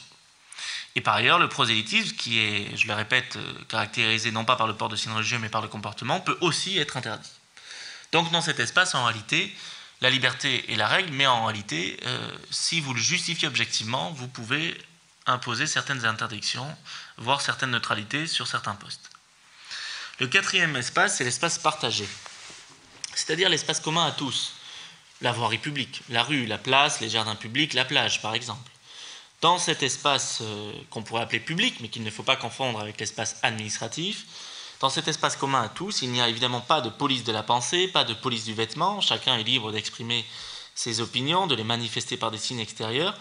Et 0.96 1.02
par 1.02 1.16
ailleurs, 1.16 1.40
le 1.40 1.50
prosélytisme, 1.50 2.16
qui 2.16 2.40
est, 2.40 2.78
je 2.78 2.88
le 2.88 2.94
répète, 2.94 3.36
euh, 3.36 3.54
caractérisé 3.68 4.32
non 4.32 4.46
pas 4.46 4.56
par 4.56 4.68
le 4.68 4.76
port 4.76 4.90
de 4.90 4.96
signes 4.96 5.14
religieux, 5.14 5.40
mais 5.40 5.50
par 5.50 5.62
le 5.62 5.68
comportement, 5.68 6.20
peut 6.20 6.38
aussi 6.42 6.78
être 6.78 6.98
interdit. 6.98 7.32
Donc 8.12 8.32
dans 8.32 8.42
cet 8.42 8.60
espace, 8.60 8.94
en 8.94 9.04
réalité, 9.06 9.56
la 10.02 10.10
liberté 10.10 10.72
est 10.72 10.76
la 10.76 10.88
règle, 10.88 11.12
mais 11.14 11.26
en 11.26 11.46
réalité, 11.46 11.98
euh, 12.06 12.32
si 12.52 12.80
vous 12.80 12.94
le 12.94 13.00
justifiez 13.00 13.48
objectivement, 13.48 14.12
vous 14.12 14.28
pouvez 14.28 14.78
imposer 15.26 15.66
certaines 15.66 16.06
interdictions, 16.06 16.78
voire 17.18 17.42
certaines 17.42 17.72
neutralités 17.72 18.28
sur 18.28 18.48
certains 18.48 18.76
postes. 18.76 19.10
Le 20.20 20.28
quatrième 20.28 20.76
espace, 20.76 21.18
c'est 21.18 21.24
l'espace 21.24 21.58
partagé, 21.58 22.08
c'est-à-dire 23.16 23.50
l'espace 23.50 23.80
commun 23.80 24.06
à 24.06 24.12
tous. 24.12 24.54
La 25.22 25.32
voirie 25.32 25.58
publique, 25.58 26.02
la 26.10 26.22
rue, 26.22 26.46
la 26.46 26.58
place, 26.58 27.00
les 27.00 27.10
jardins 27.10 27.36
publics, 27.36 27.74
la 27.74 27.86
plage, 27.86 28.22
par 28.22 28.36
exemple. 28.36 28.70
Dans 29.44 29.58
cet 29.58 29.84
espace 29.84 30.40
euh, 30.42 30.72
qu'on 30.90 31.04
pourrait 31.04 31.22
appeler 31.22 31.42
public, 31.42 31.82
mais 31.82 31.90
qu'il 31.90 32.04
ne 32.04 32.10
faut 32.10 32.24
pas 32.24 32.38
confondre 32.38 32.80
avec 32.80 32.98
l'espace 32.98 33.36
administratif, 33.44 34.26
dans 34.80 34.90
cet 34.90 35.10
espace 35.10 35.36
commun 35.36 35.64
à 35.64 35.68
tous, 35.68 36.02
il 36.02 36.12
n'y 36.12 36.22
a 36.22 36.30
évidemment 36.30 36.62
pas 36.62 36.80
de 36.80 36.88
police 36.88 37.26
de 37.26 37.34
la 37.34 37.44
pensée, 37.44 37.90
pas 37.90 38.06
de 38.06 38.14
police 38.14 38.46
du 38.46 38.54
vêtement, 38.54 39.02
chacun 39.02 39.36
est 39.38 39.44
libre 39.44 39.74
d'exprimer 39.74 40.24
ses 40.76 41.02
opinions, 41.02 41.46
de 41.46 41.56
les 41.56 41.66
manifester 41.66 42.16
par 42.16 42.32
des 42.32 42.38
signes 42.38 42.62
extérieurs, 42.62 43.18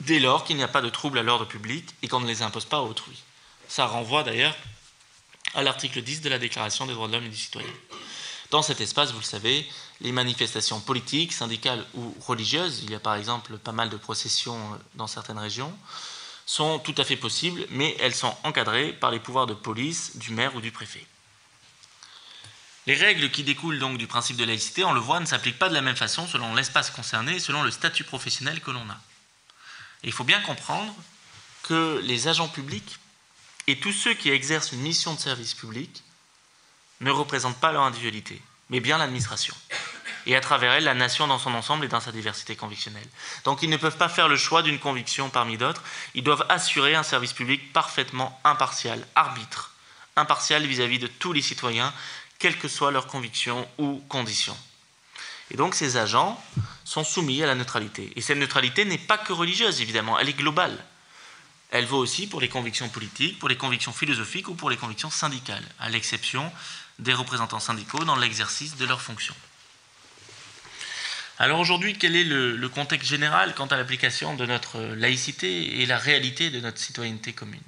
dès 0.00 0.18
lors 0.18 0.42
qu'il 0.42 0.56
n'y 0.56 0.64
a 0.64 0.68
pas 0.68 0.82
de 0.82 0.88
trouble 0.88 1.20
à 1.20 1.22
l'ordre 1.22 1.44
public 1.44 1.88
et 2.02 2.08
qu'on 2.08 2.18
ne 2.18 2.26
les 2.26 2.42
impose 2.42 2.64
pas 2.64 2.78
à 2.78 2.82
autrui. 2.82 3.22
Ça 3.68 3.86
renvoie 3.86 4.24
d'ailleurs 4.24 4.56
à 5.54 5.62
l'article 5.62 6.02
10 6.02 6.22
de 6.22 6.28
la 6.28 6.40
Déclaration 6.40 6.86
des 6.86 6.92
droits 6.92 7.06
de 7.06 7.12
l'homme 7.12 7.26
et 7.26 7.28
du 7.28 7.36
citoyen. 7.36 7.70
Dans 8.50 8.62
cet 8.62 8.80
espace, 8.80 9.12
vous 9.12 9.20
le 9.20 9.24
savez, 9.24 9.68
les 10.00 10.10
manifestations 10.10 10.80
politiques, 10.80 11.32
syndicales 11.32 11.86
ou 11.94 12.14
religieuses, 12.20 12.80
il 12.82 12.90
y 12.90 12.94
a 12.94 13.00
par 13.00 13.14
exemple 13.14 13.58
pas 13.58 13.72
mal 13.72 13.90
de 13.90 13.96
processions 13.96 14.58
dans 14.96 15.06
certaines 15.06 15.38
régions, 15.38 15.72
sont 16.46 16.80
tout 16.80 16.94
à 16.98 17.04
fait 17.04 17.16
possibles, 17.16 17.64
mais 17.70 17.96
elles 18.00 18.14
sont 18.14 18.36
encadrées 18.42 18.92
par 18.92 19.12
les 19.12 19.20
pouvoirs 19.20 19.46
de 19.46 19.54
police 19.54 20.16
du 20.16 20.32
maire 20.32 20.56
ou 20.56 20.60
du 20.60 20.72
préfet. 20.72 21.06
Les 22.86 22.94
règles 22.94 23.30
qui 23.30 23.44
découlent 23.44 23.78
donc 23.78 23.98
du 23.98 24.08
principe 24.08 24.36
de 24.36 24.44
laïcité, 24.44 24.82
on 24.84 24.92
le 24.92 25.00
voit, 25.00 25.20
ne 25.20 25.26
s'appliquent 25.26 25.58
pas 25.58 25.68
de 25.68 25.74
la 25.74 25.82
même 25.82 25.94
façon 25.94 26.26
selon 26.26 26.54
l'espace 26.56 26.90
concerné 26.90 27.36
et 27.36 27.40
selon 27.40 27.62
le 27.62 27.70
statut 27.70 28.02
professionnel 28.02 28.60
que 28.60 28.72
l'on 28.72 28.90
a. 28.90 28.98
il 30.02 30.12
faut 30.12 30.24
bien 30.24 30.40
comprendre 30.40 30.92
que 31.62 32.00
les 32.02 32.26
agents 32.26 32.48
publics 32.48 32.98
et 33.68 33.78
tous 33.78 33.92
ceux 33.92 34.14
qui 34.14 34.30
exercent 34.30 34.72
une 34.72 34.80
mission 34.80 35.14
de 35.14 35.20
service 35.20 35.54
public 35.54 36.02
ne 37.00 37.10
représentent 37.10 37.60
pas 37.60 37.72
leur 37.72 37.82
individualité, 37.82 38.40
mais 38.68 38.80
bien 38.80 38.98
l'administration 38.98 39.54
et 40.26 40.36
à 40.36 40.40
travers 40.40 40.72
elle 40.72 40.84
la 40.84 40.94
nation 40.94 41.26
dans 41.26 41.38
son 41.38 41.54
ensemble 41.54 41.84
et 41.84 41.88
dans 41.88 42.00
sa 42.00 42.12
diversité 42.12 42.56
convictionnelle. 42.56 43.06
Donc 43.44 43.62
ils 43.62 43.70
ne 43.70 43.76
peuvent 43.76 43.96
pas 43.96 44.08
faire 44.08 44.28
le 44.28 44.36
choix 44.36 44.62
d'une 44.62 44.78
conviction 44.78 45.30
parmi 45.30 45.56
d'autres, 45.56 45.82
ils 46.14 46.24
doivent 46.24 46.46
assurer 46.48 46.94
un 46.94 47.02
service 47.02 47.32
public 47.32 47.72
parfaitement 47.72 48.38
impartial, 48.44 49.04
arbitre, 49.14 49.72
impartial 50.16 50.66
vis-à-vis 50.66 50.98
de 50.98 51.06
tous 51.06 51.32
les 51.32 51.42
citoyens, 51.42 51.92
quelles 52.38 52.58
que 52.58 52.68
soient 52.68 52.90
leurs 52.90 53.06
convictions 53.06 53.68
ou 53.78 54.02
conditions. 54.08 54.56
Et 55.50 55.56
donc 55.56 55.74
ces 55.74 55.96
agents 55.96 56.42
sont 56.84 57.04
soumis 57.04 57.42
à 57.42 57.46
la 57.46 57.54
neutralité. 57.54 58.12
Et 58.16 58.20
cette 58.20 58.38
neutralité 58.38 58.84
n'est 58.84 58.98
pas 58.98 59.18
que 59.18 59.32
religieuse, 59.32 59.80
évidemment, 59.80 60.18
elle 60.18 60.28
est 60.28 60.34
globale. 60.34 60.84
Elle 61.72 61.86
vaut 61.86 61.98
aussi 61.98 62.26
pour 62.26 62.40
les 62.40 62.48
convictions 62.48 62.88
politiques, 62.88 63.38
pour 63.38 63.48
les 63.48 63.56
convictions 63.56 63.92
philosophiques 63.92 64.48
ou 64.48 64.54
pour 64.54 64.70
les 64.70 64.76
convictions 64.76 65.10
syndicales, 65.10 65.64
à 65.78 65.88
l'exception 65.88 66.50
des 67.00 67.14
représentants 67.14 67.60
syndicaux 67.60 68.04
dans 68.04 68.16
l'exercice 68.16 68.76
de 68.76 68.86
leurs 68.86 69.02
fonctions. 69.02 69.34
Alors 71.38 71.58
aujourd'hui, 71.58 71.96
quel 71.96 72.16
est 72.16 72.24
le, 72.24 72.68
contexte 72.68 73.08
général 73.08 73.54
quant 73.54 73.66
à 73.66 73.76
l'application 73.76 74.34
de 74.34 74.44
notre 74.44 74.78
laïcité 74.80 75.80
et 75.80 75.86
la 75.86 75.96
réalité 75.96 76.50
de 76.50 76.60
notre 76.60 76.78
citoyenneté 76.78 77.32
commune? 77.32 77.62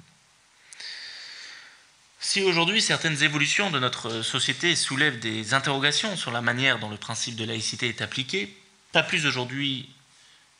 Si 2.19 2.43
aujourd'hui 2.43 2.81
certaines 2.81 3.23
évolutions 3.23 3.71
de 3.71 3.79
notre 3.79 4.21
société 4.21 4.75
soulèvent 4.75 5.19
des 5.19 5.55
interrogations 5.55 6.15
sur 6.15 6.31
la 6.31 6.41
manière 6.41 6.77
dont 6.77 6.89
le 6.89 6.97
principe 6.97 7.35
de 7.35 7.45
laïcité 7.45 7.89
est 7.89 8.01
appliqué, 8.01 8.55
pas 8.91 9.03
plus 9.03 9.25
aujourd'hui 9.25 9.89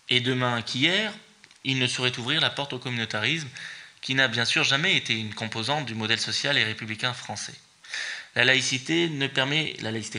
et 0.09 0.19
demain 0.19 0.62
qu'hier, 0.63 1.13
il 1.63 1.77
ne 1.77 1.88
saurait 1.88 2.17
ouvrir 2.17 2.41
la 2.41 2.49
porte 2.49 2.73
au 2.73 2.79
communautarisme 2.79 3.47
qui 4.01 4.15
n'a 4.15 4.27
bien 4.27 4.43
sûr 4.43 4.63
jamais 4.63 4.97
été 4.97 5.13
une 5.13 5.33
composante 5.33 5.86
du 5.86 5.95
modèle 5.95 6.19
social 6.19 6.57
et 6.57 6.63
républicain 6.63 7.13
français. 7.13 7.53
La 8.36 8.46
laïcité 8.46 9.10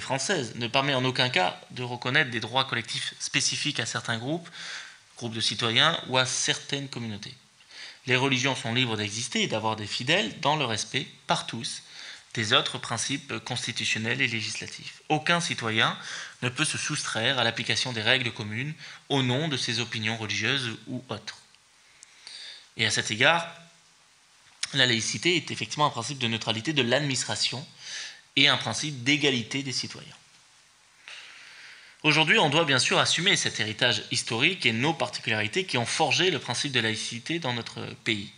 française 0.00 0.54
ne 0.54 0.68
permet 0.68 0.94
en 0.94 1.04
aucun 1.04 1.28
cas 1.28 1.60
de 1.72 1.82
reconnaître 1.82 2.30
des 2.30 2.40
droits 2.40 2.64
collectifs 2.64 3.14
spécifiques 3.18 3.80
à 3.80 3.86
certains 3.86 4.18
groupes, 4.18 4.48
groupes 5.16 5.34
de 5.34 5.40
citoyens 5.40 6.00
ou 6.08 6.18
à 6.18 6.26
certaines 6.26 6.88
communautés. 6.88 7.34
Les 8.06 8.16
religions 8.16 8.54
sont 8.54 8.74
libres 8.74 8.96
d'exister 8.96 9.42
et 9.42 9.46
d'avoir 9.48 9.76
des 9.76 9.86
fidèles 9.86 10.38
dans 10.40 10.56
le 10.56 10.64
respect 10.64 11.06
par 11.26 11.46
tous 11.46 11.82
des 12.34 12.52
autres 12.52 12.78
principes 12.78 13.38
constitutionnels 13.44 14.20
et 14.20 14.26
législatifs. 14.26 15.00
Aucun 15.08 15.40
citoyen 15.40 15.96
ne 16.42 16.48
peut 16.48 16.64
se 16.64 16.78
soustraire 16.78 17.38
à 17.38 17.44
l'application 17.44 17.92
des 17.92 18.02
règles 18.02 18.32
communes 18.32 18.74
au 19.08 19.22
nom 19.22 19.48
de 19.48 19.56
ses 19.56 19.80
opinions 19.80 20.16
religieuses 20.16 20.76
ou 20.88 21.02
autres. 21.08 21.38
Et 22.76 22.86
à 22.86 22.90
cet 22.90 23.10
égard, 23.12 23.48
la 24.72 24.86
laïcité 24.86 25.36
est 25.36 25.52
effectivement 25.52 25.86
un 25.86 25.90
principe 25.90 26.18
de 26.18 26.26
neutralité 26.26 26.72
de 26.72 26.82
l'administration 26.82 27.64
et 28.36 28.48
un 28.48 28.56
principe 28.56 29.04
d'égalité 29.04 29.62
des 29.62 29.72
citoyens. 29.72 30.16
Aujourd'hui, 32.02 32.38
on 32.38 32.50
doit 32.50 32.66
bien 32.66 32.78
sûr 32.78 32.98
assumer 32.98 33.34
cet 33.34 33.60
héritage 33.60 34.02
historique 34.10 34.66
et 34.66 34.72
nos 34.72 34.92
particularités 34.92 35.64
qui 35.64 35.78
ont 35.78 35.86
forgé 35.86 36.30
le 36.30 36.38
principe 36.38 36.72
de 36.72 36.80
laïcité 36.80 37.38
dans 37.38 37.54
notre 37.54 37.80
pays. 38.04 38.30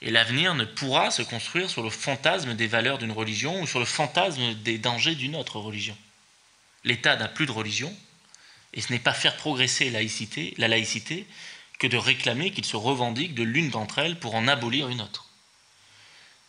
Et 0.00 0.10
l'avenir 0.10 0.54
ne 0.54 0.64
pourra 0.64 1.10
se 1.10 1.22
construire 1.22 1.68
sur 1.68 1.82
le 1.82 1.90
fantasme 1.90 2.54
des 2.54 2.66
valeurs 2.66 2.98
d'une 2.98 3.12
religion 3.12 3.60
ou 3.60 3.66
sur 3.66 3.78
le 3.78 3.84
fantasme 3.84 4.54
des 4.54 4.78
dangers 4.78 5.14
d'une 5.14 5.36
autre 5.36 5.58
religion. 5.58 5.96
L'État 6.84 7.16
n'a 7.16 7.28
plus 7.28 7.46
de 7.46 7.52
religion, 7.52 7.94
et 8.72 8.80
ce 8.80 8.92
n'est 8.92 8.98
pas 8.98 9.12
faire 9.12 9.36
progresser 9.36 9.90
la 9.90 10.68
laïcité 10.68 11.26
que 11.78 11.86
de 11.86 11.96
réclamer 11.96 12.50
qu'il 12.50 12.64
se 12.64 12.76
revendique 12.76 13.34
de 13.34 13.42
l'une 13.42 13.70
d'entre 13.70 13.98
elles 13.98 14.18
pour 14.18 14.34
en 14.34 14.48
abolir 14.48 14.88
une 14.88 15.02
autre 15.02 15.31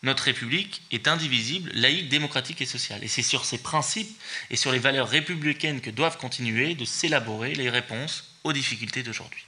notre 0.04 0.24
République 0.24 0.82
est 0.90 1.08
indivisible, 1.08 1.70
laïque, 1.74 2.08
démocratique 2.08 2.60
et 2.60 2.66
sociale. 2.66 3.02
Et 3.02 3.08
c'est 3.08 3.22
sur 3.22 3.44
ces 3.44 3.58
principes 3.58 4.16
et 4.50 4.56
sur 4.56 4.70
les 4.70 4.78
valeurs 4.78 5.08
républicaines 5.08 5.80
que 5.80 5.90
doivent 5.90 6.18
continuer 6.18 6.74
de 6.74 6.84
s'élaborer 6.84 7.54
les 7.54 7.70
réponses 7.70 8.34
aux 8.44 8.52
difficultés 8.52 9.02
d'aujourd'hui. 9.02 9.44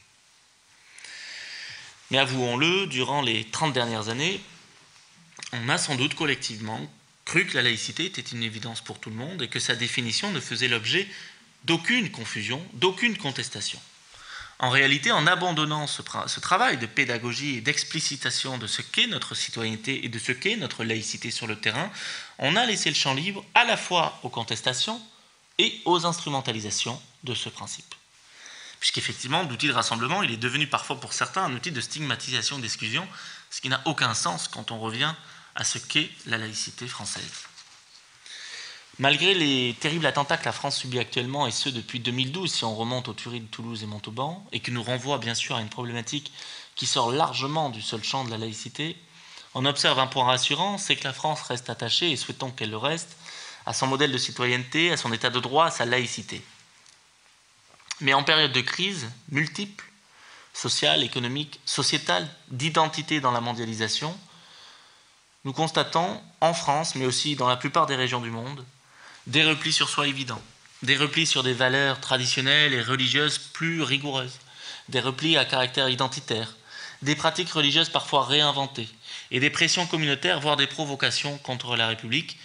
Mais 2.11 2.19
avouons-le, 2.19 2.87
durant 2.87 3.21
les 3.21 3.45
30 3.45 3.73
dernières 3.73 4.09
années, 4.09 4.41
on 5.53 5.69
a 5.69 5.79
sans 5.79 5.97
doute 5.97 6.15
collectivement 6.15 6.81
cru 7.25 7.45
que 7.47 7.57
la 7.57 7.63
laïcité 7.63 8.07
était 8.07 8.21
une 8.21 8.43
évidence 8.43 8.81
pour 8.81 9.01
tout 9.01 9.11
le 9.11 9.17
monde 9.17 9.43
et 9.43 9.49
que 9.49 9.59
sa 9.59 9.75
définition 9.75 10.31
ne 10.31 10.41
faisait 10.41 10.69
l'objet 10.69 11.07
d'aucune 11.65 12.11
confusion, 12.11 12.65
d'aucune 12.75 13.17
contestation. 13.17 13.81
En 14.59 14.71
réalité, 14.71 15.13
en 15.13 15.27
abandonnant 15.27 15.87
ce, 15.87 16.01
travail 16.41 16.79
de 16.79 16.87
pédagogie 16.87 17.57
et 17.57 17.61
d'explicitation 17.61 18.57
de 18.57 18.67
ce 18.67 18.81
qu'est 18.81 19.07
notre 19.07 19.35
citoyenneté 19.35 20.07
et 20.07 20.09
de 20.09 20.19
ce 20.19 20.33
qu'est 20.33 20.57
notre 20.57 20.83
laïcité 20.83 21.31
sur 21.31 21.47
le 21.47 21.61
terrain, 21.61 21.91
on 22.39 22.57
a 22.57 22.65
laissé 22.65 22.89
le 22.89 22.95
champ 22.95 23.13
libre 23.13 23.45
à 23.55 23.65
la 23.65 23.77
fois 23.77 24.19
aux 24.23 24.31
contestations 24.31 25.01
et 25.59 25.81
aux 25.85 26.07
instrumentalisations 26.07 27.01
de 27.25 27.35
ce 27.35 27.51
principe. 27.51 27.95
Puisqu'effectivement, 28.81 29.43
l'outil 29.43 29.69
de 29.69 29.73
rassemblement, 29.73 30.23
il 30.23 30.31
est 30.31 30.39
devenu 30.39 30.67
parfois 30.67 31.01
pour 31.01 31.13
certains 31.13 31.45
un 31.45 31.55
outil 31.55 31.71
de 31.71 31.81
stigmatisation, 31.81 32.59
d'exclusion, 32.59 33.07
ce 33.51 33.61
qui 33.61 33.69
n'a 33.69 33.83
aucun 33.85 34.15
sens 34.15 34.49
quand 34.49 34.71
on 34.71 34.79
revient 34.79 35.15
à 35.55 35.65
ce 35.65 35.79
qu'est 35.79 36.11
la 36.27 36.39
laïcité 36.39 36.87
française. 36.87 37.47
Malgré 38.99 39.35
les 39.35 39.75
terribles 39.79 40.07
attentats 40.07 40.39
que 40.39 40.47
la 40.47 40.53
France 40.53 40.79
subit 40.79 40.99
actuellement, 40.99 41.47
et 41.47 41.51
ce 41.51 41.69
depuis 41.69 42.01
2012, 42.01 42.51
si 42.51 42.65
on 42.65 42.75
remonte 42.75 43.09
aux 43.09 43.15
tueries 43.15 43.41
de 43.41 43.47
Toulouse 43.47 43.83
et 43.83 43.87
Montauban, 43.87 44.47
et 44.53 44.61
qui 44.61 44.71
nous 44.71 44.83
renvoie 44.83 45.19
bien 45.19 45.35
sûr 45.35 45.55
à 45.57 45.61
une 45.61 45.69
problématique 45.69 46.33
qui 46.77 46.87
sort 46.87 47.13
largement 47.13 47.69
du 47.69 47.83
seul 47.83 48.03
champ 48.03 48.25
de 48.25 48.31
la 48.31 48.39
laïcité, 48.39 48.97
on 49.53 49.67
observe 49.67 49.99
un 49.99 50.07
point 50.07 50.25
rassurant, 50.25 50.79
c'est 50.79 50.97
que 50.97 51.05
la 51.05 51.13
France 51.13 51.43
reste 51.43 51.69
attachée, 51.69 52.11
et 52.11 52.17
souhaitons 52.17 52.51
qu'elle 52.51 52.71
le 52.71 52.79
reste, 52.79 53.19
à 53.67 53.75
son 53.75 53.87
modèle 53.87 54.13
de 54.13 54.19
citoyenneté, 54.19 54.91
à 54.91 54.97
son 54.97 55.13
état 55.13 55.29
de 55.29 55.41
droit, 55.41 55.67
à 55.67 55.71
sa 55.71 55.85
laïcité. 55.85 56.43
Mais 58.01 58.15
en 58.15 58.25
période 58.25 58.53
de 58.53 58.61
crise 58.63 59.11
multiple, 59.31 59.85
sociale, 60.55 61.03
économique, 61.03 61.61
sociétale, 61.67 62.27
d'identité 62.49 63.21
dans 63.21 63.31
la 63.31 63.43
mondialisation, 63.43 64.17
nous 65.45 65.53
constatons 65.53 66.19
en 66.41 66.55
France, 66.55 66.95
mais 66.95 67.05
aussi 67.05 67.37
dans 67.37 67.49
la 67.49 67.57
plupart 67.57 67.85
des 67.85 67.95
régions 67.95 68.21
du 68.21 68.31
monde, 68.31 68.65
des 69.27 69.45
replis 69.45 69.73
sur 69.73 69.89
soi 69.89 70.07
évidents, 70.07 70.43
des 70.83 70.97
replis 70.97 71.27
sur 71.27 71.43
des 71.43 71.53
valeurs 71.53 72.01
traditionnelles 72.01 72.73
et 72.73 72.83
religieuses 72.83 73.39
plus 73.39 73.83
rigoureuses, 73.83 74.39
des 74.89 75.01
replis 75.01 75.37
à 75.37 75.45
caractère 75.45 75.89
identitaire, 75.89 76.57
des 77.03 77.17
pratiques 77.17 77.51
religieuses 77.51 77.89
parfois 77.89 78.25
réinventées, 78.25 78.89
et 79.31 79.41
des 79.41 79.51
pressions 79.51 79.87
communautaires, 79.87 80.41
voire 80.41 80.57
des 80.57 80.67
provocations 80.67 81.39
contre 81.39 81.77
la 81.77 81.89
République, 81.89 82.39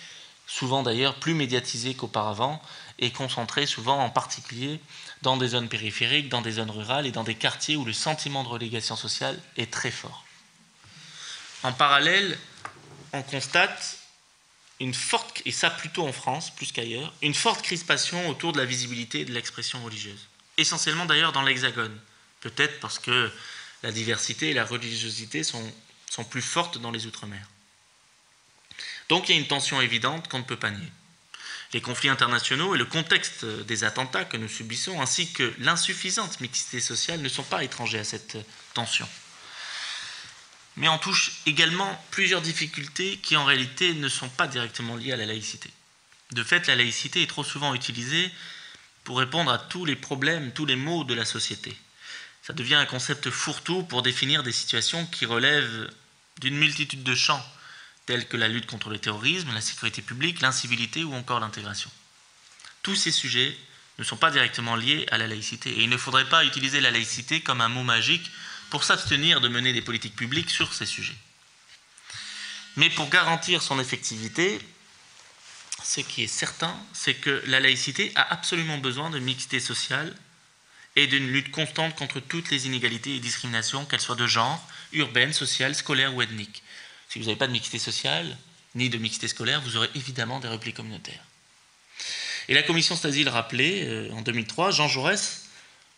souvent 0.48 0.84
d'ailleurs 0.84 1.16
plus 1.16 1.34
médiatisées 1.34 1.94
qu'auparavant 1.94 2.62
et 3.00 3.12
concentrées 3.12 3.66
souvent 3.66 4.04
en 4.04 4.10
particulier 4.10 4.80
dans 5.22 5.38
des 5.38 5.50
zones 5.50 5.70
périphériques, 5.70 6.30
dans 6.30 6.42
des 6.42 6.54
zones 6.54 6.72
rurales 6.72 7.06
et 7.06 7.12
dans 7.12 7.24
des 7.24 7.36
quartiers 7.36 7.76
où 7.76 7.86
le 7.86 7.94
sentiment 7.94 8.44
de 8.44 8.50
relégation 8.50 8.96
sociale 8.96 9.40
est 9.56 9.72
très 9.72 9.92
fort. 9.92 10.26
En 11.64 11.72
parallèle, 11.72 12.38
on 13.14 13.22
constate 13.22 13.98
une 14.82 14.96
forte, 14.96 15.44
et 15.46 15.52
ça 15.52 15.70
plutôt 15.70 16.08
en 16.08 16.12
France 16.12 16.54
plus 16.56 16.72
qu'ailleurs, 16.72 17.14
une 17.22 17.36
forte 17.36 17.62
crispation 17.62 18.28
autour 18.28 18.52
de 18.52 18.58
la 18.58 18.66
visibilité 18.66 19.22
et 19.22 19.26
de 19.26 19.32
l'expression 19.32 19.84
religieuse. 19.84 20.28
Essentiellement 20.58 21.06
d'ailleurs 21.06 21.32
dans 21.32 21.44
l'Hexagone. 21.44 21.98
Peut-être 22.42 22.80
parce 22.80 22.98
que 22.98 23.32
la 23.84 23.92
diversité 23.92 24.50
et 24.50 24.54
la 24.54 24.66
religiosité 24.66 25.44
sont, 25.44 25.72
sont 26.10 26.24
plus 26.24 26.42
fortes 26.42 26.80
dans 26.80 26.90
les 26.90 27.06
Outre-mer. 27.06 27.48
Donc 29.08 29.30
il 29.30 29.36
y 29.36 29.38
a 29.38 29.42
une 29.42 29.48
tension 29.48 29.80
évidente 29.82 30.28
qu'on 30.28 30.40
ne 30.40 30.44
peut 30.44 30.58
pas 30.58 30.72
nier. 30.72 30.92
Les 31.74 31.82
conflits 31.82 32.10
internationaux 32.10 32.74
et 32.74 32.78
le 32.80 32.86
contexte 32.86 33.46
des 33.46 33.84
attentats 33.84 34.26
que 34.26 34.36
nous 34.36 34.50
subissons, 34.50 35.00
ainsi 35.00 35.32
que 35.32 35.54
l'insuffisante 35.60 36.42
mixité 36.42 36.82
sociale, 36.82 37.22
ne 37.22 37.30
sont 37.30 37.44
pas 37.44 37.64
étrangers 37.64 38.00
à 38.00 38.04
cette 38.04 38.38
tension 38.74 39.08
mais 40.78 40.88
on 40.88 40.98
touche 40.98 41.32
également 41.46 42.04
plusieurs 42.12 42.42
difficultés 42.42 43.18
qui 43.18 43.36
en 43.36 43.46
réalité 43.46 43.94
ne 43.94 44.10
sont 44.10 44.30
pas 44.30 44.48
directement 44.48 44.96
liées 44.96 45.12
à 45.12 45.18
la 45.18 45.26
laïcité. 45.26 45.70
De 46.32 46.44
fait, 46.44 46.68
la 46.68 46.76
laïcité 46.76 47.22
est 47.22 47.28
trop 47.28 47.44
souvent 47.44 47.74
utilisée 47.74 48.32
pour 49.04 49.20
répondre 49.20 49.52
à 49.52 49.58
tous 49.58 49.86
les 49.86 49.96
problèmes, 49.96 50.54
tous 50.54 50.66
les 50.66 50.76
maux 50.76 51.04
de 51.04 51.14
la 51.14 51.26
société. 51.26 51.76
Ça 52.44 52.54
devient 52.54 52.76
un 52.76 52.86
concept 52.86 53.30
fourre-tout 53.30 53.84
pour 53.84 54.02
définir 54.02 54.44
des 54.44 54.52
situations 54.52 55.06
qui 55.08 55.26
relèvent 55.26 55.92
d'une 56.40 56.58
multitude 56.58 57.04
de 57.04 57.16
champs, 57.16 57.46
tels 58.06 58.28
que 58.28 58.38
la 58.38 58.48
lutte 58.48 58.66
contre 58.66 58.90
le 58.90 59.00
terrorisme, 59.00 59.54
la 59.54 59.62
sécurité 59.62 60.02
publique, 60.02 60.42
l'incivilité 60.42 61.04
ou 61.04 61.14
encore 61.14 61.40
l'intégration. 61.40 61.92
Tous 62.82 62.96
ces 62.96 63.12
sujets 63.12 63.56
ne 64.00 64.04
sont 64.04 64.18
pas 64.18 64.32
directement 64.32 64.76
liés 64.76 65.06
à 65.12 65.18
la 65.18 65.28
laïcité 65.28 65.70
et 65.70 65.84
il 65.84 65.90
ne 65.90 65.98
faudrait 65.98 66.30
pas 66.30 66.46
utiliser 66.46 66.80
la 66.82 66.92
laïcité 66.92 67.42
comme 67.42 67.62
un 67.62 67.70
mot 67.70 67.84
magique 67.84 68.32
pour 68.72 68.84
s'abstenir 68.84 69.42
de 69.42 69.50
mener 69.50 69.74
des 69.74 69.82
politiques 69.82 70.16
publiques 70.16 70.50
sur 70.50 70.74
ces 70.74 70.88
sujets. 70.88 71.18
Mais 72.78 72.90
pour 72.90 73.10
garantir 73.10 73.62
son 73.62 73.80
effectivité, 73.80 74.60
ce 75.84 76.00
qui 76.00 76.24
est 76.24 76.28
certain, 76.28 76.76
c'est 76.94 77.16
que 77.16 77.44
la 77.48 77.60
laïcité 77.60 78.14
a 78.16 78.32
absolument 78.34 78.78
besoin 78.78 79.10
de 79.10 79.20
mixité 79.20 79.60
sociale 79.60 80.16
et 80.96 81.06
d'une 81.06 81.28
lutte 81.28 81.52
constante 81.52 81.96
contre 81.96 82.22
toutes 82.22 82.50
les 82.50 82.66
inégalités 82.66 83.16
et 83.16 83.20
discriminations, 83.20 83.86
qu'elles 83.86 84.02
soient 84.02 84.16
de 84.16 84.28
genre, 84.28 84.66
urbaines, 84.94 85.34
sociales, 85.34 85.76
scolaires 85.76 86.16
ou 86.16 86.22
ethniques. 86.22 86.64
Si 87.10 87.20
vous 87.20 87.26
n'avez 87.26 87.38
pas 87.38 87.48
de 87.48 87.52
mixité 87.52 87.78
sociale, 87.78 88.38
ni 88.76 88.90
de 88.90 88.98
mixité 88.98 89.28
scolaire, 89.28 89.62
vous 89.62 89.76
aurez 89.76 89.90
évidemment 89.96 90.40
des 90.40 90.48
replis 90.48 90.74
communautaires. 90.74 91.24
Et 92.48 92.54
la 92.54 92.64
commission 92.64 92.96
Stasi 92.96 93.26
le 93.26 93.32
rappelait 93.32 93.86
euh, 93.86 94.12
en 94.14 94.22
2003, 94.22 94.72
Jean 94.72 94.88
Jaurès 94.88 95.46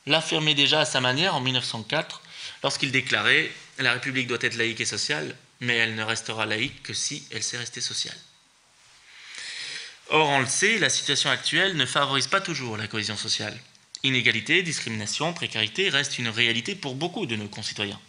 l'affirmait 0.07 0.55
déjà 0.55 0.82
à 0.82 0.86
sa 0.86 1.01
manière 1.01 1.36
en 1.36 1.41
1904 1.41 2.21
lorsqu'il 2.64 2.91
déclarait 2.91 3.52
La 3.80 3.94
République 3.94 4.28
doit 4.28 4.38
être 4.41 4.56
laïque 4.56 4.82
et 4.82 4.86
sociale, 4.86 5.36
mais 5.60 5.76
elle 5.78 5.96
ne 5.96 6.04
restera 6.04 6.46
laïque 6.46 6.84
que 6.84 6.94
si 6.94 7.24
elle 7.32 7.44
sait 7.44 7.58
rester 7.58 7.82
sociale. 7.82 8.18
Or, 10.10 10.28
on 10.30 10.41
le 10.41 10.46
sait, 10.46 10.78
la 10.80 10.89
situation 10.89 11.30
actuelle 11.30 11.76
ne 11.76 11.86
favorise 11.86 12.28
pas 12.28 12.41
toujours 12.41 12.78
la 12.78 12.88
cohésion 12.88 13.18
sociale. 13.18 13.58
Inégalité, 14.04 14.62
discrimination, 14.62 15.34
précarité 15.34 15.89
restent 15.89 16.20
une 16.20 16.28
réalité 16.28 16.76
pour 16.76 16.96
beaucoup 16.96 17.26
de 17.26 17.36
nos 17.36 17.48
concitoyens. 17.48 18.00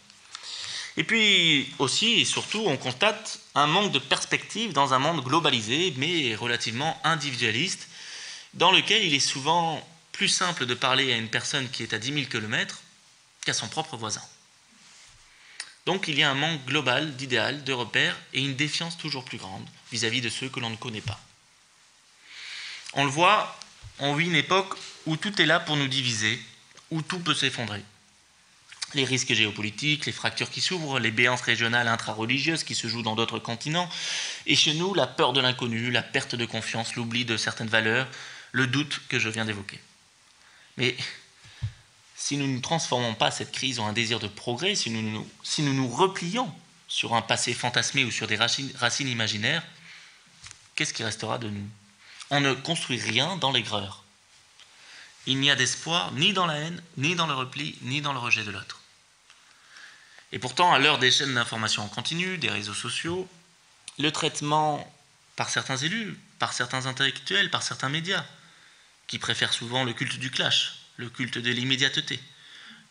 Et 0.97 1.03
puis 1.03 1.73
aussi 1.79 2.21
et 2.21 2.25
surtout, 2.25 2.63
on 2.65 2.77
constate 2.77 3.39
un 3.53 3.67
manque 3.67 3.91
de 3.91 3.99
perspective 3.99 4.73
dans 4.73 4.93
un 4.93 4.99
monde 4.99 5.23
globalisé 5.23 5.93
mais 5.97 6.35
relativement 6.35 6.99
individualiste, 7.03 7.87
dans 8.53 8.71
lequel 8.71 9.03
il 9.03 9.13
est 9.13 9.19
souvent 9.19 9.85
plus 10.11 10.29
simple 10.29 10.65
de 10.65 10.73
parler 10.73 11.11
à 11.11 11.17
une 11.17 11.27
personne 11.27 11.69
qui 11.69 11.83
est 11.83 11.93
à 11.93 11.97
10 11.97 12.13
000 12.13 12.25
km 12.27 12.81
qu'à 13.45 13.53
son 13.53 13.67
propre 13.67 13.95
voisin. 13.95 14.23
Donc 15.85 16.07
il 16.07 16.17
y 16.17 16.23
a 16.23 16.29
un 16.29 16.35
manque 16.35 16.65
global 16.65 17.15
d'idéal, 17.15 17.63
de 17.63 17.73
repères 17.73 18.19
et 18.33 18.41
une 18.41 18.55
défiance 18.55 18.97
toujours 18.97 19.23
plus 19.23 19.37
grande 19.37 19.67
vis-à-vis 19.91 20.21
de 20.21 20.29
ceux 20.29 20.49
que 20.49 20.59
l'on 20.59 20.71
ne 20.71 20.75
connaît 20.75 21.01
pas. 21.01 21.19
On 22.93 23.05
le 23.05 23.11
voit, 23.11 23.57
on 23.99 24.15
vit 24.15 24.25
une 24.25 24.35
époque 24.35 24.75
où 25.05 25.15
tout 25.15 25.41
est 25.41 25.45
là 25.45 25.59
pour 25.59 25.77
nous 25.77 25.87
diviser, 25.87 26.41
où 26.89 27.01
tout 27.01 27.19
peut 27.19 27.35
s'effondrer. 27.35 27.83
Les 28.93 29.03
risques 29.03 29.33
géopolitiques, 29.33 30.05
les 30.05 30.11
fractures 30.11 30.49
qui 30.49 30.61
s'ouvrent, 30.61 30.99
les 30.99 31.11
béances 31.11 31.41
régionales 31.41 31.87
intra-religieuses 31.87 32.63
qui 32.63 32.73
se 32.73 32.87
jouent 32.87 33.01
dans 33.01 33.15
d'autres 33.15 33.39
continents, 33.39 33.89
et 34.45 34.55
chez 34.55 34.73
nous, 34.73 34.93
la 34.93 35.05
peur 35.05 35.33
de 35.33 35.41
l'inconnu, 35.41 35.91
la 35.91 36.01
perte 36.01 36.35
de 36.35 36.45
confiance, 36.45 36.95
l'oubli 36.95 37.25
de 37.25 37.37
certaines 37.37 37.67
valeurs, 37.67 38.07
le 38.53 38.67
doute 38.67 39.01
que 39.09 39.19
je 39.19 39.29
viens 39.29 39.45
d'évoquer. 39.45 39.79
Mais 40.77 40.95
si 42.25 42.37
nous 42.37 42.47
ne 42.47 42.59
transformons 42.59 43.13
pas 43.13 43.29
cette 43.29 43.51
crise 43.51 43.79
en 43.79 43.85
un 43.85 43.93
désir 43.93 44.19
de 44.19 44.27
progrès, 44.27 44.73
si 44.73 44.89
nous 44.89 45.03
nous, 45.03 45.87
replions 45.87 46.51
sur 46.87 47.13
un 47.13 47.21
passé 47.21 47.53
fantasmé 47.53 48.03
ou 48.03 48.09
sur 48.09 48.25
des 48.25 48.35
racines, 48.35 48.71
racines 48.77 49.07
imaginaires, 49.07 49.61
qu'est-ce 50.75 50.91
qui 50.91 51.03
restera 51.03 51.37
de 51.37 51.49
nous? 51.49 51.69
On 52.31 52.41
ne 52.41 52.55
construit 52.55 52.99
rien 52.99 53.37
dans 53.37 53.51
l'aigreur. 53.51 54.03
Il 55.27 55.39
n'y 55.39 55.51
a 55.51 55.55
d'espoir 55.55 56.13
ni 56.13 56.33
dans 56.33 56.47
la 56.47 56.55
haine, 56.55 56.81
ni 56.97 57.13
dans 57.13 57.27
le 57.27 57.35
repli, 57.35 57.77
ni 57.83 58.01
dans 58.01 58.13
le 58.13 58.17
rejet 58.17 58.43
de 58.43 58.49
l'autre. 58.49 58.81
Et 60.31 60.39
pourtant, 60.39 60.73
à 60.73 60.79
l'heure 60.79 60.97
des 60.97 61.11
chaînes 61.11 61.35
d'information 61.35 61.83
en 61.83 61.89
continu, 61.89 62.39
des 62.39 62.49
réseaux 62.49 62.73
sociaux, 62.73 63.29
le 63.99 64.11
traitement 64.11 64.91
par 65.35 65.51
certains 65.51 65.77
élus, 65.77 66.19
par 66.39 66.53
certains 66.53 66.87
intellectuels, 66.87 67.51
par 67.51 67.61
certains 67.61 67.89
médias, 67.89 68.25
qui 69.05 69.19
préfèrent 69.19 69.53
souvent 69.53 69.83
le 69.83 69.93
culte 69.93 70.17
du 70.17 70.31
clash, 70.31 70.84
le 70.97 71.09
culte 71.09 71.37
de 71.37 71.51
l'immédiateté 71.51 72.19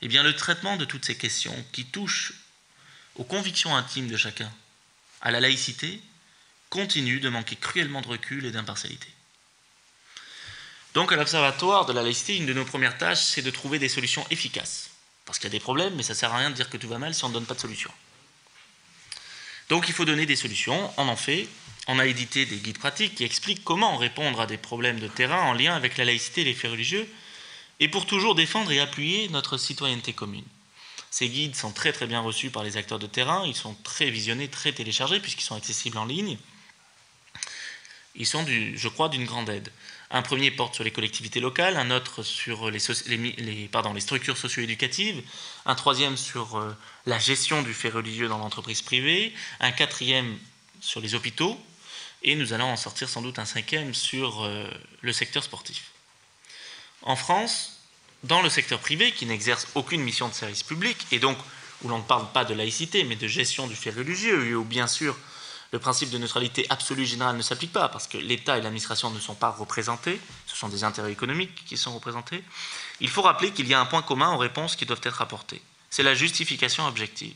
Eh 0.03 0.09
bien, 0.09 0.23
le 0.23 0.37
traitement 0.37 0.77
de 0.77 0.85
toutes 0.85 1.05
ces 1.05 1.17
questions 1.17 1.57
qui 1.73 1.85
touchent 1.87 2.33
aux 3.17 3.25
convictions 3.25 3.77
intimes 3.77 4.09
de 4.09 4.17
chacun, 4.17 4.53
à 5.21 5.31
la 5.31 5.41
laïcité, 5.41 6.01
continue 6.69 7.21
de 7.21 7.29
manquer 7.29 7.57
cruellement 7.57 8.01
de 8.01 8.09
recul 8.09 8.45
et 8.45 8.51
d'impartialité. 8.51 9.09
Donc, 10.95 11.13
à 11.13 11.17
l'Observatoire 11.17 11.87
de 11.87 11.93
la 11.93 12.03
laïcité, 12.03 12.37
une 12.37 12.47
de 12.47 12.53
nos 12.53 12.65
premières 12.65 12.99
tâches, 12.99 13.23
c'est 13.23 13.43
de 13.43 13.51
trouver 13.51 13.79
des 13.79 13.89
solutions 13.89 14.27
efficaces. 14.31 14.91
Parce 15.25 15.39
qu'il 15.39 15.49
y 15.49 15.53
a 15.53 15.59
des 15.59 15.61
problèmes, 15.61 15.95
mais 15.95 16.03
ça 16.03 16.13
ne 16.13 16.19
sert 16.19 16.33
à 16.33 16.39
rien 16.39 16.51
de 16.51 16.55
dire 16.55 16.71
que 16.71 16.77
tout 16.77 16.89
va 16.89 16.99
mal 16.99 17.15
si 17.15 17.25
on 17.25 17.29
ne 17.29 17.35
donne 17.35 17.47
pas 17.47 17.55
de 17.55 17.61
solution. 17.61 17.91
Donc, 19.69 19.89
il 19.89 19.95
faut 19.95 20.05
donner 20.05 20.27
des 20.27 20.37
solutions, 20.37 20.93
on 20.97 21.09
en 21.09 21.17
fait. 21.17 21.49
On 21.87 21.99
a 21.99 22.07
édité 22.07 22.47
des 22.47 22.57
guides 22.57 22.79
pratiques 22.79 23.17
qui 23.17 23.25
expliquent 23.25 23.65
comment 23.65 23.97
répondre 23.97 24.41
à 24.41 24.47
des 24.47 24.57
problèmes 24.57 25.01
de 25.01 25.09
terrain 25.09 25.43
en 25.43 25.53
lien 25.53 25.75
avec 25.75 25.97
la 25.97 26.05
laïcité 26.05 26.43
et 26.43 26.45
les 26.45 26.55
faits 26.55 26.71
religieux, 26.71 27.09
et 27.81 27.89
pour 27.89 28.07
toujours 28.07 28.35
défendre 28.35 28.71
et 28.73 28.81
appuyer 28.81 29.29
notre 29.29 29.57
citoyenneté 29.57 30.13
commune. 30.13 30.45
Ces 31.11 31.29
guides 31.29 31.55
sont 31.55 31.71
très 31.71 31.93
bien 32.07 32.21
reçus 32.21 32.51
par 32.51 32.65
les 32.65 32.77
acteurs 32.77 32.99
de 32.99 33.07
terrain, 33.07 33.45
ils 33.47 33.55
sont 33.55 33.75
très 33.85 34.11
visionnés, 34.11 34.49
très 34.49 34.73
téléchargés 34.73 35.21
puisqu'ils 35.21 35.45
sont 35.45 35.55
accessibles 35.55 35.99
en 35.99 36.07
ligne. 36.07 36.39
Ils 38.17 38.27
sont, 38.27 38.45
je 38.47 38.89
crois, 38.89 39.09
d'une 39.09 39.25
grande 39.25 39.49
aide. 39.49 39.71
Un 40.11 40.23
premier 40.23 40.51
porte 40.51 40.75
sur 40.75 40.85
les 40.85 40.93
collectivités 40.93 41.41
locales, 41.41 41.77
un 41.77 41.91
autre 41.91 42.23
sur 42.23 42.71
les 42.71 42.79
structures 42.79 44.37
socio-éducatives, 44.37 45.23
un 45.67 45.75
troisième 45.75 46.17
sur 46.17 46.57
euh, 46.57 46.77
la 47.07 47.19
gestion 47.19 47.63
du 47.63 47.75
fait 47.75 47.89
religieux 47.89 48.29
dans 48.29 48.39
l'entreprise 48.39 48.83
privée, 48.83 49.35
un 49.59 49.73
quatrième 49.73 50.39
sur 50.81 51.01
les 51.01 51.15
hôpitaux, 51.15 51.59
et 52.23 52.37
nous 52.37 52.53
allons 52.53 52.71
en 52.71 52.77
sortir 52.77 53.09
sans 53.09 53.23
doute 53.23 53.39
un 53.41 53.45
cinquième 53.45 53.95
sur 53.95 54.45
euh, 54.45 54.69
le 55.01 55.13
secteur 55.13 55.43
sportif. 55.43 55.94
En 57.05 57.17
France, 57.17 57.79
dans 58.25 58.41
le 58.41 58.49
secteur 58.49 58.81
privé, 58.81 59.13
qui 59.13 59.27
n'exerce 59.27 59.69
aucune 59.75 60.01
mission 60.01 60.29
de 60.29 60.35
service 60.35 60.63
public, 60.63 61.07
et 61.13 61.19
donc 61.19 61.37
où 61.83 61.89
l'on 61.89 61.99
ne 61.99 62.03
parle 62.03 62.27
pas 62.33 62.47
de 62.47 62.55
laïcité, 62.55 63.05
mais 63.05 63.17
de 63.17 63.29
gestion 63.29 63.67
du 63.67 63.77
fait 63.77 63.91
religieux, 63.91 64.47
et 64.47 64.55
où 64.55 64.65
bien 64.65 64.87
sûr 64.87 65.17
le 65.71 65.79
principe 65.79 66.11
de 66.11 66.19
neutralité 66.19 66.67
absolue 66.71 67.05
générale 67.05 67.37
ne 67.37 67.43
s'applique 67.43 67.73
pas, 67.73 67.89
parce 67.89 68.07
que 68.07 68.17
l'État 68.17 68.57
et 68.57 68.63
l'administration 68.63 69.11
ne 69.11 69.19
sont 69.21 69.35
pas 69.35 69.51
représentés, 69.51 70.19
ce 70.47 70.57
sont 70.57 70.69
des 70.69 70.85
intérêts 70.85 71.13
économiques 71.13 71.65
qui 71.67 71.77
sont 71.77 71.93
représentés, 71.93 72.43
il 73.01 73.11
faut 73.11 73.23
rappeler 73.23 73.51
qu'il 73.51 73.69
y 73.69 73.75
a 73.75 73.81
un 73.81 73.87
point 73.87 74.03
commun 74.03 74.33
aux 74.33 74.39
réponses 74.39 74.77
qui 74.77 74.87
doivent 74.87 75.01
être 75.03 75.21
apportées. 75.21 75.61
C'est 75.91 76.05
la 76.05 76.15
justification 76.15 76.87
objective. 76.87 77.35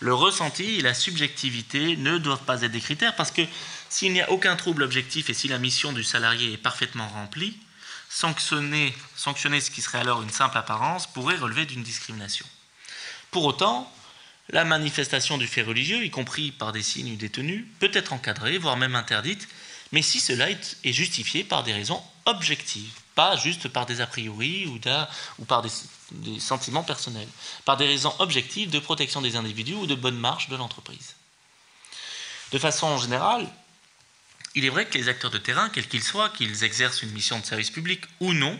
Le 0.00 0.14
ressenti 0.14 0.78
et 0.78 0.80
la 0.80 0.94
subjectivité 0.94 1.96
ne 1.96 2.18
doivent 2.18 2.44
pas 2.44 2.62
être 2.62 2.72
des 2.72 2.80
critères, 2.80 3.14
parce 3.14 3.30
que 3.30 3.42
s'il 3.88 4.12
n'y 4.12 4.22
a 4.22 4.30
aucun 4.30 4.56
trouble 4.56 4.82
objectif 4.82 5.30
et 5.30 5.34
si 5.34 5.46
la 5.46 5.58
mission 5.58 5.92
du 5.92 6.02
salarié 6.02 6.54
est 6.54 6.56
parfaitement 6.56 7.08
remplie, 7.08 7.56
sanctionner, 8.14 8.94
sanctionner 9.16 9.60
ce 9.60 9.72
qui 9.72 9.82
serait 9.82 9.98
alors 9.98 10.22
une 10.22 10.30
simple 10.30 10.56
apparence 10.56 11.08
pourrait 11.08 11.36
relever 11.36 11.66
d'une 11.66 11.82
discrimination. 11.82 12.46
Pour 13.32 13.44
autant, 13.44 13.92
la 14.50 14.64
manifestation 14.64 15.36
du 15.36 15.48
fait 15.48 15.62
religieux, 15.62 16.04
y 16.04 16.10
compris 16.10 16.52
par 16.52 16.70
des 16.70 16.82
signes 16.82 17.16
détenus, 17.16 17.64
peut 17.80 17.90
être 17.92 18.12
encadrée, 18.12 18.56
voire 18.56 18.76
même 18.76 18.94
interdite, 18.94 19.48
mais 19.90 20.00
si 20.00 20.20
cela 20.20 20.48
est 20.50 20.92
justifié 20.92 21.42
par 21.42 21.64
des 21.64 21.72
raisons 21.72 22.00
objectives, 22.26 22.92
pas 23.16 23.36
juste 23.36 23.66
par 23.68 23.84
des 23.84 24.00
a 24.00 24.06
priori 24.06 24.66
ou, 24.66 24.78
ou 25.40 25.44
par 25.44 25.62
des, 25.62 26.38
sentiments 26.38 26.84
personnels, 26.84 27.28
par 27.64 27.76
des 27.76 27.86
raisons 27.86 28.14
objectives 28.20 28.70
de 28.70 28.78
protection 28.78 29.22
des 29.22 29.34
individus 29.34 29.74
ou 29.74 29.86
de 29.86 29.94
bonne 29.96 30.18
marche 30.18 30.48
de 30.48 30.56
l'entreprise. 30.56 31.16
De 32.52 32.58
façon 32.58 32.96
générale, 32.98 33.48
il 34.54 34.64
est 34.64 34.70
vrai 34.70 34.86
que 34.86 34.96
les 34.96 35.08
acteurs 35.08 35.30
de 35.30 35.38
terrain, 35.38 35.68
quels 35.68 35.88
qu'ils 35.88 36.02
soient, 36.02 36.30
qu'ils 36.30 36.64
exercent 36.64 37.02
une 37.02 37.12
mission 37.12 37.38
de 37.38 37.44
service 37.44 37.70
public 37.70 38.04
ou 38.20 38.32
non, 38.32 38.58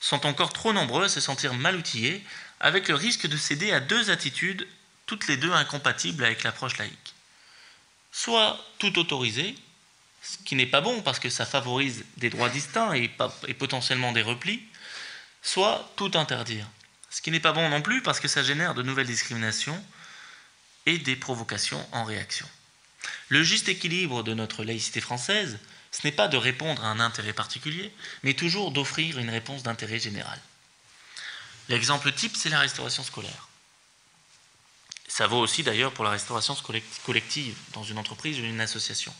sont 0.00 0.26
encore 0.26 0.52
trop 0.52 0.72
nombreux 0.72 1.04
à 1.04 1.08
se 1.08 1.20
sentir 1.20 1.54
mal 1.54 1.76
outillés, 1.76 2.24
avec 2.60 2.88
le 2.88 2.94
risque 2.94 3.26
de 3.26 3.36
céder 3.36 3.72
à 3.72 3.80
deux 3.80 4.10
attitudes, 4.10 4.66
toutes 5.06 5.26
les 5.26 5.36
deux 5.36 5.52
incompatibles 5.52 6.24
avec 6.24 6.42
l'approche 6.42 6.76
laïque. 6.78 7.14
Soit 8.12 8.58
tout 8.78 8.98
autoriser, 8.98 9.54
ce 10.22 10.36
qui 10.44 10.54
n'est 10.54 10.66
pas 10.66 10.80
bon 10.80 11.02
parce 11.02 11.18
que 11.18 11.30
ça 11.30 11.46
favorise 11.46 12.04
des 12.16 12.30
droits 12.30 12.48
distincts 12.48 12.92
et, 12.94 13.08
potentiellement 13.54 14.12
des 14.12 14.22
replis, 14.22 14.62
soit 15.42 15.92
tout 15.96 16.12
interdire, 16.14 16.66
ce 17.10 17.20
qui 17.20 17.30
n'est 17.30 17.40
pas 17.40 17.52
bon 17.52 17.68
non 17.68 17.82
plus 17.82 18.02
parce 18.02 18.20
que 18.20 18.28
ça 18.28 18.42
génère 18.42 18.74
de 18.74 18.82
nouvelles 18.82 19.06
discriminations 19.06 19.82
et 20.86 20.98
des 20.98 21.16
provocations 21.16 21.84
en 21.92 22.04
réaction. 22.04 22.48
Le 23.28 23.42
juste 23.42 23.68
équilibre 23.68 24.22
de 24.22 24.34
notre 24.34 24.64
laïcité 24.64 25.00
française, 25.00 25.58
ce 25.90 26.00
n'est 26.04 26.12
pas 26.12 26.28
de 26.28 26.36
répondre 26.36 26.84
à 26.84 26.88
un 26.88 27.00
intérêt 27.00 27.32
particulier, 27.32 27.92
mais 28.22 28.34
toujours 28.34 28.70
d'offrir 28.70 29.18
une 29.18 29.30
réponse 29.30 29.62
d'intérêt 29.62 29.98
général. 29.98 30.38
L'exemple 31.68 32.12
type, 32.12 32.36
c'est 32.36 32.48
la 32.48 32.60
restauration 32.60 33.02
scolaire. 33.02 33.48
Ça 35.08 35.26
vaut 35.26 35.38
aussi 35.38 35.62
d'ailleurs 35.62 35.92
pour 35.92 36.04
la 36.04 36.10
restauration 36.10 36.56
collective 37.04 37.56
dans 37.74 37.84
une 37.84 37.98
entreprise 37.98 38.40
ou 38.40 38.44
une 38.44 38.60
association. 38.60 39.12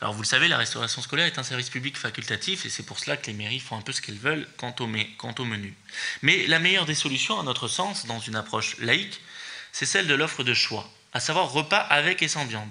Alors 0.00 0.14
vous 0.14 0.22
le 0.22 0.26
savez, 0.26 0.48
la 0.48 0.56
restauration 0.56 1.00
scolaire 1.00 1.26
est 1.26 1.38
un 1.38 1.44
service 1.44 1.70
public 1.70 1.96
facultatif 1.96 2.66
et 2.66 2.70
c'est 2.70 2.82
pour 2.82 2.98
cela 2.98 3.16
que 3.16 3.26
les 3.26 3.34
mairies 3.34 3.60
font 3.60 3.76
un 3.76 3.82
peu 3.82 3.92
ce 3.92 4.00
qu'elles 4.00 4.18
veulent 4.18 4.48
quant 4.56 4.74
au, 4.80 4.86
menu. 4.86 5.76
Mais 6.22 6.46
la 6.48 6.58
meilleure 6.58 6.86
des 6.86 6.96
solutions, 6.96 7.38
à 7.38 7.44
notre 7.44 7.68
sens, 7.68 8.06
dans 8.06 8.18
une 8.18 8.34
approche 8.34 8.76
laïque, 8.78 9.20
c'est 9.70 9.86
celle 9.86 10.08
de 10.08 10.14
l'offre 10.14 10.42
de 10.42 10.54
choix, 10.54 10.90
à 11.12 11.20
savoir 11.20 11.52
repas 11.52 11.78
avec 11.78 12.20
et 12.20 12.28
sans 12.28 12.44
viande. 12.46 12.68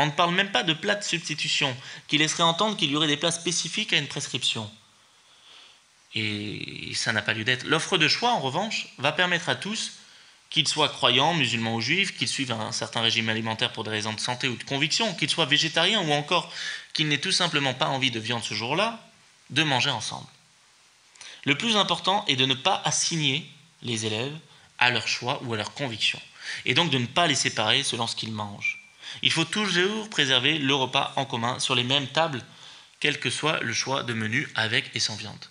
On 0.00 0.06
ne 0.06 0.10
parle 0.10 0.34
même 0.34 0.50
pas 0.50 0.62
de 0.62 0.72
plats 0.72 0.94
de 0.94 1.04
substitution, 1.04 1.76
qui 2.08 2.16
laisserait 2.16 2.42
entendre 2.42 2.74
qu'il 2.74 2.90
y 2.90 2.96
aurait 2.96 3.06
des 3.06 3.18
plats 3.18 3.30
spécifiques 3.30 3.92
à 3.92 3.98
une 3.98 4.08
prescription. 4.08 4.70
Et 6.14 6.92
ça 6.94 7.12
n'a 7.12 7.20
pas 7.20 7.34
lieu 7.34 7.44
d'être. 7.44 7.66
L'offre 7.66 7.98
de 7.98 8.08
choix, 8.08 8.30
en 8.30 8.40
revanche, 8.40 8.88
va 8.96 9.12
permettre 9.12 9.50
à 9.50 9.56
tous, 9.56 9.92
qu'ils 10.48 10.66
soient 10.66 10.88
croyants, 10.88 11.34
musulmans 11.34 11.74
ou 11.74 11.82
juifs, 11.82 12.16
qu'ils 12.16 12.28
suivent 12.28 12.52
un 12.52 12.72
certain 12.72 13.02
régime 13.02 13.28
alimentaire 13.28 13.74
pour 13.74 13.84
des 13.84 13.90
raisons 13.90 14.14
de 14.14 14.20
santé 14.20 14.48
ou 14.48 14.56
de 14.56 14.64
conviction, 14.64 15.14
qu'ils 15.14 15.28
soient 15.28 15.44
végétariens 15.44 16.00
ou 16.00 16.12
encore 16.12 16.50
qu'ils 16.94 17.06
n'aient 17.06 17.20
tout 17.20 17.30
simplement 17.30 17.74
pas 17.74 17.88
envie 17.88 18.10
de 18.10 18.20
viande 18.20 18.42
ce 18.42 18.54
jour-là, 18.54 19.06
de 19.50 19.62
manger 19.64 19.90
ensemble. 19.90 20.28
Le 21.44 21.58
plus 21.58 21.76
important 21.76 22.24
est 22.26 22.36
de 22.36 22.46
ne 22.46 22.54
pas 22.54 22.80
assigner 22.86 23.46
les 23.82 24.06
élèves 24.06 24.38
à 24.78 24.88
leur 24.88 25.06
choix 25.06 25.42
ou 25.44 25.52
à 25.52 25.58
leur 25.58 25.74
conviction, 25.74 26.20
et 26.64 26.72
donc 26.72 26.88
de 26.88 26.96
ne 26.96 27.06
pas 27.06 27.26
les 27.26 27.34
séparer 27.34 27.82
selon 27.82 28.06
ce 28.06 28.16
qu'ils 28.16 28.32
mangent. 28.32 28.79
Il 29.22 29.32
faut 29.32 29.44
toujours 29.44 30.08
préserver 30.10 30.58
le 30.58 30.74
repas 30.74 31.12
en 31.16 31.24
commun 31.24 31.58
sur 31.58 31.74
les 31.74 31.84
mêmes 31.84 32.06
tables, 32.08 32.42
quel 33.00 33.18
que 33.18 33.30
soit 33.30 33.60
le 33.60 33.72
choix 33.72 34.02
de 34.02 34.12
menu 34.12 34.48
avec 34.54 34.90
et 34.94 35.00
sans 35.00 35.16
viande. 35.16 35.44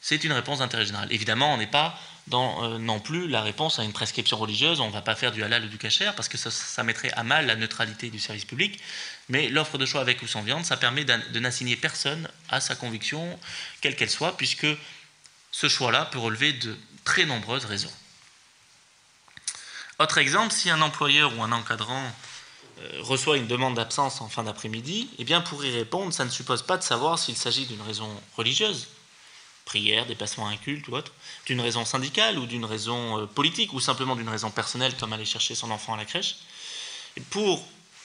C'est 0.00 0.24
une 0.24 0.32
réponse 0.32 0.60
d'intérêt 0.60 0.86
général. 0.86 1.12
Évidemment, 1.12 1.54
on 1.54 1.56
n'est 1.56 1.66
pas 1.66 1.98
dans 2.28 2.62
euh, 2.62 2.78
non 2.78 3.00
plus 3.00 3.26
la 3.26 3.42
réponse 3.42 3.78
à 3.78 3.84
une 3.84 3.92
prescription 3.92 4.36
religieuse, 4.36 4.80
on 4.80 4.88
ne 4.88 4.92
va 4.92 5.02
pas 5.02 5.14
faire 5.14 5.32
du 5.32 5.42
halal 5.42 5.64
ou 5.64 5.68
du 5.68 5.78
kasher, 5.78 6.10
parce 6.14 6.28
que 6.28 6.36
ça, 6.36 6.82
mettrait 6.82 7.10
à 7.12 7.22
mal 7.22 7.46
la 7.46 7.56
neutralité 7.56 8.10
du 8.10 8.18
service 8.18 8.44
public, 8.44 8.80
mais 9.28 9.48
l'offre 9.48 9.78
de 9.78 9.86
choix 9.86 10.00
avec 10.00 10.22
ou 10.22 10.26
sans 10.26 10.42
viande, 10.42 10.64
ça 10.64 10.76
permet 10.76 11.04
de 11.04 11.40
n'assigner 11.40 11.76
personne 11.76 12.28
à 12.48 12.60
sa 12.60 12.74
conviction, 12.74 13.38
quelle 13.80 13.96
qu'elle 13.96 14.10
soit, 14.10 14.36
puisque 14.36 14.66
ce 15.50 15.68
choix-là 15.68 16.04
peut 16.06 16.18
relever 16.18 16.52
de 16.52 16.76
très 17.04 17.24
nombreuses 17.24 17.64
raisons. 17.64 17.92
Autre 19.98 20.18
exemple, 20.18 20.52
si 20.52 20.70
un 20.70 20.80
employeur 20.80 21.36
ou 21.36 21.42
un 21.42 21.50
encadrant 21.50 22.12
reçoit 23.00 23.36
une 23.36 23.46
demande 23.46 23.74
d'absence 23.74 24.20
en 24.20 24.28
fin 24.28 24.44
d'après-midi, 24.44 25.08
eh 25.18 25.24
bien 25.24 25.40
pour 25.40 25.64
y 25.64 25.70
répondre, 25.70 26.12
ça 26.12 26.24
ne 26.24 26.30
suppose 26.30 26.62
pas 26.62 26.76
de 26.76 26.82
savoir 26.82 27.18
s'il 27.18 27.36
s'agit 27.36 27.66
d'une 27.66 27.82
raison 27.82 28.08
religieuse, 28.36 28.88
prière, 29.64 30.06
déplacement 30.06 30.46
à 30.46 30.50
un 30.50 30.56
culte 30.56 30.88
ou 30.88 30.94
autre, 30.94 31.12
d'une 31.46 31.60
raison 31.60 31.84
syndicale 31.84 32.38
ou 32.38 32.46
d'une 32.46 32.64
raison 32.64 33.20
euh, 33.20 33.26
politique 33.26 33.72
ou 33.74 33.80
simplement 33.80 34.16
d'une 34.16 34.28
raison 34.28 34.50
personnelle 34.50 34.96
comme 34.96 35.12
aller 35.12 35.26
chercher 35.26 35.54
son 35.54 35.70
enfant 35.70 35.94
à 35.94 35.96
la 35.98 36.06
crèche. 36.06 36.36
Et 37.16 37.20
pour, 37.20 37.62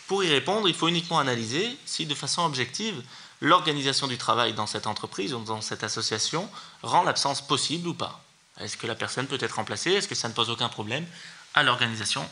pour 0.07 0.23
y 0.23 0.29
répondre, 0.29 0.67
il 0.67 0.75
faut 0.75 0.89
uniquement 0.89 1.19
analyser 1.19 1.77
si 1.85 2.05
de 2.05 2.15
façon 2.15 2.43
objective, 2.43 3.01
l'organisation 3.39 4.07
du 4.07 4.17
travail 4.17 4.53
dans 4.53 4.67
cette 4.67 4.87
entreprise 4.87 5.33
ou 5.33 5.39
dans 5.43 5.61
cette 5.61 5.83
association 5.83 6.49
rend 6.81 7.03
l'absence 7.03 7.45
possible 7.45 7.87
ou 7.87 7.93
pas. 7.93 8.23
Est-ce 8.59 8.77
que 8.77 8.87
la 8.87 8.95
personne 8.95 9.27
peut 9.27 9.37
être 9.39 9.55
remplacée? 9.55 9.91
Est-ce 9.91 10.07
que 10.07 10.15
ça 10.15 10.27
ne 10.27 10.33
pose 10.33 10.49
aucun 10.49 10.69
problème 10.69 11.05
à 11.53 11.63
l'organisation 11.63 12.27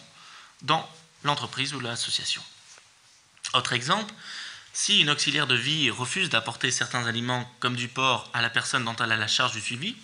dans 0.61 0.87
l'entreprise 1.23 1.73
ou 1.73 1.79
l'association. 1.79 2.41
Autre 3.53 3.73
exemple, 3.73 4.13
si 4.73 5.01
une 5.01 5.09
auxiliaire 5.09 5.47
de 5.47 5.55
vie 5.55 5.89
refuse 5.89 6.29
d'apporter 6.29 6.71
certains 6.71 7.05
aliments 7.05 7.49
comme 7.59 7.75
du 7.75 7.87
porc 7.87 8.29
à 8.33 8.41
la 8.41 8.49
personne 8.49 8.85
dont 8.85 8.95
elle 8.95 9.11
a 9.11 9.17
la 9.17 9.27
charge 9.27 9.51
du 9.51 9.61
suivi, 9.61 9.95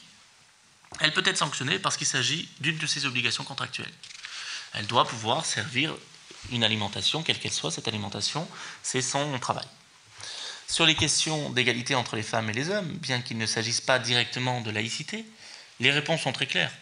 elle 1.00 1.14
peut 1.14 1.24
être 1.26 1.38
sanctionnée 1.38 1.80
parce 1.80 1.98
qu'il 1.98 2.08
s'agit 2.08 2.50
d'une 2.60 2.78
de 2.78 2.88
ses 2.88 3.06
obligations 3.06 3.44
contractuelles. 3.44 3.94
Elle 4.74 4.88
doit 4.88 5.08
pouvoir 5.08 5.46
servir 5.46 5.96
une 6.52 6.64
alimentation, 6.64 7.24
quelle 7.24 7.40
qu'elle 7.40 7.54
soit, 7.54 7.72
cette 7.72 7.88
alimentation, 7.88 8.48
c'est 8.84 9.02
son 9.02 9.38
travail. 9.40 9.66
Sur 10.68 10.86
les 10.86 10.96
questions 10.96 11.50
d'égalité 11.52 11.96
entre 11.96 12.16
les 12.16 12.24
femmes 12.24 12.50
et 12.50 12.54
les 12.54 12.70
hommes, 12.70 12.92
bien 12.98 13.22
qu'il 13.22 13.38
ne 13.38 13.46
s'agisse 13.46 13.80
pas 13.80 14.00
directement 14.00 14.62
de 14.62 14.70
laïcité, 14.70 15.26
les 15.80 15.92
réponses 15.92 16.22
sont 16.22 16.34
très 16.34 16.48
claires. 16.48 16.74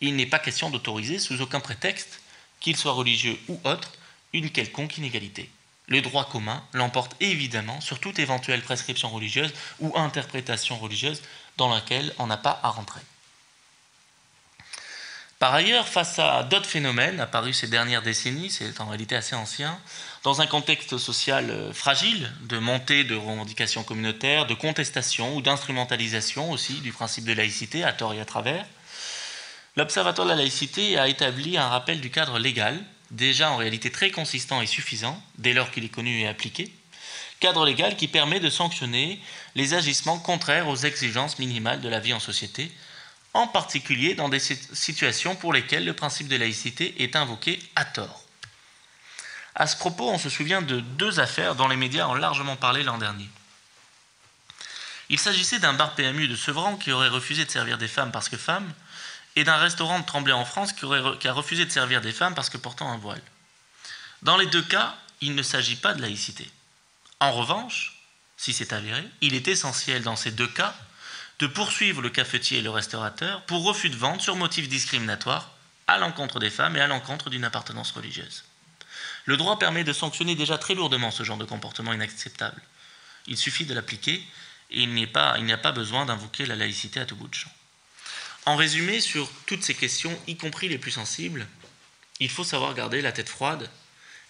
Il 0.00 0.14
n'est 0.14 0.26
pas 0.26 0.38
question 0.38 0.70
d'autoriser, 0.70 1.18
sous 1.18 1.40
aucun 1.40 1.60
prétexte, 1.60 2.20
qu'il 2.66 2.76
soit 2.76 2.90
religieux 2.90 3.38
ou 3.46 3.60
autre, 3.62 3.92
une 4.32 4.50
quelconque 4.50 4.98
inégalité. 4.98 5.48
Le 5.86 6.00
droit 6.00 6.28
commun 6.28 6.64
l'emporte 6.72 7.14
évidemment 7.20 7.80
sur 7.80 8.00
toute 8.00 8.18
éventuelle 8.18 8.60
prescription 8.60 9.08
religieuse 9.08 9.54
ou 9.78 9.96
interprétation 9.96 10.76
religieuse 10.76 11.22
dans 11.58 11.72
laquelle 11.72 12.12
on 12.18 12.26
n'a 12.26 12.36
pas 12.36 12.58
à 12.64 12.70
rentrer. 12.70 13.02
Par 15.38 15.54
ailleurs, 15.54 15.86
face 15.86 16.18
à 16.18 16.42
d'autres 16.42 16.68
phénomènes 16.68 17.20
apparus 17.20 17.58
ces 17.58 17.68
dernières 17.68 18.02
décennies, 18.02 18.50
c'est 18.50 18.80
en 18.80 18.88
réalité 18.88 19.14
assez 19.14 19.36
ancien, 19.36 19.78
dans 20.24 20.40
un 20.40 20.46
contexte 20.48 20.98
social 20.98 21.50
euh, 21.50 21.72
fragile, 21.72 22.32
de 22.48 22.58
montée 22.58 23.04
de 23.04 23.14
revendications 23.14 23.84
communautaires, 23.84 24.46
de 24.46 24.54
contestation 24.54 25.36
ou 25.36 25.40
d'instrumentalisation 25.40 26.50
aussi 26.50 26.80
du 26.80 26.90
principe 26.90 27.26
de 27.26 27.32
laïcité 27.32 27.84
à 27.84 27.92
tort 27.92 28.12
et 28.12 28.20
à 28.20 28.24
travers, 28.24 28.66
L'Observatoire 29.76 30.26
de 30.26 30.32
la 30.32 30.38
laïcité 30.38 30.98
a 30.98 31.06
établi 31.06 31.58
un 31.58 31.68
rappel 31.68 32.00
du 32.00 32.10
cadre 32.10 32.38
légal, 32.38 32.82
déjà 33.10 33.50
en 33.50 33.58
réalité 33.58 33.92
très 33.92 34.10
consistant 34.10 34.62
et 34.62 34.66
suffisant, 34.66 35.22
dès 35.36 35.52
lors 35.52 35.70
qu'il 35.70 35.84
est 35.84 35.90
connu 35.90 36.20
et 36.20 36.26
appliqué, 36.26 36.72
cadre 37.40 37.66
légal 37.66 37.94
qui 37.94 38.08
permet 38.08 38.40
de 38.40 38.48
sanctionner 38.48 39.20
les 39.54 39.74
agissements 39.74 40.18
contraires 40.18 40.68
aux 40.68 40.76
exigences 40.76 41.38
minimales 41.38 41.82
de 41.82 41.90
la 41.90 42.00
vie 42.00 42.14
en 42.14 42.20
société, 42.20 42.72
en 43.34 43.46
particulier 43.46 44.14
dans 44.14 44.30
des 44.30 44.40
situations 44.40 45.36
pour 45.36 45.52
lesquelles 45.52 45.84
le 45.84 45.92
principe 45.92 46.28
de 46.28 46.36
laïcité 46.36 47.02
est 47.02 47.14
invoqué 47.14 47.58
à 47.74 47.84
tort. 47.84 48.24
À 49.54 49.66
ce 49.66 49.76
propos, 49.76 50.08
on 50.08 50.18
se 50.18 50.30
souvient 50.30 50.62
de 50.62 50.80
deux 50.80 51.20
affaires 51.20 51.54
dont 51.54 51.68
les 51.68 51.76
médias 51.76 52.08
ont 52.08 52.14
largement 52.14 52.56
parlé 52.56 52.82
l'an 52.82 52.96
dernier. 52.96 53.28
Il 55.10 55.18
s'agissait 55.18 55.58
d'un 55.58 55.74
bar 55.74 55.94
PMU 55.94 56.28
de 56.28 56.36
Sevran 56.36 56.76
qui 56.76 56.92
aurait 56.92 57.08
refusé 57.08 57.44
de 57.44 57.50
servir 57.50 57.76
des 57.76 57.88
femmes 57.88 58.10
parce 58.10 58.30
que 58.30 58.38
femmes, 58.38 58.72
et 59.36 59.44
d'un 59.44 59.58
restaurant 59.58 60.00
de 60.00 60.06
Tremblay 60.06 60.32
en 60.32 60.46
France 60.46 60.72
qui, 60.72 60.84
a 60.84 61.32
refusé 61.32 61.64
de 61.66 61.70
servir 61.70 62.00
des 62.00 62.12
femmes 62.12 62.34
parce 62.34 62.50
que 62.50 62.56
portant 62.56 62.90
un 62.90 62.96
voile. 62.96 63.22
Dans 64.22 64.38
les 64.38 64.46
deux 64.46 64.62
cas, 64.62 64.96
il 65.20 65.34
ne 65.34 65.42
s'agit 65.42 65.76
pas 65.76 65.94
de 65.94 66.00
laïcité. 66.00 66.50
En 67.20 67.32
revanche, 67.32 68.00
si 68.38 68.52
c'est 68.52 68.72
avéré, 68.72 69.04
il 69.20 69.34
est 69.34 69.48
essentiel 69.48 70.02
dans 70.02 70.16
ces 70.16 70.30
deux 70.30 70.48
cas 70.48 70.74
de 71.38 71.46
poursuivre 71.46 72.00
le 72.00 72.08
cafetier 72.08 72.58
et 72.58 72.62
le 72.62 72.70
restaurateur 72.70 73.42
pour 73.42 73.62
refus 73.62 73.90
de 73.90 73.96
vente 73.96 74.22
sur 74.22 74.36
motif 74.36 74.68
discriminatoire 74.68 75.52
à 75.86 75.98
l'encontre 75.98 76.40
des 76.40 76.50
femmes 76.50 76.76
et 76.76 76.80
à 76.80 76.86
l'encontre 76.86 77.28
d'une 77.28 77.44
appartenance 77.44 77.92
religieuse. 77.92 78.44
Le 79.26 79.36
droit 79.36 79.58
permet 79.58 79.84
de 79.84 79.92
sanctionner 79.92 80.34
déjà 80.34 80.56
très 80.56 80.74
lourdement 80.74 81.10
ce 81.10 81.24
genre 81.24 81.36
de 81.36 81.44
comportement 81.44 81.92
inacceptable. 81.92 82.60
Il 83.26 83.36
suffit 83.36 83.66
de 83.66 83.74
l'appliquer 83.74 84.26
et 84.70 84.82
il 84.82 84.94
n'y 84.94 85.04
a 85.04 85.58
pas 85.58 85.72
besoin 85.72 86.06
d'invoquer 86.06 86.46
la 86.46 86.56
laïcité 86.56 87.00
à 87.00 87.06
tout 87.06 87.16
bout 87.16 87.28
de 87.28 87.34
champ. 87.34 87.50
En 88.46 88.54
résumé, 88.54 89.00
sur 89.00 89.28
toutes 89.46 89.64
ces 89.64 89.74
questions, 89.74 90.16
y 90.28 90.36
compris 90.36 90.68
les 90.68 90.78
plus 90.78 90.92
sensibles, 90.92 91.46
il 92.20 92.30
faut 92.30 92.44
savoir 92.44 92.74
garder 92.74 93.02
la 93.02 93.10
tête 93.10 93.28
froide 93.28 93.68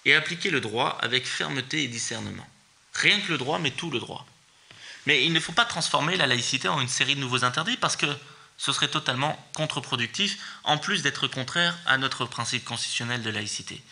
et 0.07 0.15
appliquer 0.15 0.51
le 0.51 0.61
droit 0.61 0.99
avec 1.03 1.27
fermeté 1.27 1.83
et 1.83 1.89
discernement. 1.89 2.49
Rien 2.95 3.21
que 3.21 3.31
le 3.31 3.39
droit, 3.39 3.59
mais 3.59 3.71
tout 3.71 3.91
le 3.91 4.01
droit. 4.01 4.27
Mais 5.05 5.25
il 5.25 5.35
ne 5.35 5.41
faut 5.41 5.53
pas 5.53 5.67
transformer 5.67 6.17
la 6.17 6.27
laïcité 6.27 6.67
en 6.67 6.81
une 6.81 6.89
série 6.89 7.15
de 7.15 7.21
nouveaux 7.21 7.45
interdits 7.45 7.77
parce 7.77 7.97
que 7.97 8.07
ce 8.57 8.73
serait 8.73 8.89
totalement 8.89 9.39
contre-productif, 9.55 10.39
en 10.65 10.79
plus 10.79 11.03
d'être 11.03 11.29
contraire 11.29 11.77
à 11.85 11.99
notre 11.99 12.25
principe 12.25 12.65
constitutionnel 12.65 13.23
de 13.23 13.29
laïcité. 13.29 13.83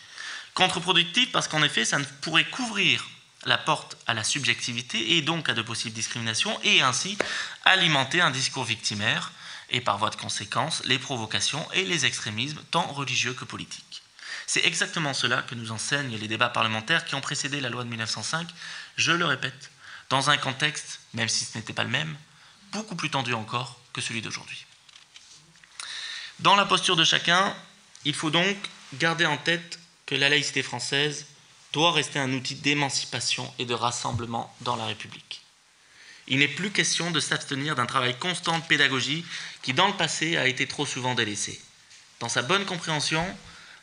Contre-productif 0.55 1.31
parce 1.31 1.47
qu'en 1.47 1.61
effet, 1.61 1.85
ça 1.85 1.99
ne 1.99 2.05
pourrait 2.21 2.49
couvrir 2.49 3.07
la 3.45 3.59
porte 3.59 3.95
à 4.07 4.15
la 4.15 4.23
subjectivité 4.23 5.17
et 5.17 5.21
donc 5.21 5.49
à 5.49 5.53
de 5.53 5.61
possibles 5.61 5.93
discriminations 5.93 6.59
et 6.63 6.81
ainsi 6.81 7.15
alimenter 7.63 8.21
un 8.21 8.31
discours 8.31 8.63
victimaire 8.63 9.31
et 9.69 9.81
par 9.81 9.97
voie 9.97 10.09
de 10.09 10.15
conséquence 10.15 10.83
les 10.85 10.99
provocations 10.99 11.65
et 11.73 11.85
les 11.85 12.05
extrémismes 12.05 12.61
tant 12.71 12.87
religieux 12.87 13.33
que 13.33 13.45
politiques. 13.45 14.03
C'est 14.47 14.65
exactement 14.65 15.13
cela 15.13 15.41
que 15.41 15.55
nous 15.55 15.71
enseignent 15.71 16.15
les 16.15 16.27
débats 16.27 16.49
parlementaires 16.49 17.05
qui 17.05 17.15
ont 17.15 17.21
précédé 17.21 17.61
la 17.61 17.69
loi 17.69 17.83
de 17.83 17.89
1905, 17.89 18.47
je 18.95 19.11
le 19.11 19.25
répète, 19.25 19.71
dans 20.09 20.29
un 20.29 20.37
contexte, 20.37 20.99
même 21.13 21.29
si 21.29 21.45
ce 21.45 21.57
n'était 21.57 21.73
pas 21.73 21.83
le 21.83 21.89
même, 21.89 22.15
beaucoup 22.71 22.95
plus 22.95 23.09
tendu 23.09 23.33
encore 23.33 23.79
que 23.93 24.01
celui 24.01 24.21
d'aujourd'hui. 24.21 24.65
Dans 26.39 26.55
la 26.55 26.65
posture 26.65 26.95
de 26.95 27.03
chacun, 27.03 27.55
il 28.03 28.13
faut 28.13 28.29
donc 28.29 28.57
garder 28.95 29.25
en 29.25 29.37
tête 29.37 29.79
que 30.05 30.15
la 30.15 30.29
laïcité 30.29 30.61
française 30.61 31.25
doit 31.73 31.91
rester 31.91 32.19
un 32.19 32.31
outil 32.33 32.55
d'émancipation 32.55 33.51
et 33.57 33.65
de 33.65 33.73
rassemblement 33.73 34.53
dans 34.61 34.75
la 34.75 34.85
République. 34.85 35.44
Il 36.27 36.39
n'est 36.39 36.47
plus 36.47 36.71
question 36.71 37.11
de 37.11 37.19
s'abstenir 37.19 37.75
d'un 37.75 37.85
travail 37.85 38.17
constant 38.17 38.57
de 38.57 38.63
pédagogie 38.63 39.25
qui, 39.61 39.73
dans 39.73 39.87
le 39.87 39.93
passé, 39.93 40.37
a 40.37 40.47
été 40.47 40.67
trop 40.67 40.85
souvent 40.85 41.13
délaissé. 41.13 41.61
Dans 42.19 42.29
sa 42.29 42.41
bonne 42.41 42.65
compréhension, 42.65 43.25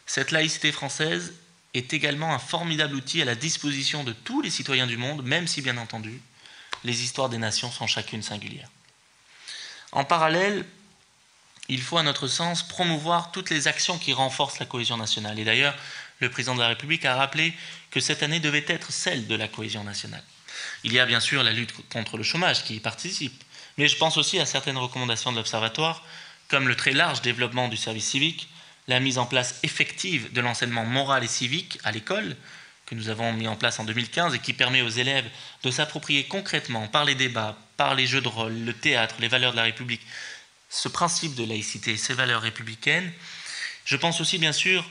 cette 0.06 0.30
laïcité 0.32 0.72
française 0.72 1.34
est 1.74 1.92
également 1.94 2.34
un 2.34 2.38
formidable 2.38 2.96
outil 2.96 3.22
à 3.22 3.24
la 3.24 3.34
disposition 3.34 4.04
de 4.04 4.12
tous 4.12 4.42
les 4.42 4.50
citoyens 4.50 4.86
du 4.86 4.96
monde, 4.96 5.24
même 5.24 5.46
si, 5.46 5.62
bien 5.62 5.76
entendu, 5.78 6.20
les 6.84 7.04
histoires 7.04 7.28
des 7.28 7.38
nations 7.38 7.70
sont 7.70 7.86
chacune 7.86 8.22
singulières. 8.22 8.70
En 9.92 10.04
parallèle, 10.04 10.64
il 11.68 11.80
faut, 11.80 11.98
à 11.98 12.02
notre 12.02 12.26
sens, 12.26 12.66
promouvoir 12.66 13.30
toutes 13.30 13.50
les 13.50 13.68
actions 13.68 13.98
qui 13.98 14.12
renforcent 14.12 14.58
la 14.58 14.66
cohésion 14.66 14.96
nationale. 14.96 15.38
Et 15.38 15.44
d'ailleurs, 15.44 15.76
le 16.18 16.30
président 16.30 16.54
de 16.54 16.60
la 16.60 16.68
République 16.68 17.04
a 17.04 17.14
rappelé 17.14 17.54
que 17.90 18.00
cette 18.00 18.22
année 18.22 18.40
devait 18.40 18.64
être 18.66 18.90
celle 18.90 19.26
de 19.26 19.34
la 19.34 19.48
cohésion 19.48 19.84
nationale. 19.84 20.24
Il 20.84 20.92
y 20.92 21.00
a 21.00 21.06
bien 21.06 21.20
sûr 21.20 21.42
la 21.42 21.52
lutte 21.52 21.72
contre 21.88 22.16
le 22.16 22.22
chômage 22.22 22.64
qui 22.64 22.76
y 22.76 22.80
participe, 22.80 23.42
mais 23.78 23.88
je 23.88 23.96
pense 23.96 24.16
aussi 24.16 24.38
à 24.38 24.46
certaines 24.46 24.78
recommandations 24.78 25.32
de 25.32 25.36
l'Observatoire, 25.36 26.04
comme 26.48 26.68
le 26.68 26.76
très 26.76 26.92
large 26.92 27.22
développement 27.22 27.68
du 27.68 27.76
service 27.76 28.06
civique, 28.06 28.48
la 28.88 29.00
mise 29.00 29.18
en 29.18 29.26
place 29.26 29.60
effective 29.62 30.32
de 30.32 30.40
l'enseignement 30.40 30.84
moral 30.84 31.24
et 31.24 31.28
civique 31.28 31.78
à 31.84 31.92
l'école, 31.92 32.36
que 32.86 32.94
nous 32.94 33.08
avons 33.08 33.32
mis 33.32 33.48
en 33.48 33.56
place 33.56 33.78
en 33.78 33.84
2015 33.84 34.34
et 34.34 34.38
qui 34.38 34.52
permet 34.52 34.82
aux 34.82 34.88
élèves 34.88 35.28
de 35.62 35.70
s'approprier 35.70 36.24
concrètement 36.24 36.88
par 36.88 37.04
les 37.04 37.14
débats, 37.14 37.56
par 37.76 37.94
les 37.94 38.06
jeux 38.06 38.20
de 38.20 38.28
rôle, 38.28 38.52
le 38.52 38.72
théâtre, 38.72 39.14
les 39.20 39.28
valeurs 39.28 39.52
de 39.52 39.56
la 39.56 39.62
République, 39.62 40.02
ce 40.68 40.88
principe 40.88 41.34
de 41.34 41.44
laïcité, 41.44 41.96
ces 41.96 42.14
valeurs 42.14 42.42
républicaines. 42.42 43.10
Je 43.84 43.96
pense 43.96 44.20
aussi 44.20 44.38
bien 44.38 44.52
sûr 44.52 44.84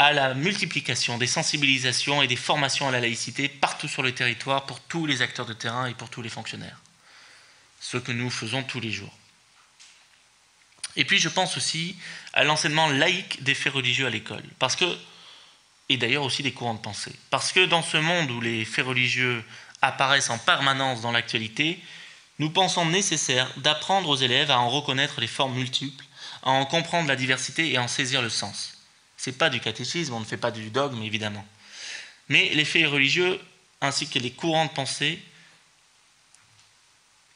à 0.00 0.14
la 0.14 0.32
multiplication 0.32 1.18
des 1.18 1.26
sensibilisations 1.26 2.22
et 2.22 2.26
des 2.26 2.34
formations 2.34 2.88
à 2.88 2.90
la 2.90 3.00
laïcité 3.00 3.50
partout 3.50 3.86
sur 3.86 4.02
le 4.02 4.14
territoire 4.14 4.64
pour 4.64 4.80
tous 4.80 5.04
les 5.04 5.20
acteurs 5.20 5.44
de 5.44 5.52
terrain 5.52 5.88
et 5.88 5.92
pour 5.92 6.08
tous 6.08 6.22
les 6.22 6.30
fonctionnaires. 6.30 6.80
Ce 7.82 7.98
que 7.98 8.10
nous 8.10 8.30
faisons 8.30 8.62
tous 8.62 8.80
les 8.80 8.92
jours. 8.92 9.12
Et 10.96 11.04
puis 11.04 11.18
je 11.18 11.28
pense 11.28 11.58
aussi 11.58 11.96
à 12.32 12.44
l'enseignement 12.44 12.88
laïque 12.88 13.42
des 13.42 13.54
faits 13.54 13.74
religieux 13.74 14.06
à 14.06 14.10
l'école. 14.10 14.42
Parce 14.58 14.74
que, 14.74 14.86
et 15.90 15.98
d'ailleurs 15.98 16.24
aussi 16.24 16.42
des 16.42 16.52
courants 16.52 16.72
de 16.72 16.80
pensée. 16.80 17.14
Parce 17.28 17.52
que 17.52 17.66
dans 17.66 17.82
ce 17.82 17.98
monde 17.98 18.30
où 18.30 18.40
les 18.40 18.64
faits 18.64 18.86
religieux 18.86 19.44
apparaissent 19.82 20.30
en 20.30 20.38
permanence 20.38 21.02
dans 21.02 21.12
l'actualité, 21.12 21.78
nous 22.38 22.48
pensons 22.48 22.86
nécessaire 22.86 23.52
d'apprendre 23.58 24.08
aux 24.08 24.16
élèves 24.16 24.50
à 24.50 24.60
en 24.60 24.70
reconnaître 24.70 25.20
les 25.20 25.26
formes 25.26 25.56
multiples, 25.56 26.06
à 26.42 26.52
en 26.52 26.64
comprendre 26.64 27.06
la 27.06 27.16
diversité 27.16 27.70
et 27.70 27.76
à 27.76 27.82
en 27.82 27.88
saisir 27.88 28.22
le 28.22 28.30
sens. 28.30 28.79
Ce 29.20 29.28
n'est 29.28 29.36
pas 29.36 29.50
du 29.50 29.60
catéchisme, 29.60 30.14
on 30.14 30.20
ne 30.20 30.24
fait 30.24 30.38
pas 30.38 30.50
du 30.50 30.70
dogme, 30.70 31.02
évidemment. 31.02 31.44
Mais 32.30 32.54
les 32.54 32.64
faits 32.64 32.86
religieux, 32.86 33.38
ainsi 33.82 34.08
que 34.08 34.18
les 34.18 34.30
courants 34.30 34.64
de 34.64 34.70
pensée, 34.70 35.22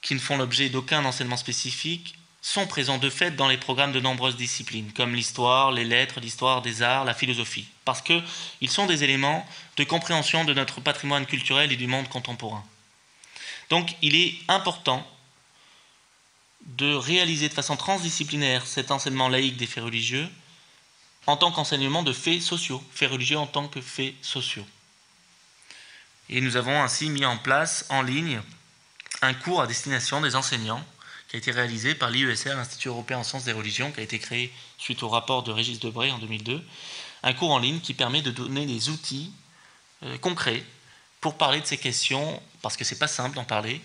qui 0.00 0.14
ne 0.14 0.18
font 0.18 0.38
l'objet 0.38 0.70
d'aucun 0.70 1.04
enseignement 1.04 1.36
spécifique, 1.36 2.14
sont 2.40 2.66
présents 2.66 2.96
de 2.96 3.10
fait 3.10 3.32
dans 3.32 3.48
les 3.48 3.58
programmes 3.58 3.92
de 3.92 4.00
nombreuses 4.00 4.36
disciplines, 4.36 4.94
comme 4.94 5.14
l'histoire, 5.14 5.72
les 5.72 5.84
lettres, 5.84 6.20
l'histoire 6.20 6.62
des 6.62 6.80
arts, 6.80 7.04
la 7.04 7.12
philosophie, 7.12 7.68
parce 7.84 8.00
qu'ils 8.00 8.70
sont 8.70 8.86
des 8.86 9.04
éléments 9.04 9.46
de 9.76 9.84
compréhension 9.84 10.46
de 10.46 10.54
notre 10.54 10.80
patrimoine 10.80 11.26
culturel 11.26 11.70
et 11.70 11.76
du 11.76 11.86
monde 11.86 12.08
contemporain. 12.08 12.64
Donc 13.68 13.94
il 14.00 14.16
est 14.16 14.34
important 14.48 15.06
de 16.64 16.94
réaliser 16.94 17.50
de 17.50 17.54
façon 17.54 17.76
transdisciplinaire 17.76 18.66
cet 18.66 18.90
enseignement 18.90 19.28
laïque 19.28 19.58
des 19.58 19.66
faits 19.66 19.84
religieux 19.84 20.30
en 21.26 21.36
tant 21.36 21.52
qu'enseignement 21.52 22.02
de 22.02 22.12
faits 22.12 22.42
sociaux, 22.42 22.82
faits 22.92 23.10
religieux 23.10 23.38
en 23.38 23.46
tant 23.46 23.68
que 23.68 23.80
faits 23.80 24.14
sociaux. 24.22 24.66
Et 26.28 26.40
nous 26.40 26.56
avons 26.56 26.82
ainsi 26.82 27.10
mis 27.10 27.24
en 27.24 27.36
place 27.36 27.86
en 27.88 28.02
ligne 28.02 28.40
un 29.22 29.34
cours 29.34 29.60
à 29.60 29.66
destination 29.66 30.20
des 30.20 30.36
enseignants 30.36 30.84
qui 31.28 31.36
a 31.36 31.38
été 31.38 31.50
réalisé 31.50 31.94
par 31.94 32.10
l'IESR, 32.10 32.54
l'Institut 32.54 32.88
européen 32.88 33.18
en 33.18 33.24
sciences 33.24 33.44
des 33.44 33.52
religions, 33.52 33.90
qui 33.90 34.00
a 34.00 34.02
été 34.02 34.18
créé 34.18 34.52
suite 34.78 35.02
au 35.02 35.08
rapport 35.08 35.42
de 35.42 35.50
Régis 35.50 35.80
Debray 35.80 36.10
en 36.10 36.18
2002. 36.18 36.62
Un 37.22 37.32
cours 37.32 37.50
en 37.50 37.58
ligne 37.58 37.80
qui 37.80 37.94
permet 37.94 38.22
de 38.22 38.30
donner 38.30 38.66
des 38.66 38.90
outils 38.90 39.32
euh, 40.02 40.18
concrets 40.18 40.62
pour 41.20 41.36
parler 41.36 41.60
de 41.60 41.66
ces 41.66 41.78
questions, 41.78 42.42
parce 42.60 42.76
que 42.76 42.84
ce 42.84 42.94
n'est 42.94 42.98
pas 42.98 43.08
simple 43.08 43.34
d'en 43.34 43.44
parler, 43.44 43.80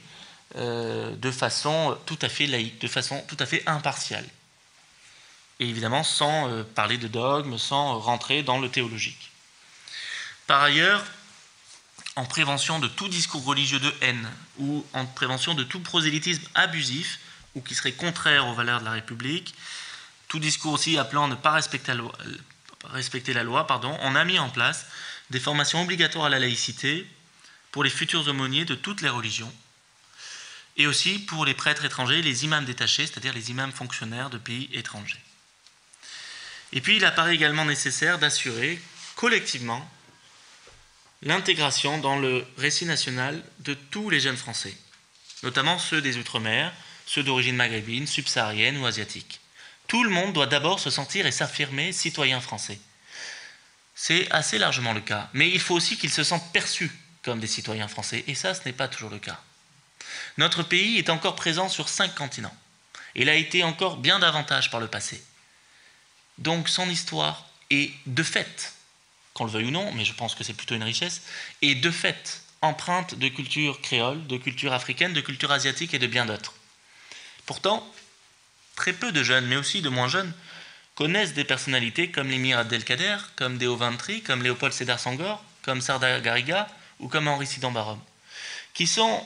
euh, 0.55 1.15
de 1.15 1.31
façon 1.31 1.97
tout 2.05 2.19
à 2.21 2.29
fait 2.29 2.47
laïque, 2.47 2.81
de 2.81 2.87
façon 2.87 3.23
tout 3.27 3.37
à 3.39 3.45
fait 3.45 3.63
impartiale 3.65 4.25
et 5.59 5.67
évidemment 5.67 6.03
sans 6.03 6.49
euh, 6.49 6.63
parler 6.63 6.97
de 6.97 7.07
dogme, 7.07 7.57
sans 7.57 7.99
rentrer 7.99 8.43
dans 8.43 8.59
le 8.59 8.69
théologique. 8.69 9.31
Par 10.47 10.63
ailleurs, 10.63 11.03
en 12.15 12.25
prévention 12.25 12.79
de 12.79 12.87
tout 12.87 13.07
discours 13.07 13.43
religieux 13.45 13.79
de 13.79 13.93
haine 14.01 14.29
ou 14.57 14.85
en 14.93 15.05
prévention 15.05 15.53
de 15.53 15.63
tout 15.63 15.79
prosélytisme 15.79 16.43
abusif 16.55 17.19
ou 17.55 17.61
qui 17.61 17.75
serait 17.75 17.93
contraire 17.93 18.47
aux 18.47 18.53
valeurs 18.53 18.79
de 18.79 18.85
la 18.85 18.91
République, 18.91 19.55
tout 20.27 20.39
discours 20.39 20.73
aussi 20.73 20.97
appelant 20.97 21.25
à 21.25 21.27
ne 21.27 21.35
pas 21.35 21.51
respecter 21.51 21.93
la 21.93 21.97
loi, 21.97 23.43
loi 23.43 23.67
pardon, 23.67 23.97
on 24.01 24.15
a 24.15 24.25
mis 24.25 24.39
en 24.39 24.49
place 24.49 24.85
des 25.29 25.39
formations 25.39 25.81
obligatoires 25.81 26.25
à 26.25 26.29
la 26.29 26.39
laïcité 26.39 27.07
pour 27.71 27.83
les 27.83 27.89
futurs 27.89 28.27
aumôniers 28.27 28.65
de 28.65 28.75
toutes 28.75 29.01
les 29.01 29.09
religions 29.09 29.53
et 30.77 30.87
aussi 30.87 31.19
pour 31.19 31.45
les 31.45 31.53
prêtres 31.53 31.85
étrangers, 31.85 32.21
les 32.21 32.45
imams 32.45 32.65
détachés, 32.65 33.05
c'est-à-dire 33.05 33.33
les 33.33 33.51
imams 33.51 33.71
fonctionnaires 33.71 34.29
de 34.29 34.37
pays 34.37 34.69
étrangers. 34.73 35.21
Et 36.73 36.81
puis 36.81 36.97
il 36.97 37.05
apparaît 37.05 37.35
également 37.35 37.65
nécessaire 37.65 38.19
d'assurer 38.19 38.79
collectivement 39.15 39.89
l'intégration 41.21 41.97
dans 41.97 42.17
le 42.17 42.45
récit 42.57 42.85
national 42.85 43.43
de 43.59 43.73
tous 43.73 44.09
les 44.09 44.19
jeunes 44.19 44.37
Français, 44.37 44.75
notamment 45.43 45.77
ceux 45.77 46.01
des 46.01 46.17
Outre-mer, 46.17 46.71
ceux 47.05 47.23
d'origine 47.23 47.55
maghrébine, 47.55 48.07
subsaharienne 48.07 48.77
ou 48.77 48.85
asiatique. 48.85 49.39
Tout 49.87 50.03
le 50.03 50.11
monde 50.11 50.33
doit 50.33 50.45
d'abord 50.45 50.79
se 50.79 50.91
sentir 50.91 51.25
et 51.25 51.31
s'affirmer 51.31 51.91
citoyen 51.91 52.39
français. 52.39 52.79
C'est 53.95 54.31
assez 54.31 54.59
largement 54.59 54.93
le 54.93 55.01
cas, 55.01 55.29
mais 55.33 55.49
il 55.49 55.59
faut 55.59 55.75
aussi 55.75 55.97
qu'ils 55.97 56.13
se 56.13 56.23
sentent 56.23 56.53
perçus 56.53 56.91
comme 57.23 57.39
des 57.39 57.47
citoyens 57.47 57.87
français, 57.87 58.23
et 58.27 58.35
ça, 58.35 58.53
ce 58.53 58.61
n'est 58.65 58.73
pas 58.73 58.87
toujours 58.87 59.09
le 59.09 59.19
cas. 59.19 59.41
Notre 60.37 60.63
pays 60.63 60.97
est 60.97 61.09
encore 61.09 61.35
présent 61.35 61.67
sur 61.67 61.89
cinq 61.89 62.15
continents. 62.15 62.55
Il 63.15 63.27
a 63.27 63.35
été 63.35 63.63
encore 63.63 63.97
bien 63.97 64.19
davantage 64.19 64.71
par 64.71 64.79
le 64.79 64.87
passé. 64.87 65.21
Donc 66.39 66.69
son 66.69 66.89
histoire 66.89 67.45
est 67.69 67.91
de 68.05 68.23
fait, 68.23 68.73
qu'on 69.33 69.45
le 69.45 69.51
veuille 69.51 69.65
ou 69.65 69.71
non, 69.71 69.91
mais 69.93 70.05
je 70.05 70.13
pense 70.13 70.35
que 70.35 70.43
c'est 70.43 70.53
plutôt 70.53 70.75
une 70.75 70.83
richesse, 70.83 71.21
est 71.61 71.75
de 71.75 71.91
fait 71.91 72.41
empreinte 72.61 73.15
de 73.15 73.27
culture 73.27 73.81
créole, 73.81 74.25
de 74.27 74.37
culture 74.37 74.73
africaine, 74.73 75.13
de 75.13 75.21
culture 75.21 75.51
asiatique 75.51 75.93
et 75.93 75.99
de 75.99 76.07
bien 76.07 76.25
d'autres. 76.25 76.53
Pourtant, 77.45 77.85
très 78.75 78.93
peu 78.93 79.11
de 79.11 79.23
jeunes, 79.23 79.45
mais 79.47 79.57
aussi 79.57 79.81
de 79.81 79.89
moins 79.89 80.07
jeunes, 80.07 80.33
connaissent 80.95 81.33
des 81.33 81.45
personnalités 81.45 82.11
comme 82.11 82.29
l'émir 82.29 82.57
Abdelkader, 82.57 83.17
comme 83.35 83.57
Deo 83.57 83.75
Ventry, 83.75 84.21
comme 84.21 84.43
Léopold 84.43 84.73
Sédar 84.73 84.99
Sangor, 84.99 85.43
comme 85.61 85.81
Sardar 85.81 86.21
Gariga 86.21 86.67
ou 86.99 87.07
comme 87.07 87.27
Henri 87.27 87.47
Sidan 87.47 87.71
Barom, 87.71 87.99
qui 88.73 88.87
sont 88.87 89.25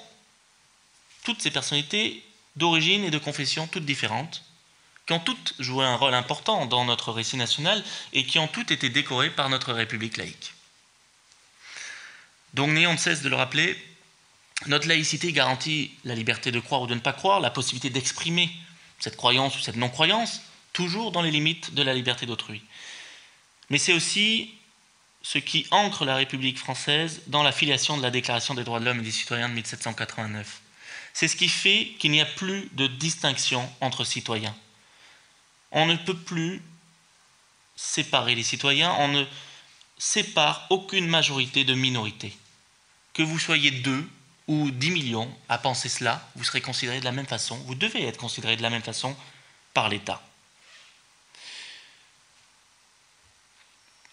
toutes 1.24 1.42
ces 1.42 1.52
personnalités 1.52 2.24
d'origine 2.56 3.04
et 3.04 3.12
de 3.12 3.18
confession 3.18 3.68
toutes 3.68 3.86
différentes, 3.86 4.44
qui 5.06 5.14
ont 5.14 5.20
toutes 5.20 5.54
joué 5.60 5.86
un 5.86 5.96
rôle 5.96 6.14
important 6.14 6.66
dans 6.66 6.86
notre 6.86 7.12
récit 7.12 7.38
national 7.38 7.84
et 8.14 8.26
qui 8.26 8.40
ont 8.40 8.48
toutes 8.48 8.72
été 8.72 8.90
décorées 8.90 9.30
par 9.30 9.50
notre 9.50 9.74
République 9.74 10.18
laïque. 10.18 10.54
Donc 12.54 12.70
n'ayons 12.70 12.94
de 12.94 13.00
cesse 13.00 13.22
de 13.22 13.30
le 13.30 13.36
rappeler, 13.36 13.78
notre 14.68 14.88
laïcité 14.88 15.34
garantit 15.34 15.92
la 16.06 16.16
liberté 16.16 16.52
de 16.52 16.60
croire 16.60 16.82
ou 16.82 16.88
de 16.88 16.94
ne 16.94 17.00
pas 17.00 17.14
croire, 17.14 17.40
la 17.40 17.50
possibilité 17.50 17.90
d'exprimer 17.90 18.50
cette 19.00 19.18
croyance 19.18 19.58
ou 19.58 19.60
cette 19.60 19.76
non-croyance, 19.76 20.42
toujours 20.72 21.12
dans 21.12 21.22
les 21.22 21.32
limites 21.32 21.74
de 21.74 21.82
la 21.82 21.94
liberté 21.94 22.26
d'autrui. 22.26 22.62
Mais 23.70 23.78
c'est 23.78 23.94
aussi 23.94 24.54
ce 25.22 25.38
qui 25.38 25.66
ancre 25.72 26.06
la 26.06 26.16
République 26.16 26.58
française 26.58 27.22
dans 27.28 27.44
la 27.44 27.52
filiation 27.52 27.98
de 27.98 28.04
la 28.04 28.12
Déclaration 28.12 28.54
des 28.54 28.64
droits 28.64 28.80
de 28.80 28.86
l'homme 28.86 29.00
et 29.00 29.04
des 29.04 29.12
citoyens 29.12 29.50
de 29.50 29.54
1789. 29.54 30.62
C'est 31.14 31.28
ce 31.28 31.36
qui 31.36 31.50
fait 31.50 31.94
qu'il 32.00 32.12
n'y 32.12 32.22
a 32.22 32.26
plus 32.26 32.70
de 32.74 32.88
distinction 32.88 33.70
entre 33.82 34.04
citoyens 34.04 34.56
on 35.74 35.86
ne 35.86 35.96
peut 35.96 36.18
plus 36.18 36.62
séparer 37.76 38.36
les 38.36 38.44
citoyens, 38.44 38.96
on 39.00 39.10
ne 39.10 39.26
sépare 39.98 40.66
aucune 40.70 41.08
majorité 41.08 41.64
de 41.64 41.74
minorité. 41.74 42.38
Que 43.14 43.24
vous 43.24 43.40
soyez 43.40 43.72
deux 43.72 44.08
ou 44.48 44.72
dix 44.72 44.92
millions 44.92 45.34
à 45.50 45.58
penser 45.58 45.90
cela, 45.90 46.28
vous 46.36 46.44
serez 46.44 46.62
considérés 46.62 47.00
de 47.00 47.06
la 47.06 47.12
même 47.12 47.26
façon, 47.26 47.58
vous 47.66 47.76
devez 47.76 48.06
être 48.06 48.18
considérés 48.18 48.56
de 48.56 48.62
la 48.62 48.70
même 48.70 48.84
façon 48.84 49.16
par 49.74 49.90
l'État. 49.90 50.22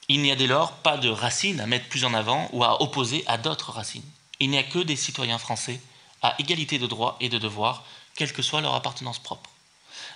Il 0.09 0.23
n'y 0.23 0.33
a 0.33 0.37
dès 0.37 0.47
lors 0.47 0.79
pas 0.79 0.97
de 0.97 1.09
racines 1.09 1.61
à 1.61 1.67
mettre 1.67 1.89
plus 1.89 2.05
en 2.05 2.15
avant 2.15 2.49
ou 2.53 2.65
à 2.65 2.83
opposer 2.83 3.23
à 3.27 3.39
d'autres 3.39 3.71
racines. 3.71 4.09
Il 4.41 4.51
n'y 4.51 4.59
a 4.59 4.65
que 4.65 4.81
des 4.81 4.97
citoyens 4.97 5.39
français 5.39 5.81
à 6.23 6.35
égalité 6.39 6.79
de 6.79 6.87
droits 6.87 7.17
et 7.21 7.29
de 7.29 7.39
devoirs, 7.39 7.85
quelle 8.17 8.33
que 8.33 8.43
soit 8.43 8.61
leur 8.61 8.75
appartenance 8.75 9.19
propre. 9.19 9.51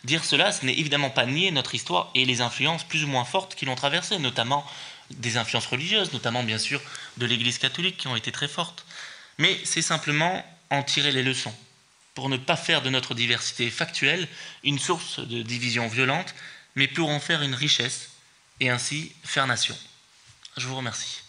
Dire 0.04 0.24
cela, 0.24 0.52
ce 0.52 0.66
n'est 0.66 0.78
évidemment 0.78 1.10
pas 1.10 1.26
nier 1.26 1.50
notre 1.50 1.74
histoire 1.74 2.10
et 2.14 2.24
les 2.26 2.42
influences 2.42 2.84
plus 2.84 3.04
ou 3.04 3.08
moins 3.08 3.24
fortes 3.24 3.54
qui 3.54 3.64
l'ont 3.64 3.74
traversée, 3.74 4.18
notamment 4.18 4.64
des 5.10 5.36
influences 5.38 5.66
religieuses, 5.66 6.12
notamment 6.12 6.42
bien 6.42 6.58
sûr 6.58 6.80
de 7.16 7.26
l'Église 7.26 7.58
catholique 7.58 7.96
qui 7.96 8.08
ont 8.08 8.16
été 8.16 8.30
très 8.30 8.48
fortes. 8.48 8.84
Mais 9.38 9.58
c'est 9.64 9.82
simplement 9.82 10.44
en 10.70 10.82
tirer 10.82 11.10
les 11.10 11.22
leçons, 11.22 11.54
pour 12.14 12.28
ne 12.28 12.36
pas 12.36 12.56
faire 12.56 12.82
de 12.82 12.90
notre 12.90 13.14
diversité 13.14 13.70
factuelle 13.70 14.28
une 14.62 14.78
source 14.78 15.20
de 15.20 15.42
division 15.42 15.88
violente, 15.88 16.34
mais 16.74 16.88
pour 16.88 17.08
en 17.08 17.20
faire 17.20 17.42
une 17.42 17.54
richesse 17.54 18.10
et 18.60 18.70
ainsi 18.70 19.12
faire 19.24 19.46
nation. 19.46 19.76
Je 20.56 20.66
vous 20.66 20.76
remercie. 20.76 21.23